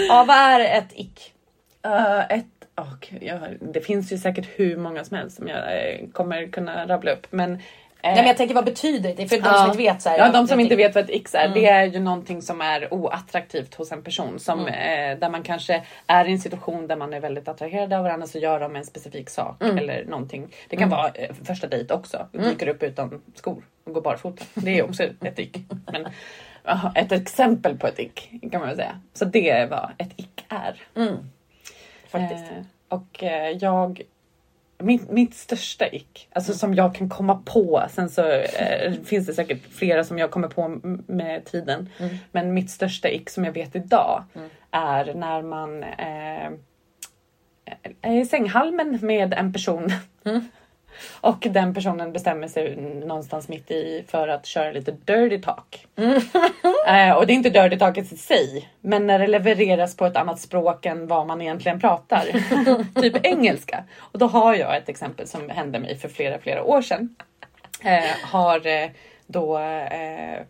Ja 0.09 0.25
vad 0.29 0.37
är 0.37 0.61
ett 0.61 0.93
ick? 0.95 1.35
Uh, 1.87 2.21
ett, 2.31 2.47
oh, 2.77 3.25
jag, 3.25 3.41
det 3.61 3.81
finns 3.81 4.13
ju 4.13 4.19
säkert 4.19 4.49
hur 4.57 4.77
många 4.77 5.05
som 5.05 5.17
helst 5.17 5.37
som 5.37 5.49
jag 5.49 5.59
eh, 5.59 6.09
kommer 6.13 6.47
kunna 6.47 6.87
rabbla 6.87 7.11
upp. 7.11 7.27
Men, 7.31 7.53
eh, 7.53 7.61
Nej 8.05 8.17
men 8.17 8.27
jag 8.27 8.37
tänker 8.37 8.55
vad 8.55 8.65
betyder 8.65 9.15
det? 9.17 9.29
För 9.29 9.37
de 9.37 9.43
som 9.43 9.53
ja. 9.53 9.67
inte 9.67 9.79
vet 9.79 10.03
så 10.03 10.09
här, 10.09 10.19
Ja, 10.19 10.33
de 10.33 10.49
som 10.49 10.61
inte 10.61 10.77
vet 10.77 10.95
vad 10.95 11.05
ett 11.05 11.11
X 11.11 11.35
är, 11.35 11.49
det 11.49 11.67
är 11.67 11.85
ju 11.85 12.01
någonting 12.01 12.43
som 12.43 12.61
är 12.61 12.95
oattraktivt 12.95 13.75
hos 13.75 13.93
en 13.93 14.03
person. 14.03 14.39
Som, 14.39 14.67
eh, 14.67 15.19
där 15.19 15.31
man 15.31 15.43
kanske 15.43 15.83
är 16.07 16.25
i 16.25 16.33
en 16.33 16.39
situation 16.39 16.87
där 16.87 16.97
man 16.97 17.15
är 17.15 17.21
väldigt 17.21 17.49
attraherad 17.49 17.93
av 17.93 18.03
varandra 18.03 18.27
så 18.27 18.39
gör 18.39 18.61
de 18.61 18.77
en 18.77 18.85
specifik 18.85 19.31
sak 19.31 19.63
eller 19.63 20.05
någonting. 20.05 20.55
Det 20.69 20.77
kan 20.77 20.89
vara 20.89 21.09
eh, 21.09 21.35
första 21.45 21.67
dejt 21.67 21.95
också. 21.95 22.27
Dyker 22.33 22.69
upp 22.69 22.83
utan 22.83 23.23
skor 23.35 23.63
och 23.85 23.93
går 23.93 24.01
barfota. 24.01 24.45
Det 24.55 24.79
är 24.79 24.85
också 24.85 25.03
ett 25.03 25.39
ick. 25.39 25.57
Men, 25.93 26.07
ja, 26.65 26.93
ett 26.95 27.13
exempel 27.13 27.79
på 27.79 27.87
ett 27.87 27.99
ick 27.99 28.31
kan 28.53 28.61
man 28.61 28.69
väl 28.69 28.77
säga. 28.77 29.01
Så 29.13 29.25
det 29.25 29.51
är 29.51 29.67
vad 29.67 29.91
ett 29.99 30.13
ick 30.17 30.45
är. 30.49 30.83
Mm. 30.97 31.17
Faktiskt. 32.09 32.45
Eh, 32.45 32.65
och 32.89 33.23
eh, 33.23 33.51
jag 33.51 34.03
mitt, 34.79 35.11
mitt 35.11 35.35
största 35.35 35.93
ick, 35.93 36.29
alltså 36.33 36.53
som 36.53 36.75
jag 36.75 36.95
kan 36.95 37.09
komma 37.09 37.43
på, 37.45 37.83
sen 37.91 38.11
så 38.11 38.31
eh, 38.31 38.93
finns 39.05 39.27
det 39.27 39.35
säkert 39.35 39.63
flera 39.71 40.05
som 40.05 40.19
jag 40.19 40.31
kommer 40.31 40.49
på 40.49 40.81
med 41.07 41.45
tiden. 41.45 41.89
Men 42.33 42.55
mitt 42.55 42.71
största 42.71 43.11
ick 43.11 43.31
som 43.31 43.45
jag 43.45 43.53
vet 43.53 43.77
idag 43.77 44.25
är 44.71 45.15
när 45.15 45.43
man 45.43 45.83
eh, 45.83 46.51
är 48.03 48.21
i 48.21 48.27
sänghalmen 48.27 48.99
med 49.03 49.35
en 49.35 49.53
person 49.53 49.93
och 51.21 51.47
den 51.51 51.75
personen 51.75 52.13
bestämmer 52.13 52.49
sig 52.49 52.77
någonstans 53.07 53.49
mitt 53.49 53.71
i 53.71 54.05
för 54.09 54.29
att 54.29 54.47
köra 54.47 54.73
lite 54.73 54.91
dirty 54.91 55.39
talk. 55.39 55.87
Eh, 56.87 57.13
och 57.13 57.27
det 57.27 57.33
är 57.33 57.35
inte 57.35 57.51
dirty 57.51 57.79
talket 57.79 58.13
i 58.13 58.17
sig, 58.17 58.69
men 58.81 59.07
när 59.07 59.19
det 59.19 59.27
levereras 59.27 59.97
på 59.97 60.07
ett 60.07 60.17
annat 60.17 60.41
språk 60.41 60.87
än 60.87 61.07
vad 61.07 61.27
man 61.27 61.43
egentligen 61.43 61.81
pratar. 61.81 62.25
typ 63.01 63.27
engelska. 63.27 63.85
Och 63.99 64.19
då 64.19 64.27
har 64.27 64.55
jag 64.55 64.77
ett 64.77 64.89
exempel 64.89 65.29
som 65.29 65.51
hände 65.51 65.79
mig 65.79 65.99
för 65.99 66.09
flera, 66.09 66.39
flera 66.39 66.63
år 66.63 66.83
sedan. 66.83 67.17
Eh, 67.85 68.17
har 68.23 68.67
eh, 68.67 68.91
då 69.27 69.59
eh, 69.59 70.43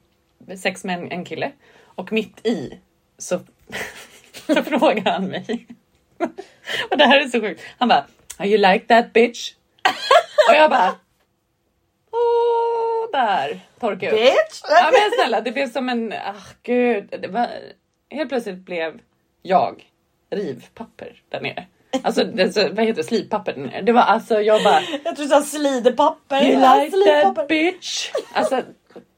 sex 0.56 0.84
med 0.84 0.98
en, 0.98 1.12
en 1.12 1.24
kille 1.24 1.52
och 1.84 2.12
mitt 2.12 2.46
i 2.46 2.78
så, 3.18 3.40
så 4.46 4.62
frågar 4.62 5.12
han 5.12 5.26
mig. 5.26 5.66
och 6.90 6.98
det 6.98 7.04
här 7.04 7.20
är 7.20 7.28
så 7.28 7.40
sjukt. 7.40 7.62
Han 7.78 7.88
bara, 7.88 8.04
Are 8.36 8.48
you 8.48 8.58
like 8.58 8.86
that 8.86 9.12
bitch? 9.12 9.54
Och 10.48 10.54
jag 10.54 10.70
bara, 10.70 10.94
Åh, 12.12 13.10
där 13.12 13.60
torkar 13.80 14.06
jag 14.06 14.14
upp. 14.14 14.20
Bitch! 14.20 14.60
Ja 14.68 14.90
men 14.92 15.10
snälla, 15.18 15.40
det 15.40 15.52
blev 15.52 15.72
som 15.72 15.88
en, 15.88 16.12
ah 16.12 16.34
gud. 16.62 17.14
Det 17.22 17.28
var, 17.28 17.48
helt 18.10 18.28
plötsligt 18.28 18.58
blev 18.58 19.00
jag 19.42 19.90
rivpapper 20.30 21.22
där 21.28 21.40
nere. 21.40 21.66
Alltså 22.02 22.24
det, 22.24 22.52
så, 22.52 22.60
vad 22.60 22.84
heter 22.84 22.94
det, 22.94 23.04
slipapper 23.04 23.52
där 23.52 23.60
nere. 23.60 23.82
Det 23.82 23.92
var 23.92 24.02
alltså 24.02 24.40
jag 24.40 24.64
bara, 24.64 24.80
Jag 25.04 25.16
tror 25.16 25.24
du 25.24 25.30
sa 25.30 25.42
sliderpapper. 25.42 26.42
you 26.42 26.84
like 26.84 27.22
that 27.22 27.48
bitch. 27.48 28.10
Alltså 28.32 28.62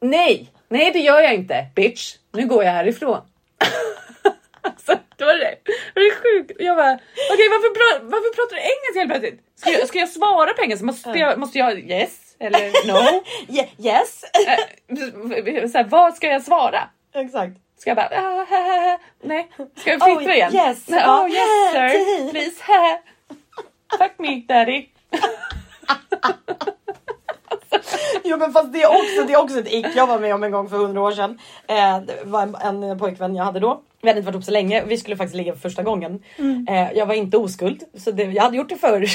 nej, 0.00 0.52
nej 0.68 0.90
det 0.92 0.98
gör 0.98 1.20
jag 1.20 1.34
inte 1.34 1.66
bitch. 1.74 2.16
Nu 2.32 2.46
går 2.46 2.64
jag 2.64 2.72
härifrån. 2.72 3.20
alltså 4.60 4.98
det 5.16 5.24
var 5.24 5.34
det, 5.34 5.55
det 6.00 6.08
var 6.10 6.16
sjukt. 6.22 6.52
Jag 6.58 6.76
bara, 6.76 6.94
okej 7.32 7.48
varför, 7.48 7.68
pra- 7.78 8.00
varför 8.10 8.34
pratar 8.34 8.56
du 8.56 8.62
engelska 8.62 8.98
helt 9.00 9.10
plötsligt? 9.10 9.40
Ska 9.60 9.70
jag, 9.70 9.88
ska 9.88 9.98
jag 9.98 10.08
svara 10.08 10.52
på 10.54 10.62
engelska? 10.62 10.86
Måste 10.86 11.10
jag, 11.18 11.38
måste 11.38 11.58
jag 11.58 11.78
yes 11.90 12.36
eller 12.40 12.86
no? 12.86 13.22
Ye- 13.48 13.68
yes. 13.78 14.24
Eh, 14.24 15.68
så 15.68 15.78
här, 15.78 15.84
vad 15.84 16.14
ska 16.14 16.26
jag 16.28 16.42
svara? 16.42 16.88
Exakt. 17.14 17.52
Ska 17.78 17.90
jag 17.90 17.96
bara, 17.96 18.08
ah, 18.20 18.98
nej, 19.22 19.48
ska 19.76 19.90
jag 19.90 20.02
flittra 20.04 20.32
Oh, 20.32 20.36
igen? 20.36 20.54
yes. 20.54 20.84
Ja. 20.86 21.22
oh 21.24 21.30
yes 21.30 21.72
sir, 21.72 22.30
please. 22.30 22.62
Fuck 23.98 24.12
me 24.18 24.42
daddy. 24.48 24.86
Jo 28.28 28.36
men 28.36 28.52
fast 28.52 28.72
det 28.72 28.82
är 28.82 28.88
också, 28.88 29.24
det 29.26 29.32
är 29.32 29.42
också 29.42 29.58
ett 29.58 29.72
ick 29.72 29.86
jag 29.94 30.06
var 30.06 30.18
med 30.18 30.34
om 30.34 30.44
en 30.44 30.50
gång 30.50 30.68
för 30.68 30.76
hundra 30.76 31.00
år 31.02 31.12
sedan. 31.12 31.38
Eh, 31.68 31.98
det 32.00 32.24
var 32.24 32.42
en, 32.42 32.82
en 32.82 32.98
pojkvän 32.98 33.36
jag 33.36 33.44
hade 33.44 33.60
då. 33.60 33.80
Vi 34.02 34.08
hade 34.08 34.18
inte 34.18 34.26
varit 34.26 34.34
ihop 34.34 34.44
så 34.44 34.50
länge. 34.50 34.84
Vi 34.84 34.96
skulle 34.96 35.16
faktiskt 35.16 35.36
ligga 35.36 35.52
för 35.52 35.60
första 35.60 35.82
gången. 35.82 36.22
Eh, 36.68 36.92
jag 36.92 37.06
var 37.06 37.14
inte 37.14 37.36
oskuld 37.36 37.82
så 37.94 38.10
det, 38.10 38.22
jag 38.22 38.42
hade 38.42 38.56
gjort 38.56 38.68
det 38.68 38.76
förr. 38.76 39.06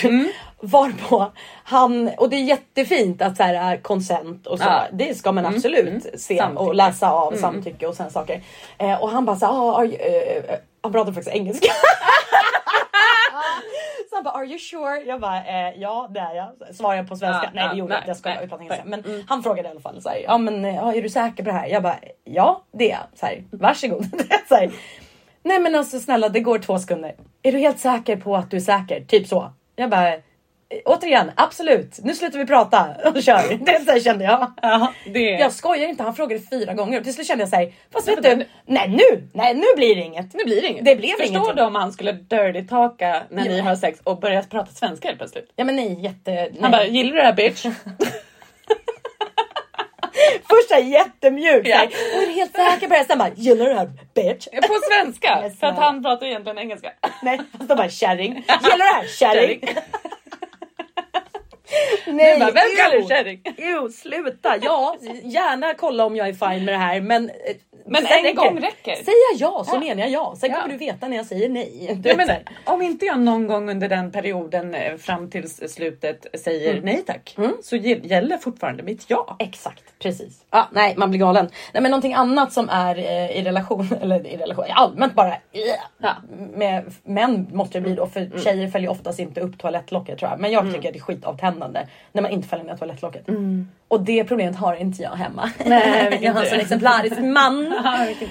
Varpå 0.59 1.31
han, 1.63 2.09
och 2.17 2.29
det 2.29 2.35
är 2.35 2.43
jättefint 2.43 3.21
att 3.21 3.37
så 3.37 3.43
här 3.43 3.77
konsent 3.77 4.47
och 4.47 4.59
så. 4.59 4.65
Ja. 4.65 4.83
Det 4.91 5.17
ska 5.17 5.31
man 5.31 5.45
absolut 5.45 6.03
se 6.03 6.37
Samtycke. 6.37 6.63
och 6.63 6.75
läsa 6.75 7.11
av 7.11 7.31
samtycke 7.31 7.87
och 7.87 7.95
sådana 7.95 8.11
saker. 8.11 8.41
Eh, 8.77 9.01
och 9.01 9.09
han 9.09 9.25
bara 9.25 9.35
så 9.35 9.45
här, 9.45 9.53
ah, 9.53 9.83
eh, 9.83 9.91
eh, 9.91 10.55
han 10.81 10.91
pratade 10.91 11.13
faktiskt 11.13 11.35
engelska. 11.35 11.71
Så 14.11 14.17
han 14.17 14.23
bara 14.23 14.33
are 14.33 14.45
you 14.45 14.59
sure? 14.59 15.03
Jag 15.07 15.21
bara 15.21 15.37
eh, 15.37 15.79
ja 15.79 16.09
det 16.13 16.19
är 16.19 16.35
jag. 16.35 16.75
Svarade 16.75 16.97
jag 16.97 17.09
på 17.09 17.15
svenska? 17.15 17.43
Ja, 17.43 17.49
nej 17.53 17.69
det 17.69 17.75
gjorde 17.75 17.93
jag 17.93 17.99
inte. 17.99 18.09
Jag 18.09 18.17
skojar 18.17 18.41
jag 18.41 18.49
pratade 18.49 18.63
engelska. 18.63 18.85
Men 18.85 19.03
nej. 19.05 19.25
han 19.27 19.43
frågade 19.43 19.67
i 19.67 19.71
alla 19.71 19.79
fall 19.79 20.01
så 20.01 20.09
här, 20.09 20.17
ja 20.17 20.37
men 20.37 20.65
eh, 20.65 20.87
är 20.87 21.01
du 21.01 21.09
säker 21.09 21.43
på 21.43 21.49
det 21.49 21.55
här? 21.55 21.67
Jag 21.67 21.83
bara 21.83 21.99
ja 22.23 22.63
det 22.71 22.91
är 22.91 22.95
jag. 22.95 23.19
Så 23.19 23.25
här, 23.25 23.43
Varsågod. 23.51 24.05
så 24.47 24.55
här, 24.55 24.71
nej 25.43 25.59
men 25.59 25.75
alltså 25.75 25.99
snälla 25.99 26.29
det 26.29 26.39
går 26.39 26.59
två 26.59 26.79
sekunder. 26.79 27.15
Är 27.43 27.51
du 27.51 27.57
helt 27.57 27.79
säker 27.79 28.17
på 28.17 28.35
att 28.35 28.51
du 28.51 28.57
är 28.57 28.61
säker? 28.61 29.01
Typ 29.07 29.27
så. 29.27 29.51
Jag 29.75 29.89
bara 29.89 30.13
återigen 30.85 31.31
absolut. 31.35 31.99
Nu 32.03 32.15
slutar 32.15 32.39
vi 32.39 32.45
prata 32.45 32.85
och 33.05 33.23
kör. 33.23 33.57
Det 33.65 33.71
är 33.71 33.93
så 33.97 34.03
kände 34.03 34.25
jag. 34.25 34.51
Ja, 34.61 34.93
det 35.05 35.19
Jag 35.19 35.51
skojar 35.51 35.87
inte, 35.87 36.03
han 36.03 36.15
frågade 36.15 36.41
fyra 36.49 36.73
gånger 36.73 36.97
och 36.97 37.03
till 37.03 37.13
slut 37.13 37.27
kände 37.27 37.41
jag 37.41 37.49
såhär, 37.49 37.73
fast 37.93 38.07
vet 38.07 38.23
du, 38.23 38.45
nej 38.65 38.87
nu, 38.89 39.27
nej 39.33 39.53
nu 39.53 39.65
blir 39.75 39.95
det 39.95 40.01
inget. 40.01 40.33
Nu 40.33 40.43
blir 40.43 40.61
det 40.61 40.67
inget. 40.67 40.85
Det 40.85 40.95
blev 40.95 41.09
Förstår 41.09 41.27
ingenting. 41.27 41.55
du 41.55 41.61
om 41.61 41.75
han 41.75 41.91
skulle 41.93 42.11
dirty 42.11 42.67
talka 42.67 43.23
när 43.29 43.43
ni 43.43 43.57
Ja. 43.57 43.63
har 43.63 43.75
sex 43.75 43.99
och 44.03 44.19
börja 44.19 44.43
prata 44.43 44.71
svenska 44.71 45.07
helt 45.07 45.17
plötsligt? 45.19 45.51
Ja 45.55 45.63
men 45.63 45.75
nej 45.75 46.01
jätte... 46.03 46.31
Nej. 46.31 46.57
Han 46.61 46.71
bara, 46.71 46.85
gillar 46.85 47.11
du 47.11 47.17
det 47.17 47.25
här 47.25 47.33
bitch? 47.33 47.65
Först 50.49 50.67
såhär 50.69 50.81
jättemjuk, 50.81 51.67
yeah. 51.67 51.83
och 52.15 52.23
är 52.23 52.33
helt 52.35 52.55
säker 52.55 52.87
på 52.87 52.93
det? 52.93 53.03
Sen 53.07 53.17
bara, 53.17 53.29
gillar 53.35 53.65
du 53.65 53.71
det 53.73 53.79
här 53.79 53.91
bitch? 54.15 54.47
På 54.67 54.79
svenska! 54.91 55.49
För 55.59 55.67
att 55.67 55.77
han 55.77 56.03
pratar 56.03 56.25
egentligen 56.25 56.57
engelska. 56.59 56.91
Nej, 57.23 57.41
fast 57.57 57.69
de 57.69 57.75
bara 57.75 57.89
kärring. 57.89 58.33
Gillar 58.33 58.71
du 58.71 58.77
det 58.77 58.83
här 58.83 59.07
kärring? 59.07 59.61
Nej, 62.07 62.33
Du 62.33 62.39
bara, 62.39 62.51
vem 62.51 62.63
kallar 62.77 63.01
du 63.01 63.07
kärring? 63.07 63.41
Jo, 63.57 63.89
sluta. 63.89 64.55
Ja, 64.61 64.95
gärna 65.23 65.73
kolla 65.73 66.05
om 66.05 66.15
jag 66.15 66.27
är 66.27 66.33
fine 66.33 66.65
med 66.65 66.73
det 66.73 66.77
här 66.77 67.01
men... 67.01 67.29
eh, 67.29 67.35
Men 67.85 68.05
sen 68.05 68.25
en 68.25 68.35
gång 68.35 68.59
räcker. 68.59 68.95
Säger 68.95 69.39
jag 69.39 69.51
ja 69.51 69.63
så 69.63 69.75
Ja. 69.75 69.79
menar 69.79 70.01
jag 70.01 70.09
ja. 70.11 70.35
Sen 70.39 70.49
Ja. 70.51 70.55
kommer 70.61 70.73
du 70.73 70.77
veta 70.77 71.07
när 71.07 71.17
jag 71.17 71.25
säger 71.25 71.49
nej. 71.49 71.71
Du 71.79 71.85
Jag 71.87 71.95
vet, 71.95 72.11
så 72.11 72.17
menar, 72.17 72.33
här. 72.33 72.43
om 72.65 72.81
inte 72.81 73.05
jag 73.05 73.19
någon 73.19 73.47
gång 73.47 73.69
under 73.69 73.89
den 73.89 74.11
perioden 74.11 74.75
eh, 74.75 74.97
fram 74.97 75.29
till 75.29 75.49
slutet 75.49 76.25
säger 76.43 76.71
Mm. 76.71 76.85
nej 76.85 77.03
tack, 77.07 77.35
så 77.63 77.75
gä- 77.75 78.07
gäller 78.07 78.37
fortfarande 78.37 78.83
mitt 78.83 79.05
ja. 79.07 79.35
Exakt, 79.39 79.83
precis. 79.99 80.45
Ja, 80.51 80.67
nej, 80.71 80.93
man 80.97 81.09
blir 81.09 81.19
galen. 81.19 81.49
Nej, 81.73 81.81
men 81.83 81.91
någonting 81.91 82.13
annat 82.13 82.53
som 82.53 82.69
är 82.69 82.97
eh, 82.97 83.37
i 83.37 83.43
relation, 83.43 83.87
eller 84.01 84.27
i 84.27 84.37
relation, 84.37 84.65
allmänt 84.69 85.13
bara 85.13 85.33
Ja. 85.97 86.15
med 86.53 86.93
män 87.03 87.47
måste 87.53 87.77
det 87.77 87.81
bli 87.81 87.93
då, 87.95 88.07
för 88.07 88.39
tjejer 88.43 88.67
följer 88.67 88.89
oftast 88.91 89.19
inte 89.19 89.41
upp 89.41 89.57
toalettlocket 89.57 90.19
tror 90.19 90.31
jag. 90.31 90.39
Men 90.39 90.51
jag 90.51 90.73
tycker 90.73 90.87
att 90.89 90.93
det 90.93 90.99
är 90.99 91.03
skitavtändande 91.03 91.60
när 92.11 92.21
man 92.21 92.31
inte 92.31 92.47
fäller 92.47 92.63
ner 92.63 92.75
toalettlocket. 92.75 93.25
Och 93.87 94.01
det 94.01 94.23
problemet 94.23 94.55
har 94.55 94.75
inte 94.75 95.01
jag 95.03 95.11
hemma. 95.11 95.51
Nej, 95.65 96.19
jag 96.21 96.33
har 96.33 96.43
en 96.43 96.49
sån 96.49 96.59
exemplarisk 96.59 97.19
man. 97.19 97.73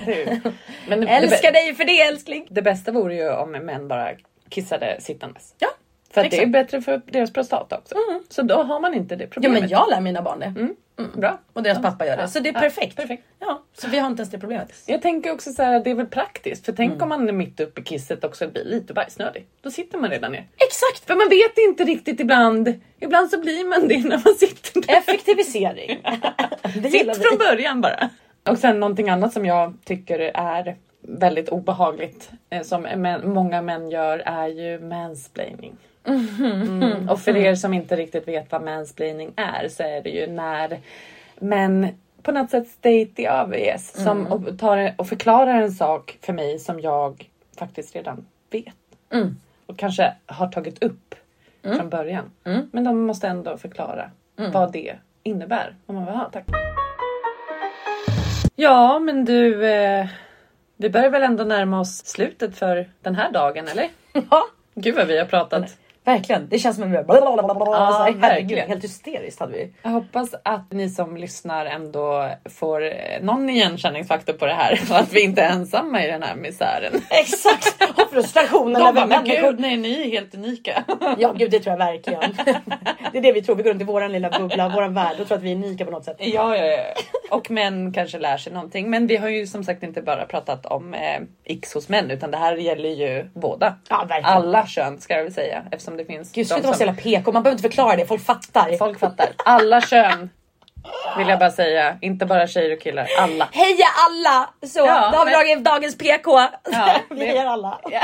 Ja. 0.06 0.50
Men 0.88 1.08
Älskar 1.08 1.52
det, 1.52 1.58
dig 1.58 1.74
för 1.74 1.84
det 1.84 2.00
älskling. 2.00 2.46
det 2.50 2.62
bästa 2.62 2.92
vore 2.92 3.14
ju 3.14 3.30
om 3.30 3.50
män 3.50 3.88
bara 3.88 4.10
kissade 4.48 4.96
sittandes. 5.00 5.54
Ja, 5.58 5.68
För 6.10 6.22
det 6.30 6.42
är 6.42 6.46
bättre 6.46 6.80
för 6.80 7.02
deras 7.06 7.32
prostata 7.32 7.78
också. 7.78 7.94
Så 8.28 8.42
då 8.42 8.62
har 8.62 8.80
man 8.80 8.94
inte 8.94 9.16
det 9.16 9.24
Ja 9.24 9.30
problemet. 9.32 9.60
men 9.60 9.68
jag 9.70 9.90
lär 9.90 10.00
mina 10.00 10.22
barn 10.22 10.38
det. 10.38 10.54
Bra. 11.14 11.38
Och 11.52 11.62
deras 11.62 11.82
pappa 11.82 12.06
gör 12.06 12.16
det. 12.16 12.28
Så 12.28 12.40
det 12.40 12.48
är 12.48 12.52
Ja, 12.54 12.60
perfekt. 12.60 12.96
perfekt. 12.96 13.22
Ja, 13.38 13.62
så 13.72 13.88
vi 13.88 13.98
har 13.98 14.06
inte 14.06 14.20
ens 14.20 14.30
det 14.30 14.38
problemet. 14.38 14.72
Jag 14.86 15.02
tänker 15.02 15.32
också 15.32 15.52
så 15.52 15.62
här, 15.62 15.80
det 15.80 15.90
är 15.90 15.94
väl 15.94 16.06
praktiskt. 16.06 16.64
För 16.66 16.72
tänk 16.72 17.02
om 17.02 17.08
man 17.08 17.28
är 17.28 17.32
mitt 17.32 17.60
uppe 17.60 17.80
i 17.80 17.84
kisset 17.84 18.24
också 18.24 18.48
blir 18.48 18.64
lite 18.64 18.94
bajsnödig. 18.94 19.46
Då 19.60 19.70
sitter 19.70 19.98
man 19.98 20.10
redan 20.10 20.32
ner. 20.32 20.46
Exakt! 20.56 21.06
För 21.06 21.14
man 21.14 21.28
vet 21.28 21.58
inte 21.58 21.84
riktigt 21.84 22.20
ibland. 22.20 22.80
Ibland 23.00 23.30
så 23.30 23.40
blir 23.40 23.64
man 23.68 23.88
det 23.88 23.98
när 24.08 24.20
man 24.24 24.34
sitter 24.34 24.80
där. 24.86 24.96
Effektivisering. 24.98 26.02
Sitt 26.90 27.16
från 27.16 27.38
början 27.38 27.80
bara. 27.80 28.10
Och 28.48 28.58
sen 28.58 28.80
någonting 28.80 29.08
annat 29.10 29.32
som 29.32 29.46
jag 29.46 29.74
tycker 29.84 30.18
är 30.34 30.76
väldigt 31.02 31.48
obehagligt 31.48 32.30
eh, 32.50 32.62
som 32.62 32.86
många 33.24 33.62
män 33.62 33.90
gör 33.90 34.18
är 34.18 34.46
ju 34.48 34.78
mansplaining. 34.80 35.76
Mm. 36.04 37.08
Och 37.08 37.20
för 37.20 37.36
er 37.36 37.54
som 37.54 37.74
inte 37.74 37.96
riktigt 37.96 38.28
vet 38.28 38.52
vad 38.52 38.62
mansplaining 38.62 39.32
är 39.36 39.68
så 39.68 39.82
är 39.82 40.02
det 40.02 40.10
ju 40.10 40.26
när 40.26 40.78
män 41.38 41.88
på 42.22 42.32
något 42.32 42.50
sätt 42.50 42.68
state 42.68 43.06
the 43.06 43.30
obvious 43.30 43.92
som, 44.04 44.26
och, 44.26 44.58
tar, 44.58 44.94
och 44.96 45.08
förklarar 45.08 45.54
en 45.62 45.72
sak 45.72 46.18
för 46.22 46.32
mig 46.32 46.58
som 46.58 46.80
jag 46.80 47.30
faktiskt 47.58 47.94
redan 47.96 48.26
vet. 48.50 48.74
Mm. 49.12 49.36
Och 49.66 49.78
kanske 49.78 50.14
har 50.26 50.48
tagit 50.48 50.82
upp 50.82 51.14
från 51.76 51.88
början. 51.90 52.30
Men 52.72 52.84
de 52.84 53.00
måste 53.00 53.28
ändå 53.28 53.56
förklara 53.56 54.10
vad 54.52 54.72
det 54.72 54.94
innebär. 55.22 55.74
Och 55.86 55.94
man 55.94 56.04
bara, 56.04 56.14
"Ja, 56.14 56.30
tack. 56.32 56.44
Ja, 58.56 58.98
men 58.98 59.24
du, 59.24 59.66
eh, 59.70 60.06
vi 60.76 60.90
börjar 60.90 61.10
väl 61.10 61.22
ändå 61.22 61.44
närma 61.44 61.80
oss 61.80 62.06
slutet 62.06 62.56
för 62.56 62.88
den 63.02 63.14
här 63.14 63.32
dagen, 63.32 63.68
eller? 63.68 63.88
Ja, 64.30 64.42
Gud 64.74 64.94
vad 64.96 65.06
vi 65.06 65.18
har 65.18 65.26
pratat. 65.26 65.76
Verkligen. 66.12 66.48
Det 66.48 66.58
känns 66.58 66.76
som 66.76 66.92
bara... 66.92 67.06
Ja, 67.06 67.98
herregud, 68.02 68.20
verkligen. 68.20 68.68
helt 68.68 68.84
hysteriskt 68.84 69.40
hade 69.40 69.52
vi. 69.52 69.72
Jag 69.82 69.90
hoppas 69.90 70.34
att 70.42 70.72
ni 70.72 70.88
som 70.88 71.16
lyssnar 71.16 71.66
ändå 71.66 72.30
får 72.50 72.84
eh, 72.84 72.92
någon 73.22 73.50
igenkänningsfaktor 73.50 74.32
på 74.32 74.46
det 74.46 74.52
här 74.52 74.80
och 74.90 74.96
att 74.98 75.12
vi 75.12 75.20
inte 75.22 75.42
är 75.42 75.50
ensamma 75.50 76.04
i 76.04 76.06
den 76.06 76.22
här 76.22 76.36
misären. 76.36 76.92
Exakt! 77.10 78.00
Och 78.02 78.10
frustrationen 78.10 78.82
över 78.82 78.92
bara, 78.92 79.06
men 79.06 79.08
människor. 79.08 79.50
gud, 79.50 79.60
nej, 79.60 79.76
ni 79.76 80.02
är 80.02 80.10
helt 80.10 80.34
unika. 80.34 80.84
Ja 81.18 81.32
gud 81.32 81.50
det 81.50 81.60
tror 81.60 81.72
jag 81.72 81.86
verkligen. 81.86 82.20
det 83.12 83.18
är 83.18 83.22
det 83.22 83.32
vi 83.32 83.42
tror. 83.42 83.56
Vi 83.56 83.62
går 83.62 83.70
runt 83.70 83.82
i 83.82 83.84
våran 83.84 84.12
lilla 84.12 84.30
bubbla, 84.38 84.68
våran 84.68 84.94
värld 84.94 85.20
och 85.20 85.28
tror 85.28 85.38
att 85.38 85.44
vi 85.44 85.52
är 85.52 85.56
unika 85.56 85.84
på 85.84 85.90
något 85.90 86.04
sätt. 86.04 86.16
Ja, 86.18 86.56
ja, 86.56 86.64
ja. 86.64 86.82
Och 87.30 87.50
män 87.50 87.92
kanske 87.92 88.18
lär 88.18 88.36
sig 88.36 88.52
någonting. 88.52 88.90
Men 88.90 89.06
vi 89.06 89.16
har 89.16 89.28
ju 89.28 89.46
som 89.46 89.64
sagt 89.64 89.82
inte 89.82 90.02
bara 90.02 90.26
pratat 90.26 90.66
om 90.66 90.94
eh, 90.94 91.20
x 91.44 91.74
hos 91.74 91.88
män 91.88 92.10
utan 92.10 92.30
det 92.30 92.36
här 92.36 92.56
gäller 92.56 92.88
ju 92.88 93.30
båda. 93.34 93.74
Ja 93.88 94.04
verkligen. 94.08 94.36
Alla 94.36 94.66
kön 94.66 95.00
ska 95.00 95.16
jag 95.16 95.22
väl 95.22 95.32
säga 95.32 95.62
eftersom 95.70 95.96
det 96.00 96.06
finns 96.06 96.32
Gud 96.32 96.46
sluta 96.46 96.62
vara 96.62 96.74
så 96.76 96.84
jävla 96.84 97.02
PK. 97.02 97.32
Man 97.32 97.42
behöver 97.42 97.50
inte 97.58 97.68
förklara 97.68 97.96
det. 97.96 98.06
Folk 98.06 98.22
fattar. 98.24 98.76
Folk 98.76 98.98
fattar. 98.98 99.28
Alla 99.44 99.80
kön 99.80 100.30
vill 101.18 101.28
jag 101.28 101.38
bara 101.38 101.50
säga. 101.50 101.98
Inte 102.00 102.26
bara 102.26 102.46
tjejer 102.46 102.76
och 102.76 102.80
killar. 102.82 103.08
Alla. 103.18 103.48
Heja 103.52 103.86
alla! 104.08 104.50
Så 104.66 104.78
Ja, 104.78 105.10
då 105.12 105.18
har 105.18 105.44
vi 105.44 105.54
men- 105.54 105.64
dagens 105.64 105.98
PK. 105.98 106.30
Ja, 106.72 106.96
vi 107.10 107.16
det- 107.20 107.26
hejar 107.26 107.46
alla. 107.46 107.80
Ja. 107.90 108.00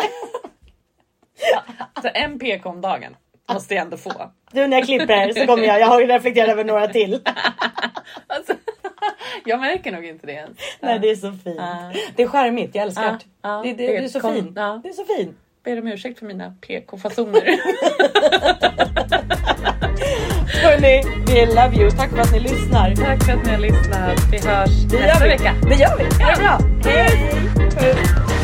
Så 2.03 2.09
en 2.15 2.39
PK 2.39 2.69
om 2.69 2.81
dagen 2.81 3.17
måste 3.53 3.75
jag 3.75 3.83
ändå 3.83 3.97
få. 3.97 4.31
Du 4.53 4.67
när 4.67 4.77
jag 4.77 4.87
klipper 4.87 5.33
så 5.33 5.47
kommer 5.47 5.65
jag. 5.65 5.81
Jag 5.81 5.87
har 5.87 6.01
reflekterat 6.01 6.49
över 6.49 6.65
några 6.65 6.89
till. 6.89 7.21
Alltså, 8.27 8.53
jag 9.45 9.61
märker 9.61 9.93
nog 9.93 10.05
inte 10.05 10.27
det 10.27 10.33
ens. 10.33 10.59
Nej 10.81 10.99
det 10.99 11.11
är 11.11 11.15
så 11.17 11.33
fint. 11.33 11.57
Ja. 11.57 11.93
Det 12.17 12.23
är 12.23 12.29
charmigt. 12.29 12.75
Jag 12.75 12.83
älskar 12.83 13.03
det. 13.03 13.19
Ja, 13.43 13.49
ja, 13.49 13.63
det, 13.65 13.73
det, 13.73 13.87
det 13.87 14.05
är 14.05 14.09
så 14.09 14.21
kon- 14.21 14.35
fin. 14.35 14.53
ja. 14.57 14.81
Du 14.83 14.89
är 14.89 14.93
så 14.93 15.05
fin. 15.05 15.37
Ber 15.67 15.79
om 15.81 15.87
ursäkt 15.89 16.19
för 16.19 16.27
mina 16.27 16.51
PK-fasoner. 16.61 17.41
Hörni, 20.63 21.03
we 21.27 21.47
love 21.47 21.77
you. 21.77 21.91
Tack 21.91 22.11
för 22.11 22.19
att 22.19 22.33
ni 22.33 22.41
lyssnar. 22.41 22.95
Tack 22.95 23.25
för 23.25 23.33
att 23.33 23.45
ni 23.47 23.51
har 23.53 23.59
lyssnat. 23.59 24.19
Vi 24.33 24.39
hörs 24.49 24.71
Det 24.91 25.01
nästa 25.01 25.25
vi. 25.25 25.31
vecka. 25.31 25.55
Det 25.63 25.75
gör 25.75 25.97
vi. 25.99 26.25
Ha 26.25 26.31
det 26.31 26.37
bra. 26.43 26.59
Hej! 26.91 28.36